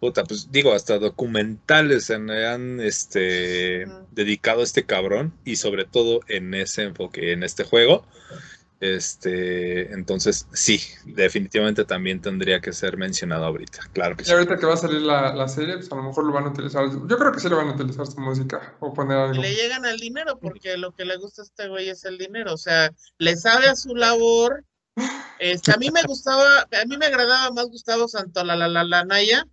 [0.00, 6.20] puta, pues digo, hasta documentales han, han, este, dedicado a este cabrón y sobre todo
[6.28, 8.06] en ese enfoque, en este juego.
[8.82, 13.78] Este, entonces, sí, definitivamente también tendría que ser mencionado ahorita.
[13.92, 14.32] Claro que y sí.
[14.32, 16.48] ahorita que va a salir la, la serie, pues a lo mejor lo van a
[16.48, 16.90] utilizar.
[16.90, 19.40] Yo creo que sí lo van a utilizar su música o poner algo.
[19.40, 22.54] le llegan al dinero porque lo que le gusta a este güey es el dinero.
[22.54, 24.64] O sea, le sabe a su labor.
[25.38, 29.46] Este, a mí me gustaba, a mí me agradaba más Gustavo Santaolalla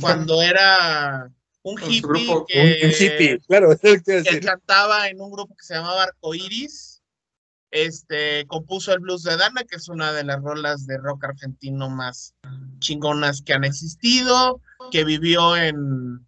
[0.00, 1.28] cuando era
[1.62, 2.46] un hippie grupo.
[2.46, 6.95] que, Un, hippie, claro, que que cantaba en un grupo que se llamaba Arcoiris.
[7.70, 11.90] Este, compuso el blues de Dana, que es una de las rolas de rock argentino
[11.90, 12.34] más
[12.78, 14.60] chingonas que han existido,
[14.90, 16.26] que vivió en,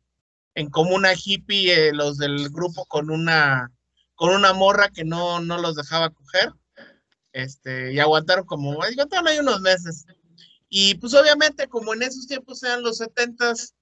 [0.55, 3.71] en comuna hippie, eh, los del grupo con una,
[4.15, 6.53] con una morra que no, no los dejaba coger.
[7.33, 10.07] Este, y aguantaron como, aguantaron ahí unos meses.
[10.69, 13.75] Y pues obviamente, como en esos tiempos eran los setentas,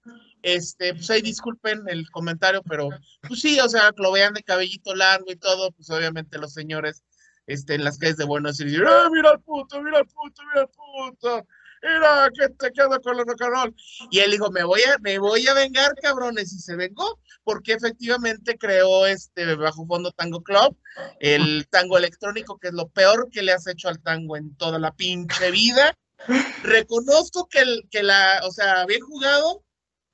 [0.43, 2.91] este, pues ahí disculpen el comentario, pero
[3.27, 7.03] pues sí, o sea, lo vean de cabellito largo y todo, pues obviamente los señores
[7.47, 10.63] este, en las calles de Buenos Aires, ¡eh, mira el puto, mira el puto, mira
[10.63, 11.47] el puto!
[11.83, 13.75] Mira, que te queda con el rock and roll.
[14.11, 17.75] Y él dijo, me voy a, me voy a vengar, cabrones, y se vengó, porque
[17.75, 20.77] efectivamente creó este Bajo Fondo Tango Club,
[21.21, 24.79] el tango electrónico, que es lo peor que le has hecho al tango en toda
[24.79, 25.97] la pinche vida.
[26.63, 29.63] Reconozco que, el, que la, o sea, bien jugado,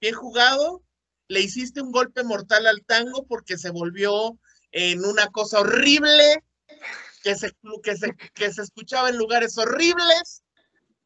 [0.00, 0.82] bien jugado,
[1.28, 4.38] le hiciste un golpe mortal al tango porque se volvió
[4.72, 6.42] en una cosa horrible,
[7.22, 10.42] que se, que se, que se escuchaba en lugares horribles,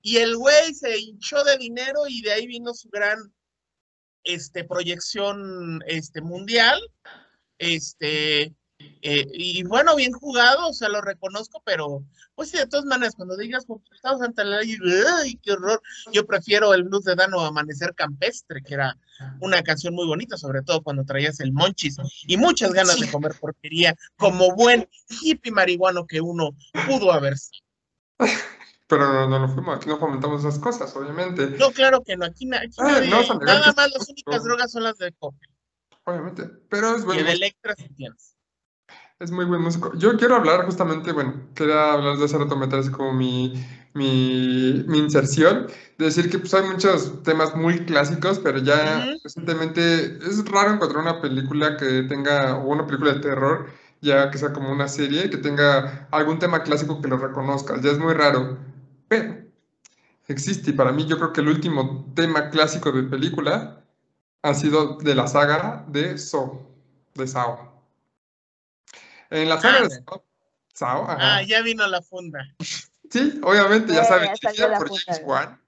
[0.07, 3.19] y el güey se hinchó de dinero y de ahí vino su gran
[4.23, 6.81] este, proyección este, mundial.
[7.59, 12.05] Este, eh, y bueno, bien jugado, o sea, lo reconozco, pero
[12.35, 14.77] pues sí, de todas maneras, cuando digas estamos ante la ley,
[15.19, 15.81] ¡ay, qué horror!
[16.13, 18.97] Yo prefiero el blues de Dano Amanecer Campestre, que era
[19.41, 21.97] una canción muy bonita, sobre todo cuando traías el monchis
[22.27, 24.89] y muchas ganas de comer porquería, como buen
[25.23, 26.51] hippie marihuano que uno
[26.87, 27.65] pudo haber sido.
[28.89, 31.47] Pero no, no lo fuimos, aquí no comentamos esas cosas, obviamente.
[31.59, 34.71] No, claro que no, aquí, aquí Ah, nadie- no, son nada más las únicas drogas
[34.71, 35.39] son las de coca
[36.05, 36.45] Obviamente.
[36.69, 37.25] Pero es y bueno.
[37.25, 38.36] de Electra si tienes.
[39.19, 39.93] Es muy buen músico.
[39.97, 43.55] Yo quiero hablar justamente, bueno, quería hablar de hace rato, meter así como mi,
[43.95, 50.19] mi, mi inserción, de decir que pues hay muchos temas muy clásicos, pero ya recientemente
[50.19, 53.71] es raro encontrar una película que tenga, o una película de terror,
[54.03, 57.93] ya que sea como una serie, que tenga algún tema clásico que lo reconozcas, ya
[57.93, 58.59] es muy raro,
[59.09, 59.35] pero
[60.29, 63.83] existe, y para mí yo creo que el último tema clásico de película
[64.43, 66.61] ha sido de la saga de Saw,
[67.15, 67.76] de Saw.
[69.31, 69.95] En la saga Ah, de
[70.81, 71.37] ajá.
[71.37, 72.47] Ah, ya vino la funda.
[73.11, 74.89] Sí, obviamente, ya Eh, saben, dirigida por.
[74.91, 75.61] James Wan.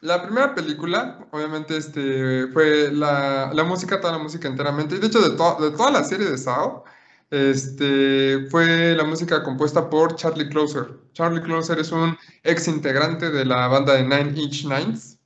[0.00, 4.96] La primera película, obviamente, este, fue la, la música, toda la música enteramente.
[4.96, 6.84] Y de hecho, de, to- de toda la serie de Saw,
[7.30, 10.88] este, fue la música compuesta por Charlie Closer.
[11.14, 15.18] Charlie Closer es un ex integrante de la banda de Nine Inch Nails.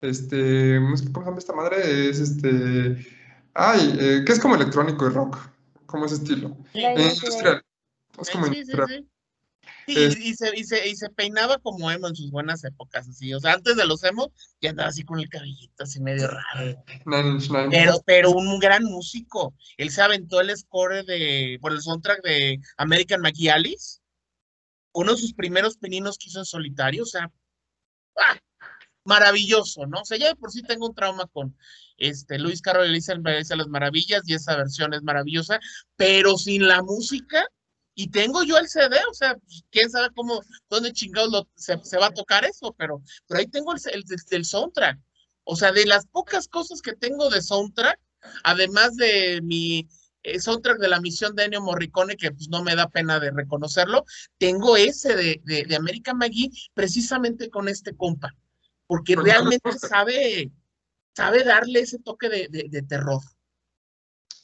[0.00, 2.08] Este, ¿cómo se llama esta madre?
[2.08, 3.06] Es este,
[3.54, 5.38] ay, eh, que es como electrónico y rock,
[5.92, 6.56] como ese estilo.
[6.74, 7.62] Eh, industrial.
[8.20, 8.88] Es como sí, sí, industrial.
[8.88, 9.08] sí.
[9.86, 13.08] Sí, y, y se, y, se, y se peinaba como emo en sus buenas épocas,
[13.08, 13.32] así.
[13.34, 14.28] O sea, antes de los emos,
[14.60, 16.84] ya andaba así con el cabellito así medio raro.
[17.06, 17.68] Nine.
[17.70, 19.54] Pero, pero un gran músico.
[19.76, 23.76] Él se aventó el score de, por el soundtrack de American McGee
[24.92, 27.30] Uno de sus primeros peninos que hizo en solitario, o sea,
[28.16, 28.38] ¡ah!
[29.04, 30.00] maravilloso, ¿no?
[30.00, 31.56] O sea, ya de por sí tengo un trauma con
[32.08, 35.58] este Luis Carroll Elisa Elisa las Maravillas y esa versión es maravillosa,
[35.96, 37.44] pero sin la música,
[37.94, 41.78] y tengo yo el CD, o sea, pues, quién sabe cómo, dónde chingados lo- se,
[41.84, 44.98] se va a tocar eso, pero, pero ahí tengo el, el, el soundtrack.
[45.44, 47.98] O sea, de las pocas cosas que tengo de soundtrack,
[48.44, 49.88] además de mi
[50.22, 53.30] eh, soundtrack de la misión de Ennio Morricone, que pues no me da pena de
[53.32, 54.04] reconocerlo,
[54.38, 58.30] tengo ese de, de, de American McGee precisamente con este compa,
[58.86, 60.50] porque realmente sabe,
[61.14, 63.20] sabe darle ese toque de, de, de terror.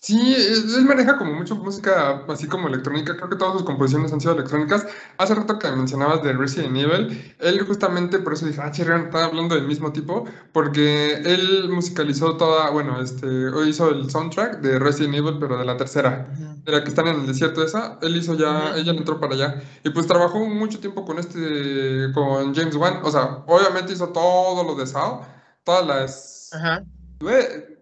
[0.00, 0.36] Sí,
[0.76, 4.34] él maneja como mucho música así como electrónica, creo que todas sus composiciones han sido
[4.34, 4.86] electrónicas.
[5.18, 9.24] Hace rato que mencionabas de Resident Evil, él justamente por eso dije, ah, Chirrián, estaba
[9.24, 13.26] hablando del mismo tipo, porque él musicalizó toda, bueno, este,
[13.66, 16.28] hizo el soundtrack de Resident Evil, pero de la tercera,
[16.64, 19.62] de la que están en el desierto esa, él hizo ya, ella entró para allá,
[19.82, 24.62] y pues trabajó mucho tiempo con este, con James Wan, o sea, obviamente hizo todo
[24.62, 25.22] lo de Saw,
[25.64, 26.37] todas las...
[26.52, 26.84] Ajá.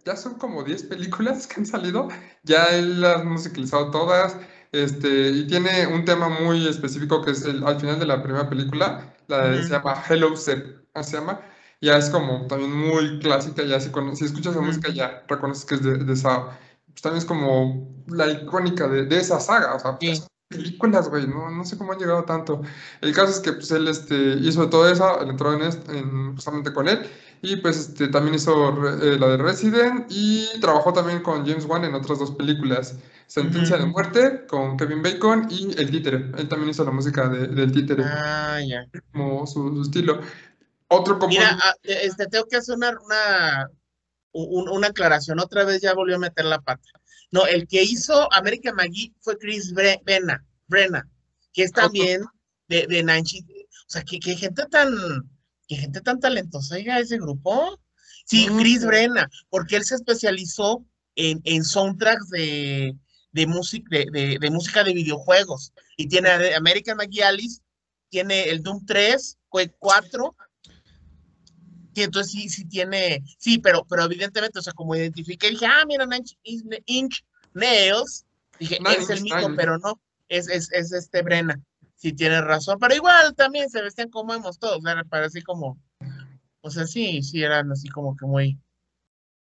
[0.05, 2.09] Ya son como 10 películas que han salido,
[2.45, 4.37] ya él las ha musicalizado todas,
[4.73, 8.49] este, y tiene un tema muy específico que es el, al final de la primera
[8.49, 11.41] película, la de- se llama Hello Seb, se llama,
[11.81, 15.75] ya es como también muy clásica, ya si, si escuchas la música ya reconoces que
[15.75, 16.51] es de, de Saw,
[16.87, 20.07] pues también es como la icónica de, de esa saga, o sea, Sí.
[20.07, 22.63] pues, películas, güey, no, no sé cómo han llegado tanto.
[23.01, 26.89] El caso es que pues él este, hizo todo eso, él entró en, justamente con
[26.89, 27.09] él,
[27.43, 31.65] y pues este, también hizo re- eh, la de Resident y trabajó también con James
[31.67, 32.97] Wan en otras dos películas,
[33.27, 33.87] Sentencia de.
[33.87, 36.31] Muerte con Kevin Bacon y El Títere.
[36.39, 38.87] Él también hizo la música de- del Títere, Ah, ya.
[39.13, 40.21] como su, su estilo.
[40.89, 43.71] Otro Mira, compositor, ah, este, tengo que hacer una, una,
[44.33, 45.41] un- una aclaración.
[45.41, 46.89] Otra vez ya volvió a meter la pata.
[47.33, 51.09] No, el que hizo American McGee fue Chris Bre- Brenna, Brenna,
[51.53, 52.23] que es también
[52.69, 53.41] de, de Nancy.
[53.41, 54.89] O sea, que, que gente tan,
[55.69, 57.79] gente tan talentosa llega a ese grupo.
[58.25, 58.59] Sí, Mm.
[58.59, 60.85] Chris Brenna, porque él se especializó
[61.15, 62.97] en, en soundtracks de,
[63.33, 65.73] de, música, de, de- de música de videojuegos.
[65.97, 67.61] Y tiene American McGee Alice,
[68.09, 70.37] tiene el Doom 3, Quake 4,
[72.03, 76.07] Entonces sí, sí tiene, sí, pero, pero evidentemente, o sea, como identifiqué, dije, ah, mira,
[76.45, 77.25] Inch, Inch
[77.55, 78.25] Nails,
[78.59, 81.61] dije, es el mismo, pero no, es, es, es este Brena.
[81.97, 85.79] sí tienes razón, pero igual también se vestían como hemos todos, era para así como,
[86.61, 88.59] o sea, sí, sí eran así como que muy,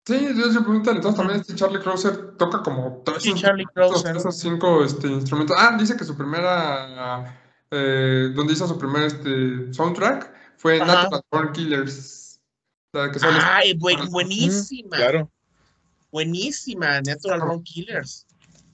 [0.10, 3.32] Sí, yo se preguntan, entonces también este Charlie Closer toca como tres Sí,
[3.76, 4.18] Closer.
[4.18, 5.56] esos cinco este, instrumentos.
[5.60, 7.38] Ah, dice que su primera,
[7.70, 10.80] eh, donde hizo su primer este, soundtrack fue.
[10.80, 12.19] Natural Born Killers.
[12.94, 15.32] La que sale- ay, buen- buenísima, Claro.
[16.12, 18.26] buenísima, Natural Born Killers.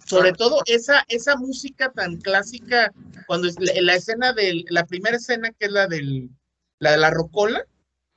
[0.06, 2.94] Sobre todo esa, esa música tan clásica,
[3.28, 6.30] cuando es la, la escena del, la primera escena que es la del,
[6.80, 7.66] la de la rocola,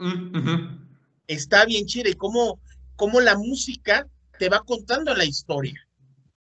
[0.00, 0.86] Mm,
[1.26, 2.60] está bien chida y cómo,
[2.94, 4.06] cómo la música
[4.38, 5.74] te va contando la historia.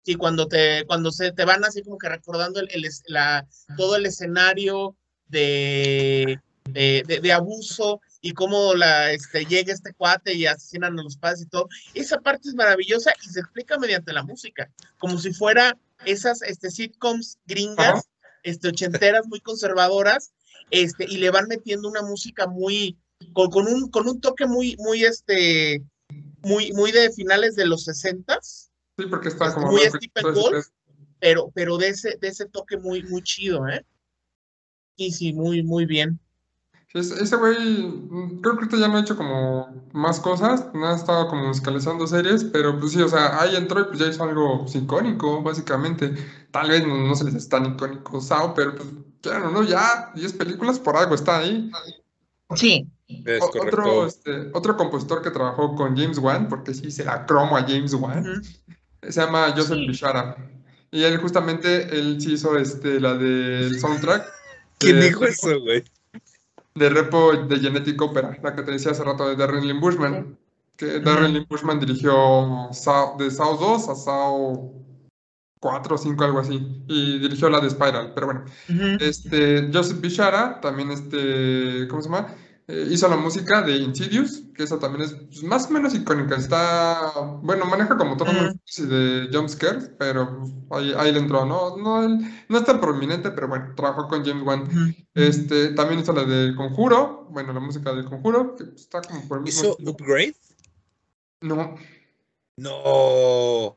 [0.04, 3.46] Y cuando te, cuando se te van así como que recordando el, el es- la,
[3.78, 4.94] todo el escenario
[5.28, 6.38] de,
[6.68, 11.16] de, de- de abuso y cómo la, este, llega este cuate y asesinan a los
[11.16, 11.68] padres y todo.
[11.94, 16.70] Esa parte es maravillosa y se explica mediante la música, como si fuera esas este,
[16.70, 18.08] sitcoms gringas,
[18.42, 20.32] este, ochenteras, muy conservadoras,
[20.70, 22.98] este, y le van metiendo una música muy,
[23.32, 25.82] con, con un, con un toque muy, muy, este,
[26.42, 29.72] muy, muy de finales de los sesentas, Sí, porque está Este, como.
[29.72, 30.66] muy Stephen Wolf.
[31.20, 33.84] pero, pero de ese, de ese toque muy, muy chido, ¿eh?
[34.96, 36.20] Y sí, muy, muy bien.
[36.92, 40.96] Ese güey, mm, creo que ahorita ya no ha hecho como más cosas, no ha
[40.96, 44.24] estado como musicalizando series, pero pues sí, o sea, ahí entró y pues ya hizo
[44.24, 46.12] algo pues, icónico, básicamente.
[46.50, 48.88] Tal vez no, no se les hace tan icónico Sao, pero pues
[49.22, 51.70] ya no, ya 10 películas por algo está ahí.
[52.56, 52.88] Sí.
[53.06, 57.56] Es otro, este, otro compositor que trabajó con James Wan, porque sí se la cromo
[57.56, 58.42] a James Wan,
[59.02, 59.86] se llama Joseph Sí.
[59.86, 60.36] Bishara.
[60.90, 64.26] Y él justamente, él sí hizo este, la del soundtrack.
[64.78, 65.84] ¿Quién de- dijo eso, güey?
[66.74, 70.38] De repo de Genetic Opera, la que te decía hace rato de Darren Lynn Bushman.
[70.76, 72.12] Que Darren Lynn Bushman dirigió
[72.72, 74.72] Saw- de Saw 2 a Saw
[75.60, 76.84] 4 o 5, algo así.
[76.88, 78.44] Y dirigió la de Spiral, pero bueno.
[79.00, 82.34] Este, Joseph Bishara también, este, ¿cómo se llama?
[82.72, 86.36] Eh, hizo la música de Insidious, que esa también es pues, más o menos icónica.
[86.36, 87.10] Está,
[87.42, 91.76] bueno, maneja como fuertes y de jumpscares, pero pues, ahí, ahí le entró, ¿no?
[91.76, 92.18] No, él-
[92.48, 94.68] no es tan prominente, pero bueno, trabajó con James Wan.
[95.14, 99.38] Este, también hizo la del Conjuro, bueno, la música del Conjuro, que está como por
[99.38, 99.90] el mismo ¿Hizo estilo.
[99.90, 100.36] Upgrade?
[101.40, 101.74] No,
[102.56, 103.76] No.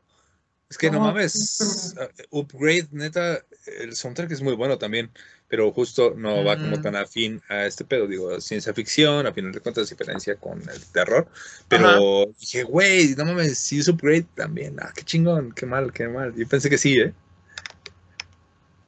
[0.70, 1.96] Es que no, No, mames.
[2.32, 3.44] Upgrade, neta,
[3.80, 5.12] el soundtrack es muy bueno también,
[5.54, 8.08] pero justo no va como tan afín a este pedo.
[8.08, 11.28] Digo, ciencia ficción, a final de cuentas, diferencia con el terror.
[11.68, 14.78] Pero dije, güey, no mames, si es Upgrade también.
[14.82, 16.34] Ah, qué chingón, qué mal, qué mal.
[16.36, 17.14] Yo pensé que sí, ¿eh?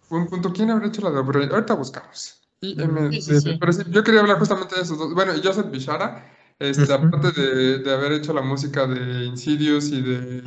[0.10, 0.52] buen punto.
[0.52, 1.54] ¿Quién habrá hecho la de Upgrade?
[1.54, 2.42] Ahorita buscamos.
[2.62, 3.58] Y, Sí, sí, sí.
[3.60, 5.14] Pero sí, yo quería hablar justamente de esos dos.
[5.14, 10.02] Bueno, y Joseph Bishara, este, aparte de, de haber hecho la música de Insidious y
[10.02, 10.42] de.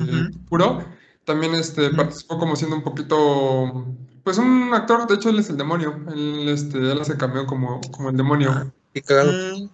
[0.49, 0.85] Puro,
[1.25, 3.87] también este, participó como siendo un poquito,
[4.29, 7.81] pues un actor, de hecho él es el demonio, él, este, él hace cameo como,
[7.91, 8.71] como el demonio.
[8.93, 9.33] Qué cagado.
[9.33, 9.71] Mm,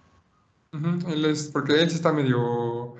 [0.71, 2.95] Ujú, Él es, porque él sí está medio,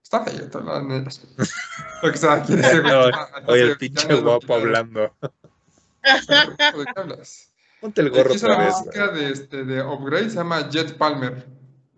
[0.00, 1.10] está feo, la neta.
[2.04, 5.12] Lo que sea, quiere ser, güey, No, está- Oye, el pinche guapo hablando.
[5.20, 7.50] ¿De qué hablas?
[7.80, 8.76] Ponte el gorro otra la vez.
[8.78, 11.48] música de, este, de Upgrade se llama Jet Palmer.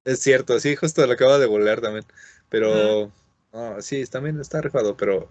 [0.07, 2.07] Es cierto, sí, justo lo acabo de volar también.
[2.49, 3.13] Pero,
[3.53, 5.29] no, sí, también está rifado, pero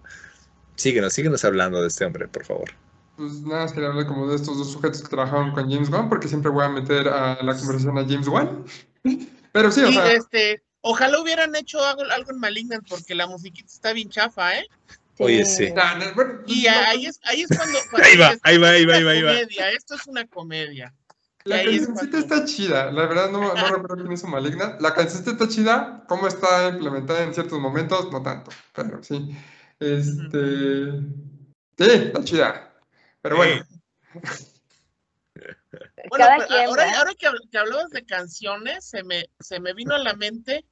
[0.76, 2.70] síguenos, síguenos hablando de este hombre, por favor.
[3.16, 6.08] Pues nada, más quería hablar como de estos dos sujetos que trabajaron con James Wan,
[6.08, 8.64] porque siempre voy a meter a la conversación a James Wan.
[9.52, 13.26] Pero sí, o y sea, este, ojalá hubieran hecho algo, algo en Malignant porque la
[13.28, 14.66] musiquita está bien chafa, ¿eh?
[15.18, 15.70] Oye, sí.
[15.72, 18.68] nah, nah, bueno, Y no, ahí es, ahí es cuando, cuando Ahí va, ahí va,
[18.70, 19.30] ahí va, "Esto ahí va, es ahí va.
[19.32, 20.94] comedia, esto es una comedia.
[21.44, 24.76] la es cancioncita cuando- está chida, la verdad no, no recuerdo quién hizo Maligna.
[24.80, 29.30] La cancioncita está chida, cómo está implementada en ciertos momentos, no tanto, pero sí.
[29.78, 30.90] Este.
[31.76, 32.73] Sí, está chida.
[33.24, 33.64] Pero bueno,
[36.10, 39.94] Bueno, Cada pero quien, ahora, que, que hablabas de canciones, se me, se me vino
[39.94, 40.64] a la mente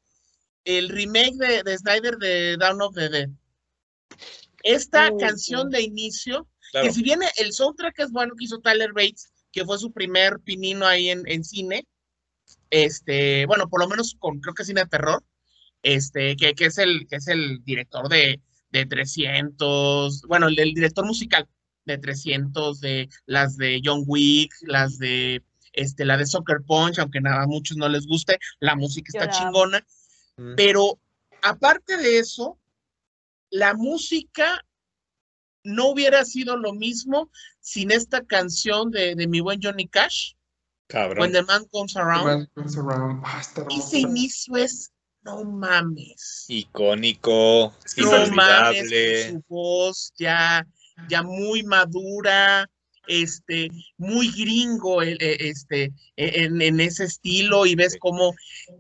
[0.65, 3.31] el remake de, de Snyder de Dawn of the Dead.
[4.63, 5.77] Esta canción sí.
[5.77, 6.87] de inicio, Claro.
[6.87, 10.39] que si bien el soundtrack es bueno que hizo Tyler Bates, que fue su primer
[10.41, 11.87] pinino ahí en, en cine,
[12.71, 15.25] este, bueno, por lo menos con creo que cine de terror,
[15.83, 20.75] este, que, que es el, que es el director de, de 300, bueno, el, el
[20.75, 21.49] director musical
[21.85, 25.43] de 300, de las de John Wick, las de,
[25.73, 29.25] este, la de Soccer Punch, aunque nada, a muchos no les guste, la música está
[29.25, 29.33] amo.
[29.39, 29.87] chingona,
[30.37, 30.55] Mm.
[30.57, 30.99] pero
[31.43, 32.59] aparte de eso,
[33.51, 34.65] la música
[35.65, 37.31] no hubiera sido lo mismo
[37.61, 40.33] sin esta canción de, de mi buen Johnny Cash,
[40.89, 41.21] Cabrón.
[41.21, 42.25] When the Man Comes The Around.
[42.27, 43.23] Man Comes Around.
[43.25, 44.91] Ah, está Ese inicio es,
[45.23, 46.45] no mames.
[46.49, 49.23] Icónico, No mames, inolvidable.
[49.33, 50.67] con su voz ya,
[51.09, 52.69] ya muy madura,
[53.07, 58.35] este, muy gringo el- e- este, e- en, en ese estilo y ves cómo,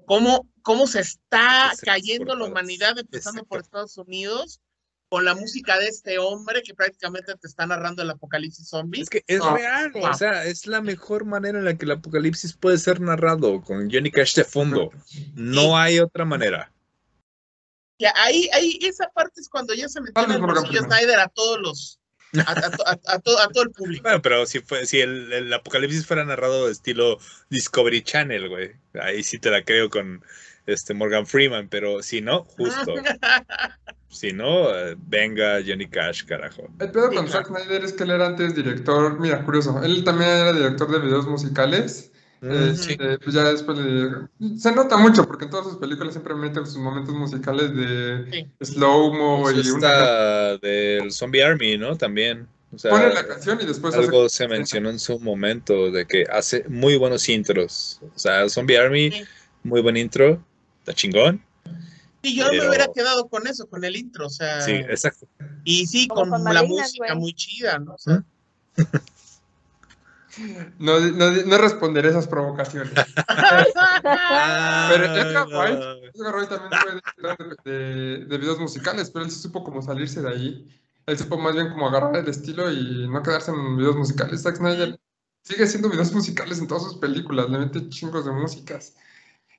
[0.07, 3.61] cómo, cómo se está cayendo la humanidad, empezando por.
[3.61, 4.61] Estados Unidos,
[5.09, 9.03] con la música de este hombre que prácticamente te está narrando el apocalipsis zombie.
[9.03, 11.91] Es que es Ah, real, o sea, es la mejor manera en la que el
[11.91, 14.91] apocalipsis puede ser narrado, con Johnny Cash de fondo.
[15.35, 16.73] No hay otra manera.
[17.99, 20.81] Que ahí, ahí, esa parte es cuando ya se metió Tal en el.
[20.85, 22.01] Snyder a todos los,
[22.47, 24.03] a, a to- a- a to- a todo el público.
[24.03, 27.19] Bueno, pero si fue, si el, el apocalipsis fuera narrado de estilo
[27.51, 30.25] Discovery Channel, güey, ahí sí te la creo con
[30.67, 32.95] este Morgan Freeman, pero si no, justo.
[34.09, 34.69] Si no,
[34.99, 36.69] venga Johnny Cash, carajo.
[36.81, 37.27] El pedo con.
[37.29, 40.99] Zack Snyder es que él era antes director, mira, curioso, él también era director de
[40.99, 42.12] videos musicales.
[42.43, 42.49] Sí.
[42.93, 46.67] Este, pues ya después le- se nota mucho porque en todas sus películas siempre meten
[46.67, 51.97] sus momentos musicales de slow-mo Pues y una del Zombie Army, ¿no?
[51.97, 52.49] También.
[52.75, 56.05] O sea, pone la canción y después hace algo se mencionó en su momento de
[56.07, 58.01] que hace muy buenos intros.
[58.15, 59.25] O sea, Zombie Army, Sí.
[59.63, 60.43] muy buen intro,
[60.81, 61.45] está chingón.
[62.23, 65.29] Y yo no me hubiera quedado con eso, con el intro, o sea, Sí, exacto.
[65.65, 67.19] y sí, Como con, con la música güey.
[67.21, 67.95] muy chida, ¿no?
[67.95, 68.25] O sea,
[70.79, 72.93] No, no, no responderé esas provocaciones.
[74.03, 75.81] Pero Edgar Wright,
[76.15, 76.71] Edgar Wright también
[77.21, 80.81] fue de, de- de videos musicales, pero él sí supo como salirse de ahí.
[81.07, 84.43] Él supo más bien como agarrar el estilo y no quedarse en videos musicales.
[84.43, 84.99] Zack Snyder
[85.43, 88.95] sigue haciendo videos musicales en todas sus películas, le mete chingos de músicas.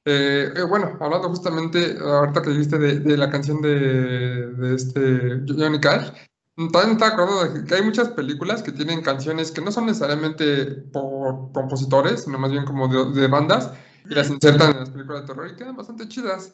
[0.05, 5.41] Eh, eh, bueno, hablando justamente, ahorita que dijiste de, de la canción de, de este
[5.47, 6.09] Johnny Cash,
[6.55, 9.87] también me estaba acordando de que hay muchas películas que tienen canciones que no son
[9.87, 13.71] necesariamente por compositores, sino más bien como de, de bandas,
[14.09, 16.53] y las insertan en las películas de terror y quedan bastante chidas.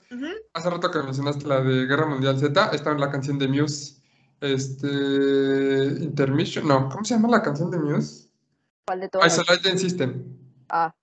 [0.53, 4.01] Hace rato que mencionaste la de Guerra Mundial Z, está en la canción de Muse,
[4.39, 4.87] este,
[6.01, 8.29] Intermission, no, ¿cómo se llama la canción de Muse?
[8.85, 9.33] ¿Cuál de todas?
[9.77, 10.23] System.
[10.69, 10.93] Ah,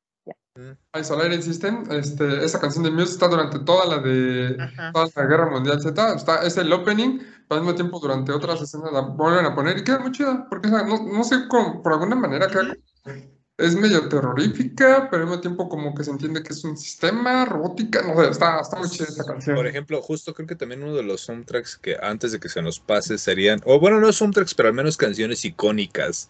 [0.98, 4.92] Isolated System, este, esa canción de Muse está durante toda la de Ajá.
[4.92, 7.18] toda la Guerra Mundial Z, está, es el opening,
[7.48, 10.46] pero al mismo tiempo durante otras escenas la vuelven a poner y queda muy chida,
[10.48, 12.74] porque o sea, no, no sé, cómo, por alguna manera queda
[13.58, 17.46] es medio terrorífica, pero al mismo tiempo como que se entiende que es un sistema,
[17.46, 19.56] robótica, no sé, está, está muy chida esta canción.
[19.56, 22.60] Por ejemplo, justo creo que también uno de los soundtracks que antes de que se
[22.60, 26.28] nos pase serían, o bueno, no soundtracks, pero al menos canciones icónicas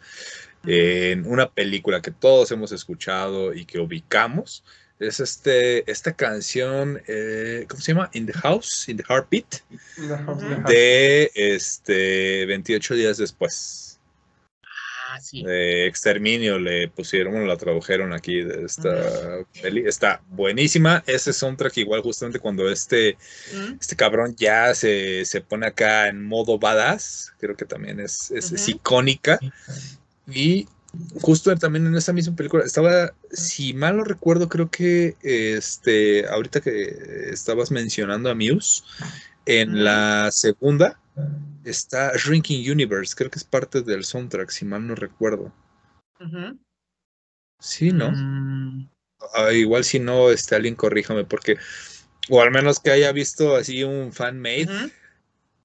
[0.64, 4.64] en una película que todos hemos escuchado y que ubicamos.
[4.98, 8.08] Es este, esta canción, eh, ¿cómo se llama?
[8.14, 9.60] In the House, In the Heartbeat,
[10.66, 14.00] de este 28 días después.
[15.16, 15.42] Ah, sí.
[15.42, 19.86] De Exterminio le pusieron, bueno, la tradujeron aquí de esta peli.
[19.86, 21.04] Está buenísima.
[21.06, 23.18] Ese soundtrack igual justamente cuando este
[23.52, 23.76] Ujú.
[23.78, 28.68] este cabrón ya se, se pone acá en modo badass, creo que también es, es,
[28.68, 29.38] icónica.
[30.26, 30.68] Y
[31.20, 36.60] justo también en esa misma película estaba, si mal no recuerdo, creo que este, ahorita
[36.60, 38.82] que estabas mencionando a Muse,
[39.44, 40.98] en la segunda
[41.64, 45.52] está Shrinking Universe, creo que es parte del soundtrack, si mal no recuerdo.
[47.60, 48.10] Sí, ¿no?
[48.10, 48.88] Mm,
[49.34, 51.56] Ah, igual si no, este, alguien corríjame, porque,
[52.28, 54.68] o al menos que haya visto así un fan made.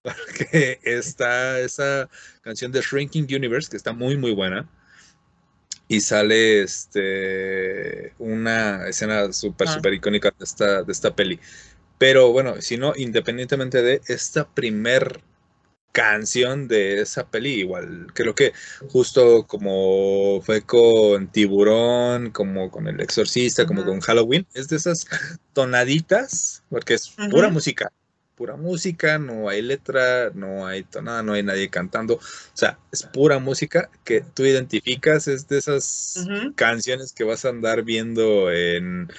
[0.52, 2.10] que está esa
[2.42, 4.70] canción de Shrinking Universe, que está muy, muy buena.
[5.88, 9.74] Y sale este, una escena súper, Ah.
[9.74, 11.40] súper icónica de esta, de esta peli.
[11.98, 15.22] Pero bueno, si no, independientemente de esta primer
[15.92, 18.54] canción de esa peli, igual creo que
[18.90, 25.06] justo como fue con Tiburón, como con El Exorcista, como con Halloween, es de esas
[25.54, 27.92] tonaditas, porque es pura música,
[28.42, 32.20] pura música, no hay letra, no hay tonada, no hay nadie cantando, o
[32.56, 37.84] sea, es pura música que tú identificas, es de esas canciones que vas a andar
[37.84, 39.12] viendo en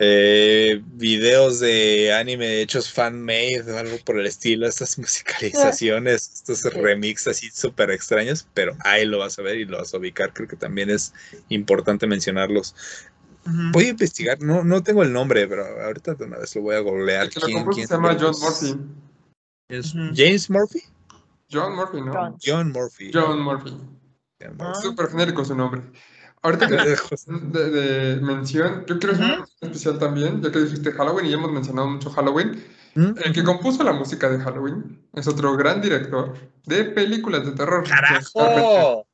[0.00, 7.28] eh, videos de anime hechos fan-made o algo por el estilo, estas musicalizaciones, estos remix
[7.28, 10.48] así súper extraños, pero ahí lo vas a ver y lo vas a ubicar, creo
[10.48, 11.14] que también es
[11.50, 12.74] importante mencionarlos.
[13.48, 13.72] Ujú.
[13.72, 16.74] Voy a investigar, no, no tengo el nombre, pero ahorita de una vez lo voy
[16.76, 17.24] a googlear.
[17.24, 18.16] El que lo ¿Quién- quién se llama?
[18.20, 18.76] John Murphy.
[19.70, 20.12] ¿Es Ujú.
[20.14, 20.82] James Murphy?
[21.50, 22.12] John Murphy, ¿no?
[22.12, 22.36] John.
[22.44, 23.10] John Murphy.
[23.12, 23.70] John Murphy.
[24.40, 24.64] John Ah.
[24.64, 24.82] Murphy.
[24.82, 25.82] Súper genérico su nombre.
[26.42, 26.76] Ahorita que
[27.26, 29.40] de, de mención, yo quiero hacer una Ujú.
[29.42, 32.62] mención especial también, ya que dijiste Halloween y ya hemos mencionado mucho Halloween.
[32.94, 33.12] ¿Mm?
[33.24, 36.34] El que compuso la música de Halloween es otro gran director
[36.66, 37.84] de películas de terror.
[37.86, 38.32] John Carpenter.
[38.34, 39.06] ¡Carajo!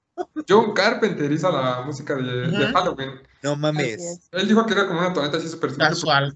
[0.48, 2.72] John Carpenter hizo la música de, de Ujú.
[2.72, 3.10] Halloween.
[3.44, 4.00] No mames.
[4.00, 4.28] es.
[4.32, 5.88] Él dijo que era como una toneta así súper simple.
[5.88, 6.34] Casual.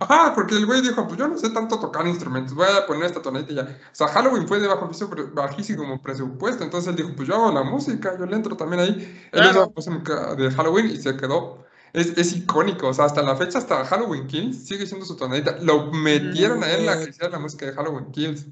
[0.00, 3.04] Ajá, porque el güey dijo, pues yo no sé tanto tocar instrumentos, voy a poner
[3.04, 3.62] esta tonadita y ya.
[3.62, 7.52] O sea, Halloween fue de bajo piso, bajísimo presupuesto, entonces él dijo, pues yo hago
[7.52, 9.28] la música, yo le entro también ahí.
[9.32, 11.66] Él hizo la música de Halloween y se quedó.
[11.92, 15.58] Es, es icónico, o sea, hasta la fecha, hasta Halloween Kills, sigue siendo su tonadita.
[15.60, 18.46] Lo metieron a él a que hiciera la música de Halloween Kills.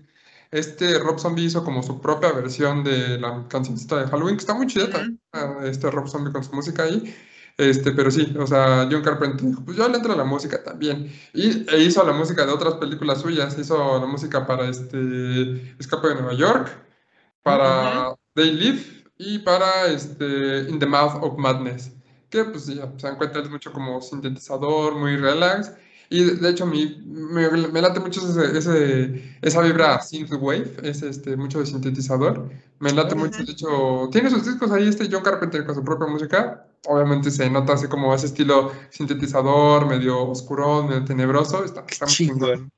[0.50, 4.54] Este Rob Zombie hizo como su propia versión de la cancioncita de Halloween, que está
[4.54, 4.88] muy chida,
[5.32, 7.14] ah, este Rob Zombie con su música ahí.
[7.56, 10.62] Este, pero sí, o sea, John Carpenter dijo, pues yo le entro a la música
[10.62, 11.12] también.
[11.32, 16.08] Y e hizo la música de otras películas suyas, hizo la música para este Escape
[16.08, 16.68] de Nueva York,
[17.42, 21.92] para They Live y para este In the Mouth of Madness,
[22.28, 25.72] que pues ya se es mucho como sintetizador, muy relax.
[26.10, 31.02] Y de, de hecho mi- me, me late mucho ese, ese- esa vibra synthwave, es
[31.02, 32.50] este, mucho de sintetizador.
[32.80, 36.06] Me late mucho, de hecho, tiene sus discos ahí este John Carpenter con su propia
[36.08, 36.66] música.
[36.86, 41.64] Obviamente se nota así como ese estilo sintetizador, medio oscurón, medio tenebroso.
[41.64, 42.70] Está, está muy Chingón.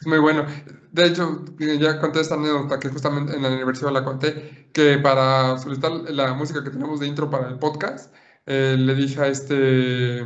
[0.00, 0.46] es muy bueno.
[0.92, 5.58] De hecho, ya conté esta anécdota que justamente en la universidad la conté, que para
[5.58, 8.14] solicitar la música que tenemos de intro para el podcast,
[8.46, 10.22] eh, le dije a este,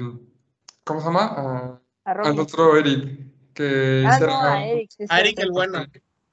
[0.84, 1.24] ¿cómo se llama?
[1.36, 3.18] A- A al otro Eric,
[3.52, 4.90] que Ah, hiciera no, a Eric.
[4.96, 5.42] sí, A Eric cierto.
[5.42, 5.78] el bueno.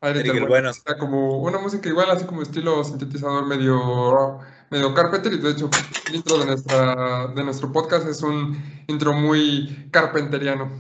[0.02, 0.48] a Eric Eric el Bueno.
[0.50, 0.70] Bueno.
[0.70, 4.40] Está como una música igual, así como estilo sintetizador medio,
[4.70, 5.70] medio Carpenter, y de hecho
[6.10, 10.72] el intro de, nuestra, de nuestro podcast es un intro muy carpenteriano.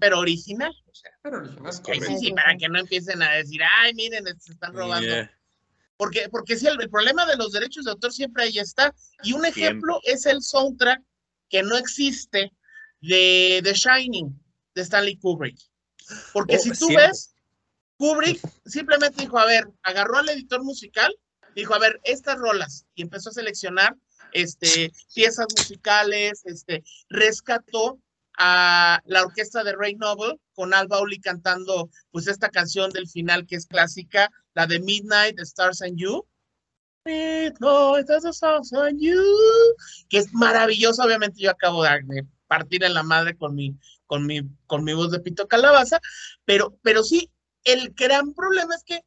[0.00, 0.74] Pero original.
[0.90, 1.72] O sea, Pero original.
[1.72, 5.06] sí, sí, para que no empiecen a decir, ay, miren, se están robando.
[5.06, 5.30] Yeah.
[5.96, 8.92] Porque, porque sí, el, el problema de los derechos de autor siempre ahí está.
[9.22, 11.00] Y un ejemplo es el soundtrack
[11.48, 12.52] que no existe
[13.00, 14.38] de The Shining,
[14.74, 15.58] de Stanley Kubrick.
[16.32, 17.06] Porque Oh, si tú siempre.
[17.08, 17.34] ves,
[17.96, 21.14] Kubrick simplemente dijo, a ver, agarró al editor musical,
[21.54, 23.94] dijo, a ver, estas rolas, y empezó a seleccionar
[24.32, 27.98] este, piezas musicales, este, rescató
[28.38, 33.46] a la orquesta de Ray Noble con Al Bowley cantando pues esta canción del final
[33.46, 36.24] que es clásica, la de Midnight, The Stars and You.
[37.04, 39.22] Midnight, the Stars and You,
[40.08, 44.26] que es maravillosa, obviamente yo acabo de, de partir en la madre con mi, con
[44.26, 46.00] mi, con mi voz de pito calabaza,
[46.44, 47.30] pero, pero sí,
[47.64, 49.00] el gran problema es que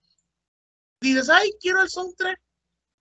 [1.01, 2.39] dices, ay, quiero el soundtrack,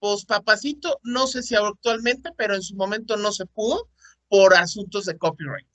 [0.01, 3.89] pues papacito, no sé si actualmente, pero en su momento no se pudo
[4.29, 5.67] por asuntos de copyright.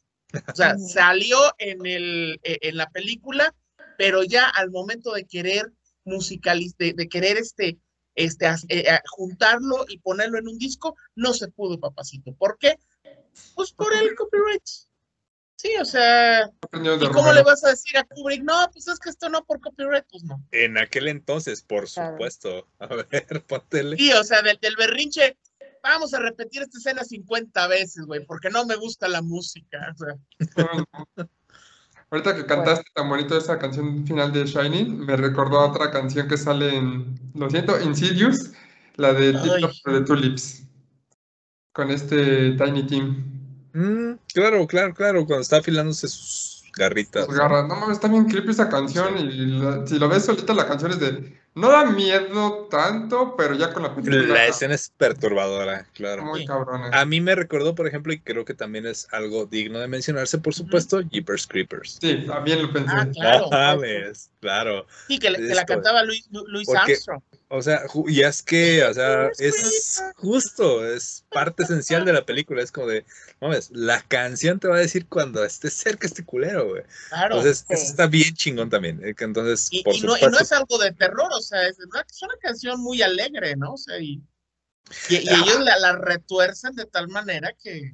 [0.52, 3.54] O sea, salió en, el, eh, en la película,
[3.98, 5.72] pero ya al momento de querer
[6.04, 7.80] musicalizar, de, de querer este,
[8.16, 12.34] este, eh, eh, juntarlo y ponerlo en un disco, no se pudo, papacito.
[12.34, 12.80] ¿Por qué?
[13.56, 14.64] Pues por el copyright.
[15.58, 18.44] Sí, o sea, ¿y cómo le vas a decir a Kubrick?
[18.44, 20.44] No, pues es que esto no por copyright, pues no.
[20.52, 22.12] En aquel entonces, por Claro.
[22.12, 22.68] supuesto.
[22.80, 23.06] A ver,
[23.48, 23.98] póntele.
[23.98, 25.38] Sí, o sea, del, del berrinche,
[25.82, 29.94] vamos a repetir esta escena 50 veces, güey, porque no me gusta la música.
[29.94, 30.16] O sea,
[32.12, 36.28] Ahorita que cantaste tan bonito esa canción final de Shining, me recordó a otra canción
[36.28, 38.52] que sale en, lo siento, Insidious,
[38.96, 39.52] la de Tip
[39.86, 39.94] Ay.
[39.94, 40.64] De Tulips,
[41.76, 43.26] con este Tiny Tim.
[43.74, 45.26] Mm, claro, claro, claro.
[45.26, 47.26] Cuando está afilándose sus garritas.
[47.26, 47.68] Sus garras.
[47.68, 50.92] No mames, está bien creepy esa canción y la- si lo ves solita la canción
[50.92, 55.86] es de, no da miedo tanto, pero ya con la película La escena es perturbadora,
[55.94, 56.24] claro.
[56.26, 56.90] muy cabrona.
[56.98, 60.38] A mí me recordó, por ejemplo, y creo que también es algo digno de mencionarse,
[60.38, 61.98] por supuesto, Jeepers Creepers.
[62.02, 62.92] Sí, también lo pensé.
[62.96, 63.46] Ah, claro.
[63.52, 64.86] Ah, ves, claro.
[65.10, 67.22] sí, que, la cantaba Luis, Lu- Luis porque- Armstrong.
[67.56, 72.62] O sea, y es que, o sea, es justo, es parte esencial de la película.
[72.62, 73.06] Es como de,
[73.42, 76.84] no ves, la canción te va a decir cuando estés cerca este culero, güey.
[77.10, 77.38] Claro.
[77.38, 77.74] Entonces, Sí.
[77.74, 79.02] eso está bien chingón también.
[79.04, 81.78] eh, Entonces, y, por y no, y no es algo de terror, o sea, es
[81.80, 83.74] una, es una canción muy alegre, ¿no?
[83.74, 84.22] O sea, y,
[85.10, 87.94] y, y ellos la, la retuercen de tal manera que.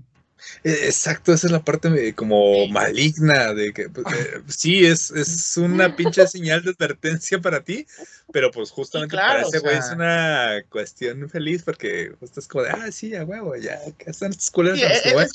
[0.63, 5.57] Eh, Exacto, esa es la parte como maligna de que pues, eh, sí es, es
[5.57, 7.85] una pinche señal de advertencia para ti,
[8.31, 12.47] pero pues justamente claro, para ese güey sea- es una cuestión feliz porque justo es
[12.47, 14.79] como de, ah, sí, a huevo, ya, que están estos culeros.
[14.79, 15.31] Sí, se los es,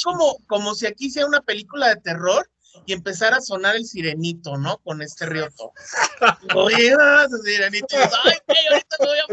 [0.47, 2.49] como si aquí sea una película de terror
[2.85, 4.79] y empezara a sonar el sirenito, ¿no?
[4.79, 5.73] Con este rioto.
[6.55, 7.97] Oídas, sirenito.
[7.97, 9.27] Ay, güey, ahorita me voy a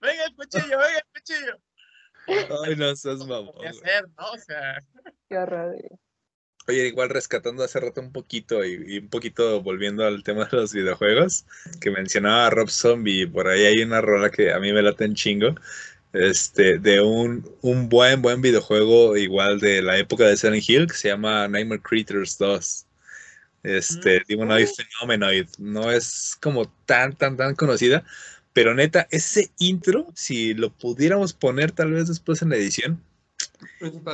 [0.00, 1.58] Venga, el cuchillo, venga el cuchillo.
[2.64, 3.52] Ay, no seas mamón.
[3.52, 3.68] ¿Qué güey.
[3.68, 4.30] hacer, no?
[4.32, 4.78] O sea,
[5.28, 5.76] Qué horror.
[6.68, 10.58] Oye, igual rescatando hace rato un poquito y, y un poquito volviendo al tema de
[10.58, 11.46] los videojuegos,
[11.80, 15.14] que mencionaba Rob Zombie, por ahí hay una rola que a mí me late en
[15.14, 15.54] chingo,
[16.12, 20.94] este, de un, un buen, buen videojuego igual de la época de Silent Hill, que
[20.94, 22.86] se llama Nightmare Creatures 2.
[23.62, 28.04] Este, Demonoid Phenomenon, no es como tan, tan, tan conocida,
[28.52, 33.02] Pero neta, ese intro, si lo pudiéramos poner tal vez después en la edición,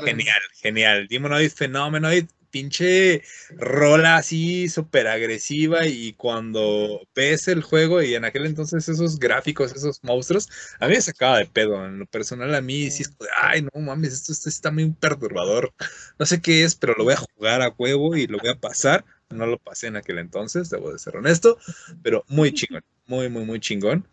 [0.05, 1.09] genial, genial.
[1.09, 3.21] Demonoid Phenomeноid, pinche
[3.51, 9.73] rola así súper agresiva y cuando ves el juego y en aquel entonces esos gráficos,
[9.75, 10.49] esos monstruos,
[10.79, 11.85] a mí me sacaba de pedo.
[11.85, 14.71] En lo personal, a mí sí es como de, ay, no mames, esto, esto está
[14.71, 15.75] muy perturbador.
[16.17, 18.61] No sé qué es, pero lo voy a jugar a huevo y lo voy a
[18.61, 19.05] pasar.
[19.31, 21.59] No lo pasé en aquel entonces, debo de ser honesto,
[22.05, 24.07] pero muy chingón, muy, muy, muy chingón.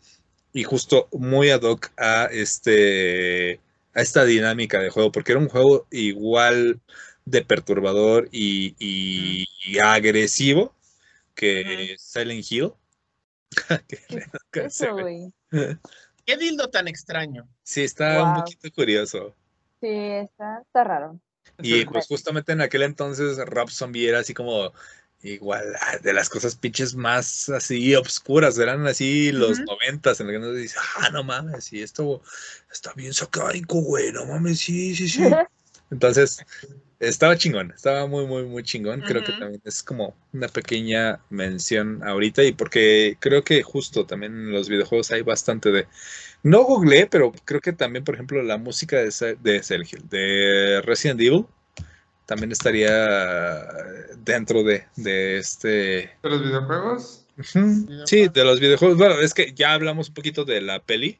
[0.51, 3.59] Y justo muy ad hoc a este
[3.93, 6.79] a esta dinámica de juego, porque era un juego igual
[7.31, 10.75] de perturbador y, y agresivo
[11.33, 12.73] que Silent Hill.
[16.25, 17.47] ¿Qué dildo tan extraño?
[17.63, 19.35] Sí, está un poquito curioso.
[19.79, 21.19] Sí, está, está raro.
[21.59, 24.71] Y pues justamente en aquel entonces Rob Zombie era así como
[25.23, 30.37] igual de las cosas pinches más así obscuras, eran así los noventas en el que
[30.37, 32.21] uno dice, ah, no mames, y esto
[32.71, 35.23] está bien sacárico, güey, no mames, sí, sí, sí.
[35.91, 36.43] Entonces,
[37.01, 39.01] estaba chingón, estaba muy, muy, muy chingón.
[39.01, 44.33] Creo que también es como una pequeña mención ahorita y porque creo que justo también
[44.33, 45.87] en los videojuegos hay bastante de...
[46.43, 51.19] No googleé, pero creo que también, por ejemplo, la música de, de Silent de Resident
[51.19, 51.45] Evil,
[52.25, 53.67] también estaría
[54.23, 55.67] dentro de, de este...
[56.23, 57.25] ¿De los videojuegos?
[58.05, 58.97] Sí, de los videojuegos.
[58.97, 61.19] Bueno, es que ya hablamos un poquito de la peli.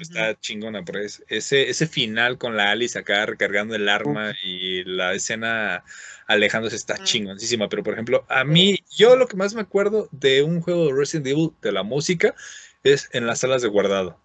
[0.00, 5.14] Está chingona, pero ese, ese final con la Alice acá recargando el arma y la
[5.14, 5.84] escena
[6.26, 7.68] alejándose está chingoncísima.
[7.68, 10.94] Pero, por ejemplo, a mí, yo lo que más me acuerdo de un juego de
[10.94, 12.34] Resident Evil, de la música,
[12.82, 14.18] es en las salas de guardado.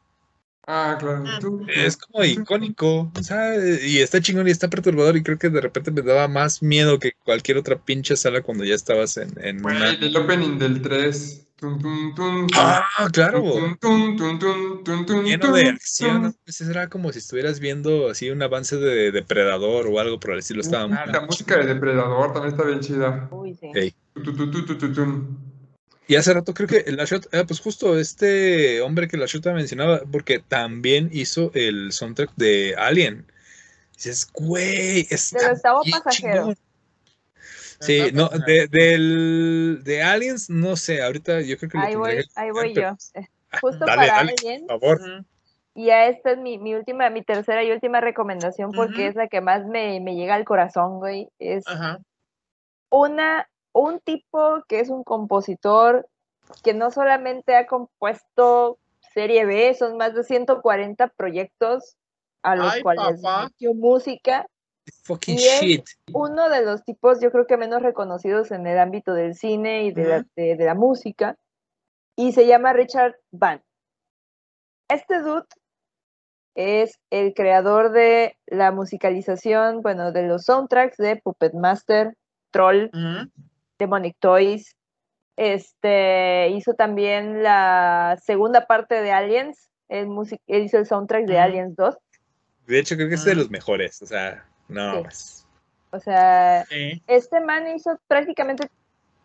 [0.68, 1.24] Ah, claro.
[1.68, 5.60] Es como icónico, o sea, y está chingón y está perturbador y creo que de
[5.60, 9.66] repente me daba más miedo que cualquier otra pinche sala cuando ya estabas en, en
[9.66, 9.90] una...
[9.90, 11.48] El opening del 3.
[12.56, 13.44] Ah, claro.
[15.24, 16.36] Lleno de acción.
[16.46, 20.40] Ese era como si estuvieras viendo así un avance de Depredador o algo por el
[20.40, 20.62] estilo.
[20.62, 23.28] Estaba la música de Depredador también está bien chida.
[23.32, 23.72] Uy, sí.
[23.74, 23.96] Hey.
[26.08, 29.54] Y hace rato creo que la Shot, ah, pues justo este hombre que la Shota
[29.54, 33.26] mencionaba, porque también hizo el soundtrack de Alien.
[33.96, 35.38] Dices, güey, está.
[35.40, 36.54] Pero estaba pasajero.
[37.82, 41.78] Sí, no, de, del, de Aliens, no sé, ahorita yo creo que...
[41.78, 42.95] Ahí voy, ahí voy yo.
[43.60, 44.68] Justo para Alien.
[44.68, 45.26] Por favor.
[45.74, 49.28] Y a esta es mi, mi, última, mi tercera y última recomendación porque es la
[49.28, 51.30] que más me, me, llega al corazón, güey.
[51.40, 51.64] Es
[52.90, 56.08] una un tipo que es un compositor
[56.64, 58.78] que no solamente ha compuesto
[59.14, 61.95] serie B, son más de 140 proyectos
[62.44, 63.22] a los cuales
[63.58, 64.48] dio música.
[65.28, 65.86] Y shit.
[66.14, 69.91] uno de los tipos, yo creo que menos reconocidos en el ámbito del cine y
[69.91, 71.38] de, la, de, la música,
[72.16, 73.62] y se llama Richard Van.
[74.90, 75.45] Este dude
[76.56, 82.16] es el creador de la musicalización, bueno, de los soundtracks de Puppet Master,
[82.52, 82.90] Troll,
[83.80, 84.76] Demonic Toys.
[85.38, 89.70] Este, hizo también la segunda parte de Aliens.
[89.88, 90.10] Él,
[90.48, 91.98] hizo el soundtrack de Aliens 2.
[92.68, 94.02] De hecho, creo que es de los mejores.
[94.02, 95.48] O sea, no más.
[95.91, 96.65] O sea,
[97.07, 98.69] este man hizo prácticamente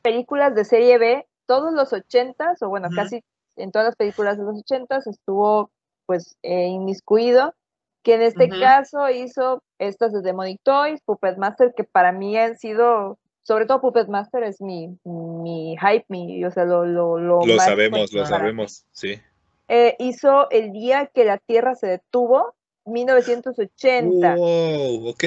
[0.03, 3.23] películas de serie B, todos los ochentas, o bueno, casi
[3.57, 5.71] en todas las películas de los ochentas estuvo
[6.07, 7.55] pues eh, inmiscuido,
[8.03, 12.59] que en este caso hizo estas de Demonic Toys, Puppet Master, que para mí han
[12.59, 17.47] sido sobre todo Puppet Master es mi, mi hype, mi, o sea, lo, lo, lo,
[17.47, 19.21] lo sabemos, lo sabemos, sí.
[19.69, 22.55] Eh, hizo El día que la Tierra se detuvo,
[22.87, 24.35] 1980.
[24.37, 25.25] Wow, ok.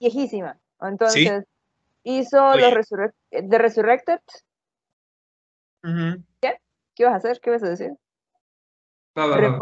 [0.00, 0.58] Viejísima.
[0.80, 1.44] Entonces,
[2.02, 2.88] hizo los
[3.30, 4.20] The Resurrected.
[6.40, 6.60] ¿Qué?
[6.94, 7.40] ¿Qué ibas a hacer?
[7.40, 7.92] ¿Qué ibas a decir?
[9.14, 9.58] Nada,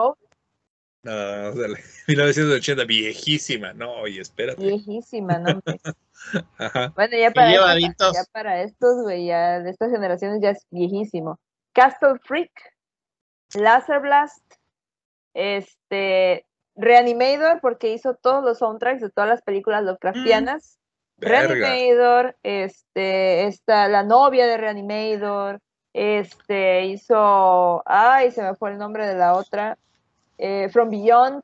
[1.05, 1.79] no, dale.
[2.09, 3.73] 1980, viejísima.
[3.75, 4.63] No, oye, espérate.
[4.63, 5.61] Viejísima, no.
[6.59, 6.93] Ajá.
[6.97, 11.39] Bueno, ya para, ya para estos, güey, ya de estas generaciones ya es viejísimo.
[11.75, 12.51] Castle Freak,
[13.55, 14.43] Laser Blast,
[15.35, 20.79] este, Reanimator, porque hizo todos los soundtracks de todas las películas Lovecraftianas.
[21.19, 25.61] Mm, Reanimator, este, esta, la novia de Reanimator,
[25.93, 29.79] este, hizo, ay, se me fue el nombre de la otra,
[30.39, 31.43] eh, From Beyond.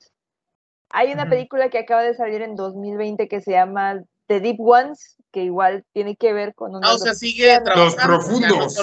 [0.93, 5.17] Hay una película que acaba de salir en 2020 que se llama The Deep Ones,
[5.31, 6.89] que igual tiene que ver con una.
[6.89, 8.77] Ah, o sea, sigue Los profundos.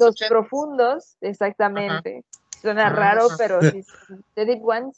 [0.00, 2.24] los, profundos, exactamente.
[2.64, 3.84] Suena raro, pero sí.
[4.32, 4.96] The Deep Ones.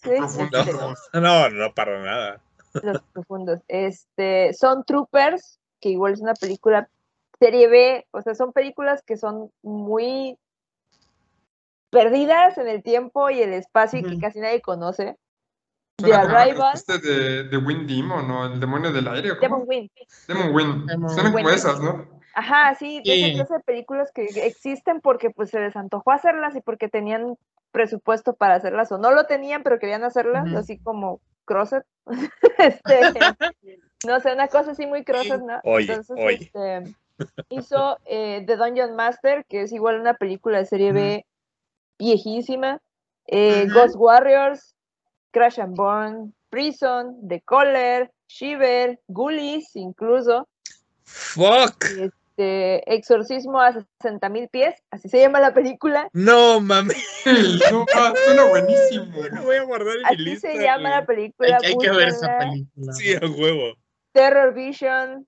[1.12, 2.40] No, no, para nada.
[2.80, 3.59] Los profundos.
[3.66, 6.88] Este, son Troopers, que igual es una película
[7.40, 10.38] serie B, o sea, son películas que son muy
[11.90, 15.16] perdidas en el tiempo y el espacio y que casi nadie conoce.
[15.97, 18.47] The Arrival, Este de, de Wind Demon, ¿no?
[18.47, 19.32] El demonio del aire.
[19.32, 19.64] ¿o Demon.
[19.66, 19.90] Wind.
[20.28, 21.10] Demon Wind.
[21.10, 22.06] Suenan como esas, ¿no?
[22.32, 23.24] Ajá, sí, de Sí.
[23.24, 27.36] esa clase de películas que existen porque pues se les antojó hacerlas y porque tenían
[27.77, 31.85] presupuesto para hacerlas o no lo tenían pero querían hacerlas, así como Crosset.
[32.59, 33.20] este,
[34.07, 35.61] no sé, una cosa así muy Crosset, ¿no?
[35.62, 36.39] Oye, Entonces, oye.
[36.40, 36.97] este,
[37.51, 41.27] hizo eh, The Dungeon Master, que es igual una película de serie B
[41.98, 42.81] viejísima,
[43.27, 43.66] eh.
[43.74, 44.74] Ghost Warriors,
[45.32, 50.48] Crash and Burn, Prison, The Caller, Shiver, Ghoulies incluso,
[51.05, 51.85] Fuck.
[52.36, 56.08] Este, Exorcismo a 60 mil pies, así se llama la película.
[56.12, 56.96] No mames.
[57.72, 57.86] no,
[58.24, 59.22] suena buenísimo.
[59.32, 61.58] Lo voy a guardar en mi Así se llama la película.
[61.62, 62.92] Hay, hay que ver esa película.
[62.92, 63.74] Sí, a huevo.
[64.12, 65.26] Terror Vision,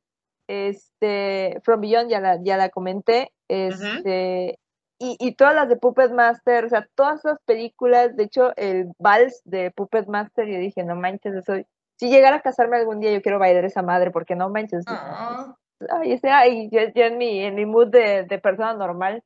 [0.49, 3.33] este, From Beyond, ya la, ya la comenté.
[3.49, 4.59] Este,
[4.99, 8.93] y, y todas las de Puppet Master, o sea, todas esas películas, de hecho, el
[8.99, 11.55] vals de Puppet Master, yo dije, no manches, eso.
[11.99, 14.85] Si llegara a casarme algún día, yo quiero bailar esa madre, porque no manches.
[14.87, 15.57] Ah,
[15.91, 19.23] ay, ese, ay, yo, yo en mi, en mi mood de, de persona normal.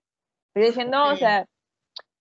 [0.52, 1.18] Pero dije, no, o Ok.
[1.18, 1.46] sea,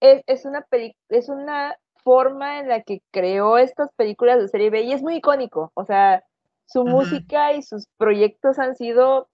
[0.01, 4.69] es, es una peli es una forma en la que creó estas películas de serie
[4.71, 5.71] B y es muy icónico.
[5.75, 6.23] O sea,
[6.65, 6.91] su Ujú.
[6.91, 9.29] música y sus proyectos han sido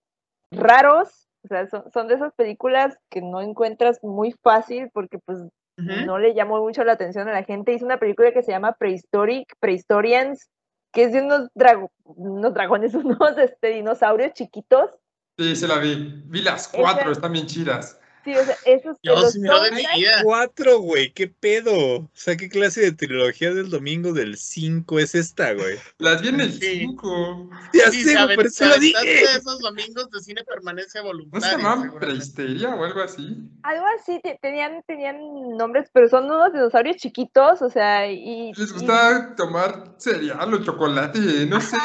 [0.52, 1.28] raros.
[1.45, 5.40] O sea, son, son de esas películas que no encuentras muy fácil porque pues
[5.78, 6.06] Ujú.
[6.06, 7.74] no le llamó mucho la atención a la gente.
[7.74, 10.49] Hizo una película que se llama Prehistoric, Prehistorians,
[10.98, 14.90] que es de unos, drago- unos dragones, unos este, dinosaurios chiquitos.
[15.38, 16.24] sí, se la vi.
[16.26, 17.99] Vi las Esa- cuatro, están bien chidas.
[18.27, 20.19] Sí, o sea, esos Yo los sí, no de mi soundtracks- vida.
[20.23, 21.13] Cuatro, güey.
[21.13, 21.71] ¿Qué pedo?
[21.99, 25.77] O sea, ¿qué clase de trilogía del domingo del 5 es esta, güey?
[25.97, 26.79] Las vi en el Sí.
[26.79, 27.49] 5.
[27.73, 29.23] Ya Sí, sé, se se lo dije.
[29.37, 31.47] esos domingos de cine permanece ¿No voluntario.
[31.47, 31.97] se llamaban.
[31.99, 33.37] Preisteria o algo así?
[33.63, 35.17] Algo así, te- tenían, tenían
[35.57, 38.51] nombres, pero son unos dinosaurios chiquitos, o sea, y...
[38.57, 41.77] Les y- gustaba tomar cereal o chocolate, no sé.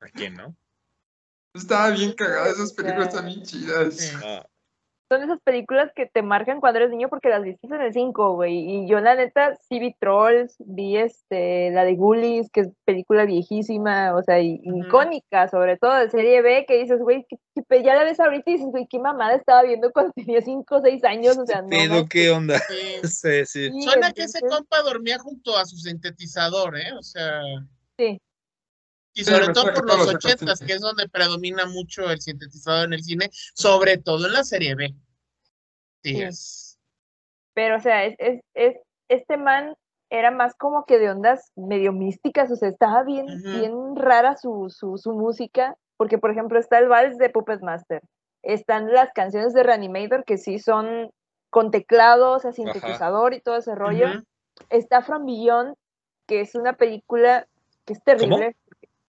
[0.00, 0.56] ¿A quién, no?
[1.52, 3.94] Estaba bien cagada, esas películas están bien chidas.
[3.96, 4.16] Sí.
[4.24, 4.46] Ah,
[5.10, 8.34] son esas películas que te marcan cuando eres niño porque las viste en el 5,
[8.34, 8.58] güey.
[8.58, 13.24] Y yo, la neta, sí vi Trolls, vi este, la de Ghoulies, que es película
[13.24, 17.26] viejísima, o sea, y- icónica, sobre todo de serie B, que dices, güey,
[17.82, 20.80] ya la ves ahorita y dices, güey, qué mamada estaba viendo cuando tenía 5 o
[20.80, 21.68] 6 años, o sea, no.
[21.68, 22.08] manches.
[22.08, 22.58] ¿qué onda?
[22.58, 23.00] Sí.
[23.50, 26.92] Sí, Suena que ese compa dormía junto a su sintetizador, ¿eh?
[26.96, 27.42] O sea.
[27.98, 28.20] Sí.
[29.14, 33.02] Y sobre todo por los ochentas, que es donde predomina mucho el sintetizador en el
[33.02, 34.94] cine, sobre todo en la serie B.
[36.02, 36.22] Sí, Sí.
[36.22, 36.78] es.
[37.54, 38.76] Pero, o sea, es, es, es-
[39.08, 39.74] este man
[40.08, 44.66] era más como que de ondas medio místicas, o sea, estaba bien, bien rara su,
[44.70, 48.00] su, su música, porque, por ejemplo, está el vals de Puppet Master,
[48.42, 51.10] están las canciones de Reanimator, que sí son
[51.50, 54.06] con teclados, a sintetizador y todo ese rollo,
[54.68, 55.74] está From Beyond,
[56.26, 57.46] que es una película
[57.84, 58.56] que es terrible,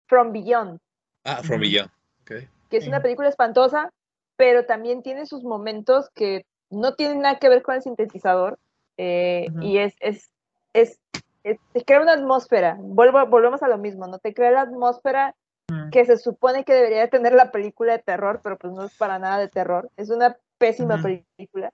[0.09, 0.79] From Beyond,
[1.25, 1.61] Ah, From.
[1.61, 1.91] Beyond.
[2.23, 2.33] Ok.
[2.69, 3.91] que es una película espantosa,
[4.37, 8.59] pero también tiene sus momentos que no tienen nada que ver con el sintetizador.
[8.99, 9.63] eh, Ujú.
[9.63, 10.31] Y es, es,
[10.73, 10.99] es,
[11.45, 12.77] es- te crea una atmósfera.
[12.81, 14.19] Vuelvo, volvemos a lo mismo, ¿no?
[14.19, 15.35] Te crea la atmósfera
[15.71, 15.91] Ujú.
[15.91, 18.97] que se supone que debería de tener la película de terror, pero pues no es
[18.97, 19.91] para nada de terror.
[19.97, 21.03] Es una pésima Ujú.
[21.37, 21.73] película.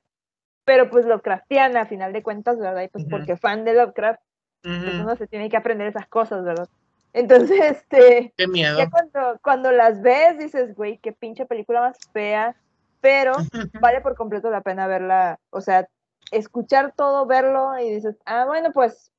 [0.65, 2.83] Pero pues Lovecraftiana, a final de cuentas, ¿verdad?
[2.83, 4.21] Y pues porque fan de Lovecraft,
[4.63, 6.69] pues uno se tiene que aprender esas cosas, ¿verdad?
[7.13, 7.61] Entonces,
[7.91, 8.79] este Qué miedo.
[8.79, 12.57] ya cuando, cuando las ves dices, güey, qué pinche película más fea,
[13.01, 13.33] pero
[13.81, 15.89] vale por completo la pena verla, o sea,
[16.31, 19.11] escuchar todo, verlo y dices, ah, bueno, pues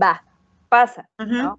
[0.00, 0.24] va,
[0.68, 1.08] pasa.
[1.18, 1.58] ¿no?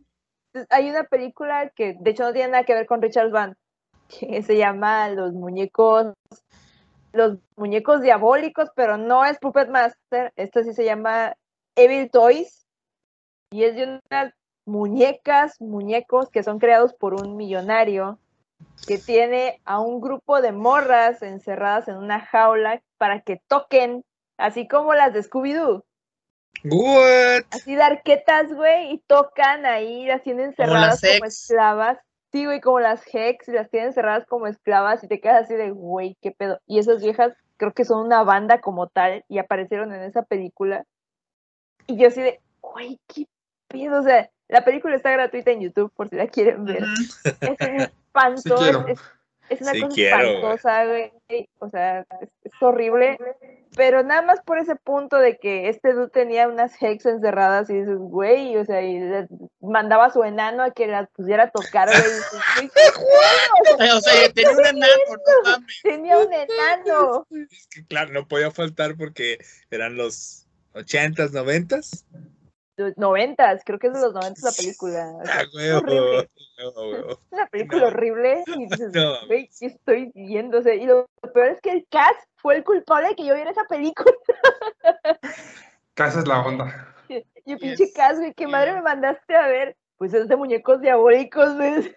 [0.54, 3.58] Entonces, hay una película que de hecho no tiene nada que ver con Richard Van,
[4.08, 6.14] que se llama Los muñecos,
[7.12, 11.36] los muñecos diabólicos, pero no es Puppet Master, esto sí se llama
[11.76, 12.66] Evil Toys,
[13.52, 14.34] y es de unas
[14.66, 18.20] muñecas, muñecos que son creados por un millonario
[18.88, 24.04] que tiene a un grupo de morras encerradas en una jaula para que toquen,
[24.38, 25.84] así como las de Scooby-Doo,
[26.66, 27.44] What?
[27.52, 31.42] así de arquetas, güey, y tocan ahí, las tienen Como encerradas como, Hex.
[31.42, 32.00] esclavas.
[32.32, 35.56] Sí, güey, como las Hex, y las tienen encerradas como esclavas y te quedas así
[35.56, 36.60] de, güey, qué pedo.
[36.66, 40.86] Y esas viejas creo que son una banda como tal y aparecieron en esa película.
[41.86, 43.28] Y yo así de, güey, qué
[43.68, 44.00] pedo.
[44.00, 46.84] O sea, la película está gratuita en YouTube por si la quieren ver.
[47.42, 49.00] Es un espanto, Sí es,
[49.50, 51.12] es una Sí cosa quiero, espantosa, güey.
[51.58, 53.18] O sea, es, es horrible.
[53.76, 57.80] pero nada más por ese punto de que este dude tenía unas hex encerradas y
[57.80, 59.28] dices, güey, o sea, y le
[59.60, 62.00] mandaba a su enano a que las pusiera a tocar, güey.
[62.00, 62.92] y dices, "Güey, qué
[63.80, 65.80] juego, O sea, tenía un enano, no mames.
[65.82, 67.28] Tenía un enano.
[67.52, 69.40] Es que claro, no podía faltar porque
[69.72, 72.06] eran los 80s, 90s.
[72.98, 75.12] Noventas, creo que es de los noventas la película.
[75.22, 76.30] o sea, Ah, horrible.
[76.58, 77.88] Es una película No.
[77.88, 79.26] horrible y dices, No.
[79.28, 80.76] güey, ¿qué estoy viéndose?
[80.76, 83.66] Y lo peor es que el cast fue el culpable de que yo viera esa
[83.66, 84.14] película.
[85.94, 86.96] Casa es la onda.
[87.08, 87.94] Y el pinche Yes.
[87.94, 89.76] cast, güey, ¿qué madre me mandaste a ver?
[89.98, 91.94] Pues es de muñecos diabólicos, güey.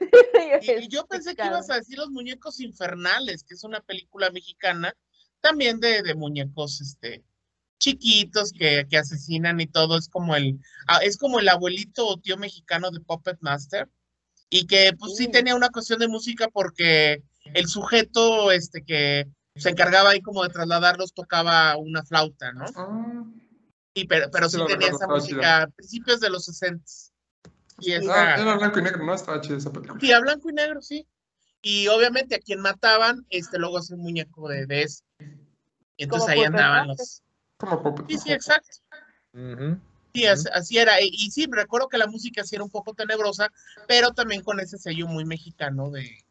[0.60, 4.30] Y, y yo pensé que ibas a decir Los Muñecos Infernales, que es una película
[4.30, 4.94] mexicana,
[5.40, 7.24] también de, de muñecos este,
[7.78, 9.98] chiquitos que, que asesinan y todo.
[9.98, 10.58] Es como el,
[10.88, 13.88] ah, es como el abuelito o tío mexicano de Puppet Master.
[14.48, 15.32] Y que pues sí Mm.
[15.32, 17.22] tenía una cuestión de música porque
[17.54, 19.26] el sujeto este que
[19.56, 22.66] se encargaba ahí como de trasladarlos tocaba una flauta, ¿no?
[22.76, 23.24] Ah,
[23.94, 26.84] Y pero, pero Sí tenía esa música a principios de los 60.
[27.80, 29.14] Y ah, era blanco y negro, ¿no?
[29.14, 29.98] Estaba chida esa película.
[30.00, 31.06] Sí, a blanco y negro, sí.
[31.62, 35.02] Y obviamente a quien mataban, este luego hace un muñeco de, de ese.
[35.96, 37.22] Y entonces ahí andaban los.
[37.58, 38.06] Como Puppet.
[38.08, 38.78] Sí, sí, exacto.
[40.14, 41.00] Sí, as- así era.
[41.00, 43.52] Y, y sí, recuerdo que la música sí era un poco tenebrosa,
[43.86, 46.24] pero también con ese sello muy mexicano de,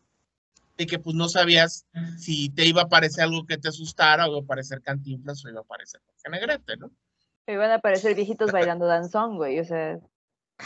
[0.78, 1.86] de que pues no sabías
[2.18, 5.50] si te iba a parecer algo que te asustara o iba a parecer cantinflas o
[5.50, 6.90] iba a parecer Negrete, ¿no?
[7.48, 9.60] Iban a aparecer viejitos bailando danzón, güey.
[9.60, 10.00] O sea,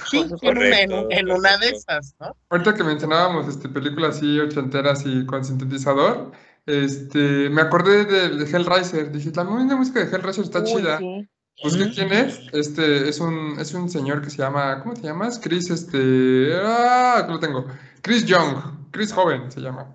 [0.09, 2.35] Sí, en, una, en- una de esas, ¿no?
[2.49, 6.31] Ahorita que mencionábamos este, películas así ochenteras y con sintetizador,
[6.69, 9.11] este, me acordé del Hellraiser.
[9.11, 10.97] Dije, la música de Hellraiser está uy, chida.
[10.99, 11.27] sí.
[11.61, 11.93] Busqué Ujú.
[11.93, 12.39] quién es.
[12.53, 15.39] Este, es un, es un señor que se llama, ¿cómo te llamas?
[15.39, 17.65] Chris, este, ah, lo tengo.
[18.01, 19.93] Chris Young, Chris Joven se llama.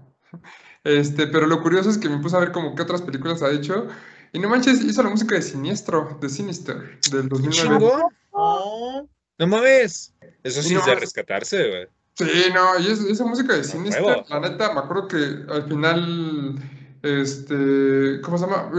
[0.82, 3.50] Este, pero lo curioso es que me puse a ver como qué otras películas ha
[3.50, 3.88] hecho.
[4.34, 7.78] Y no manches, hizo la música de Siniestro, de Sinister, del 2009.
[7.78, 8.02] Chingón.
[8.32, 10.12] No, No mames.
[10.42, 11.86] Eso sí es de rescatarse, güey.
[12.16, 12.24] Sí,
[12.54, 13.62] no, y es- esa música de
[14.02, 14.24] huevo.
[14.28, 15.16] la neta, me acuerdo que
[15.52, 16.54] al final,
[17.02, 18.70] este, ¿cómo se llama?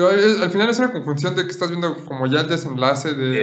[0.41, 3.41] Al final es una conjunción de que estás viendo como ya el desenlace de,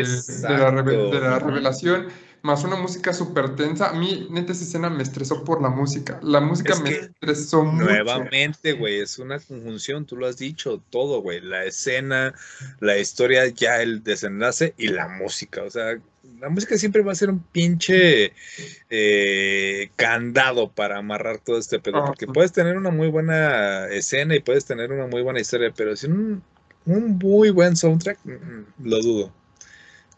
[0.48, 2.08] de la, reve- de la revelación,
[2.42, 3.90] más una música súper tensa.
[3.90, 6.18] A mí, neta, esa escena me estresó por la música.
[6.22, 7.84] La música Es me estresó mucho.
[7.84, 12.34] Nuevamente, güey, es una conjunción, tú lo has dicho, todo, güey, la escena,
[12.80, 15.98] la historia, ya el desenlace y la música, o sea,
[16.42, 18.32] la música siempre va a ser un pinche
[18.90, 24.34] eh, candado para amarrar todo este pedo, Ah, porque puedes tener una muy buena escena
[24.34, 26.42] y puedes tener una muy buena historia, pero sin un,
[26.86, 29.32] un muy buen soundtrack, mm, mm, lo dudo,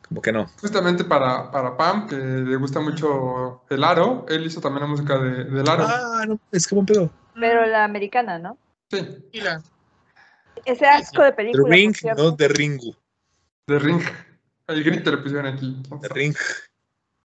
[0.08, 0.46] como que no.
[0.62, 5.18] Justamente para, para Pam, que le gusta mucho el aro, él hizo también la música
[5.18, 5.84] de, del aro.
[5.86, 7.10] Ah, no, es que buen pedo.
[7.34, 8.56] Pero la americana, ¿no?
[8.90, 9.60] Sí, Mira,
[10.64, 11.64] Ese asco de The película.
[11.64, 12.96] por Ring, no The Ringu,
[13.66, 14.00] de Ring.
[14.66, 15.82] El grito le pusieron aquí.
[16.00, 16.34] The Ring.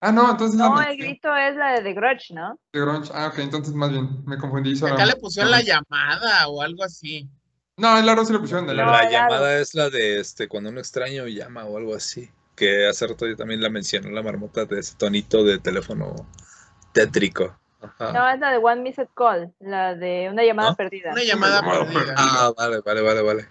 [0.01, 2.59] Ah, no, entonces No, el grito es la de The Grudge, ¿no?
[2.73, 3.11] De Grunge.
[3.15, 4.77] Ah, ok, entonces más bien me confundí.
[4.77, 7.29] acá la- le pusieron la llamada o algo así.
[7.79, 8.93] No, el aro sí le pusieron de No, aro.
[8.93, 12.31] La llamada es la de este cuando un extraño llama o algo así.
[12.55, 16.15] Que hace rato yo también la mencionó la marmota de ese tonito de teléfono
[16.93, 17.59] tétrico.
[17.81, 18.13] Ajá.
[18.13, 20.77] No, es la de One Missed Call, la de una llamada ¿No?
[20.77, 21.13] perdida.
[21.13, 22.01] Una llamada llamada perdida.
[22.01, 22.15] perdida.
[22.17, 23.49] Ah, vale, vale, vale, vale.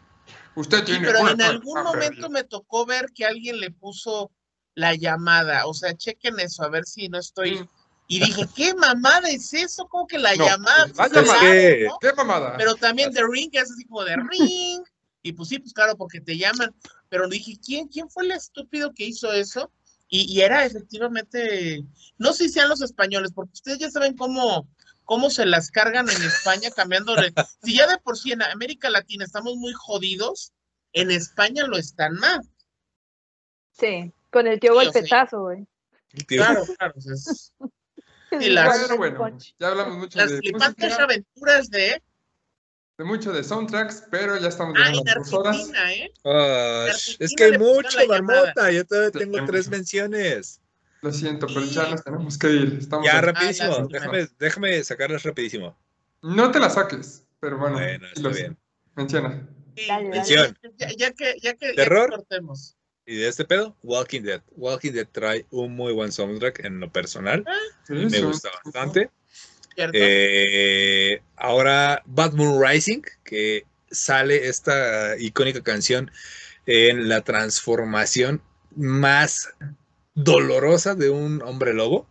[0.56, 4.32] Usted Sí, tiene pero en algún cuenta momento me tocó ver que alguien le puso
[4.74, 5.66] la llamada.
[5.68, 7.60] O sea, chequen eso, a ver si no estoy.
[7.60, 7.70] Mm.
[8.08, 9.88] Y dije, ¿qué mamada es eso?
[9.88, 10.86] ¿Cómo que la No, llamada?
[10.96, 11.88] la Pues.
[12.02, 12.56] ¿Qué mamada?
[12.58, 14.84] Pero también The Ring es así como de ring.
[15.24, 16.74] Y pues sí, pues claro, porque te llaman.
[17.10, 19.72] Pero dije, ¿quién, quién fue el estúpido que hizo eso?
[20.08, 21.84] Y, y era efectivamente,
[22.20, 24.68] no sé si sean los españoles, porque ustedes ya saben cómo,
[25.06, 27.34] cómo se las cargan en España cambiándole.
[27.64, 30.52] Si ya de por sí en América Latina estamos muy jodidos,
[30.94, 32.46] en España lo están más.
[33.72, 35.66] Sí, con el tío Sí, golpetazo, güey.
[36.28, 36.94] Claro, claro.
[36.98, 37.54] es-
[38.32, 42.02] Y las- bueno, ya hablamos mucho las de flipantes música, aventuras de.
[42.98, 45.72] de mucho de soundtracks, pero ya estamos Ah, llegando a en las dos horas.
[45.92, 46.14] ¿eh?
[46.26, 46.88] ah,
[47.20, 48.72] es que hay mucho, marmota.
[48.72, 49.78] Yo todavía tengo tres mucho.
[49.78, 50.62] menciones.
[51.06, 52.78] Lo siento, pero ya nos tenemos que ir.
[52.80, 53.88] Estamos Ya, rapidísimo.
[53.88, 55.78] déjame, déjame sacarlas rapidísimo.
[56.24, 57.76] No te la saques, pero bueno.
[57.78, 58.58] Bueno, está bien.
[58.96, 59.48] Menciona.
[59.88, 62.10] Dale, ya, ya- ya que, ya que, ya que ¿Terror?
[62.10, 62.76] cortemos.
[63.06, 64.42] Y de este pedo, Walking Dead.
[64.56, 67.46] Walking Dead trae un muy buen soundtrack en lo personal.
[67.86, 68.56] Sí, Me sí, gusta sí.
[68.66, 69.12] bastante.
[69.78, 76.10] Eh, ahora, Bad Moon Rising, que sale esta icónica canción
[76.66, 78.42] en la transformación
[78.76, 79.54] más
[80.16, 82.08] dolorosa de un hombre lobo.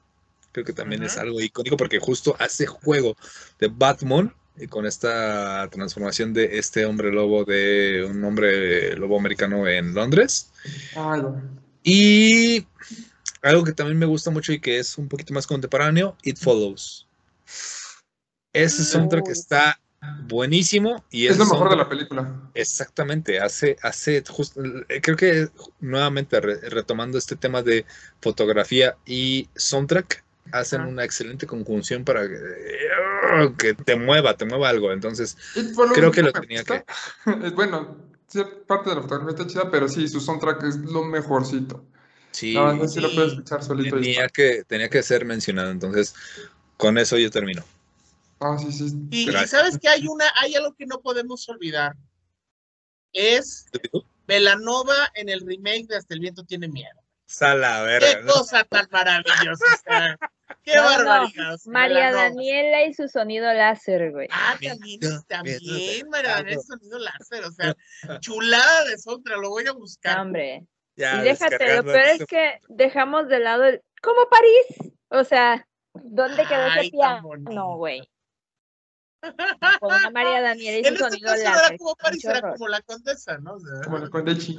[0.52, 3.16] Creo que también es algo icónico porque justo hace juego
[3.58, 9.66] de Batman eh, con esta transformación de este hombre lobo de un hombre lobo americano
[9.66, 10.52] en Londres.
[11.82, 12.66] Y
[13.42, 17.08] algo que también me gusta mucho y que es un poquito más contemporáneo, It Follows.
[18.52, 19.80] Ese soundtrack está
[20.28, 22.50] buenísimo y Es lo mejor de la película.
[22.54, 24.62] Exactamente, hace, hace justo,
[25.02, 25.48] creo que
[25.80, 27.84] nuevamente re- retomando este tema de
[28.20, 30.22] fotografía y soundtrack,
[30.52, 34.92] hacen una excelente conjunción para que, eh, que te mueva, te mueva algo.
[34.92, 35.36] Entonces,
[35.92, 36.84] creo que no lo tenía gusta.
[37.42, 37.96] Es bueno,
[38.28, 41.84] sí, parte de la fotografía está chida, pero sí, su soundtrack es lo mejorcito.
[42.32, 43.16] sí, Nada más sí lo sí.
[43.16, 43.96] puedes escuchar solito.
[43.96, 45.70] tenía que, tenía que ser mencionado.
[45.70, 46.14] Entonces,
[46.76, 47.64] con eso yo termino.
[48.46, 48.94] Ah, sí, sí.
[49.10, 51.94] Y, y sabes que hay una, hay algo que no podemos olvidar.
[53.14, 53.70] Es
[54.26, 57.00] Belanova en el remake de Hasta el viento tiene miedo.
[57.24, 58.02] Sala, a ver.
[58.02, 59.64] Qué cosa tan maravillosa.
[59.88, 60.18] sea,
[60.62, 61.58] qué No, no, barbaridad.
[61.64, 62.22] María Belanova.
[62.22, 64.28] Daniela y su sonido láser, güey.
[64.30, 66.34] Ah, también, también, María.
[66.34, 67.74] Daniela sonido láser, o sea,
[68.20, 70.16] chulada de soundtrack, lo voy a buscar.
[70.16, 70.66] No, hombre.
[70.96, 73.80] Ya, y déjate, lo peor es que dejamos de lado el.
[74.02, 74.92] ¿Cómo París?
[75.08, 77.76] O sea, ¿dónde quedó Ay, ese piano, bonito.
[77.76, 78.02] güey?
[79.80, 82.38] Con una María Daniela y En su este sonido caso era como París, Qué era
[82.38, 82.52] horror.
[82.54, 83.54] como la condesa, ¿no?
[83.54, 84.58] O sea, Como la Condechi.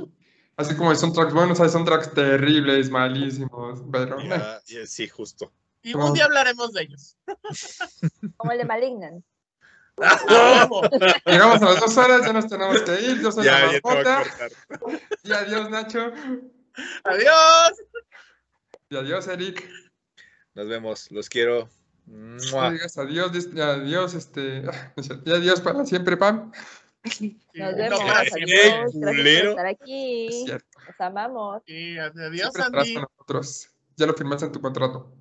[0.57, 3.81] Así como hay soundtracks buenos, hay soundtracks terribles, malísimos.
[3.91, 5.51] Pero ya, sí, justo.
[5.83, 7.17] y un día hablaremos de ellos.
[8.37, 9.23] Como el de Malignant.
[10.01, 10.81] A huevo.
[11.25, 13.21] llegamos a las dos horas, ya nos tenemos que ir.
[13.21, 14.23] Yo soy Ya, la ya te voy a Marmota.
[14.79, 15.01] cortar.
[15.23, 16.11] Y adiós, Nacho.
[17.05, 17.73] Adiós.
[18.89, 19.69] Y adiós, Eric.
[20.53, 21.69] Nos vemos, los quiero.
[22.07, 22.95] No adiós,
[23.53, 24.61] y adiós, este.
[24.61, 24.71] no.
[25.25, 26.51] Y adiós para siempre, Pam.
[27.03, 27.99] Nos no, vemos.
[28.03, 28.35] gracias.
[28.45, 28.91] ¡Qué Adiós.
[28.93, 30.45] Gracias por estar Es aquí.
[30.47, 31.63] Los amamos.
[31.67, 32.95] Sí, adiós, Andy.
[32.95, 33.69] nosotros.
[33.97, 35.11] Ya lo firmaste en tu contrato.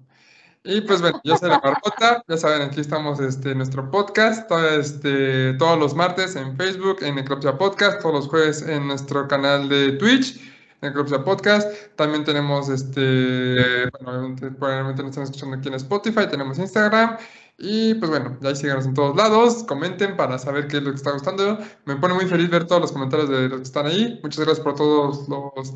[0.66, 2.24] Y pues bueno, yo soy la Marmota.
[2.28, 4.48] Ya saben, aquí estamos este, en nuestro podcast.
[4.48, 8.00] todo este, todos los martes en Facebook, en Necropsia Podcast.
[8.00, 10.40] Todos los jueves en nuestro canal de Twitch,
[10.84, 11.68] Necropsia Podcast.
[11.96, 16.26] También tenemos, este, bueno, obviamente, probablemente nos están escuchando aquí en Spotify.
[16.30, 17.16] Tenemos Instagram.
[17.56, 19.62] Y pues bueno, ya ahí síganos en todos lados.
[19.64, 21.58] Comenten para saber qué es lo que está gustando.
[21.84, 24.18] Me pone muy feliz ver todos los comentarios de los que están ahí.
[24.22, 25.74] Muchas gracias por todos los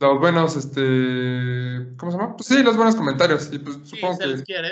[0.00, 2.36] los buenos, este, ¿cómo se llama?
[2.36, 3.48] Pues sí, los buenos comentarios.
[3.52, 4.68] Y pues Sí, supongo se que les quiere.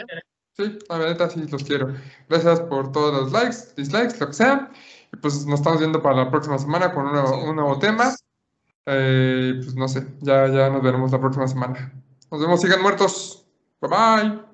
[0.57, 1.95] sí, la verdad sí los quiero.
[2.29, 4.71] Gracias por todos los likes, dislikes, lo que sea.
[5.13, 8.15] Y pues nos estamos viendo para la próxima semana con un nuevo, un nuevo tema.
[8.87, 11.93] Eh, pues no sé, ya, ya nos veremos la próxima semana.
[12.31, 13.45] Nos vemos, sigan muertos.
[13.81, 14.46] Bye bye.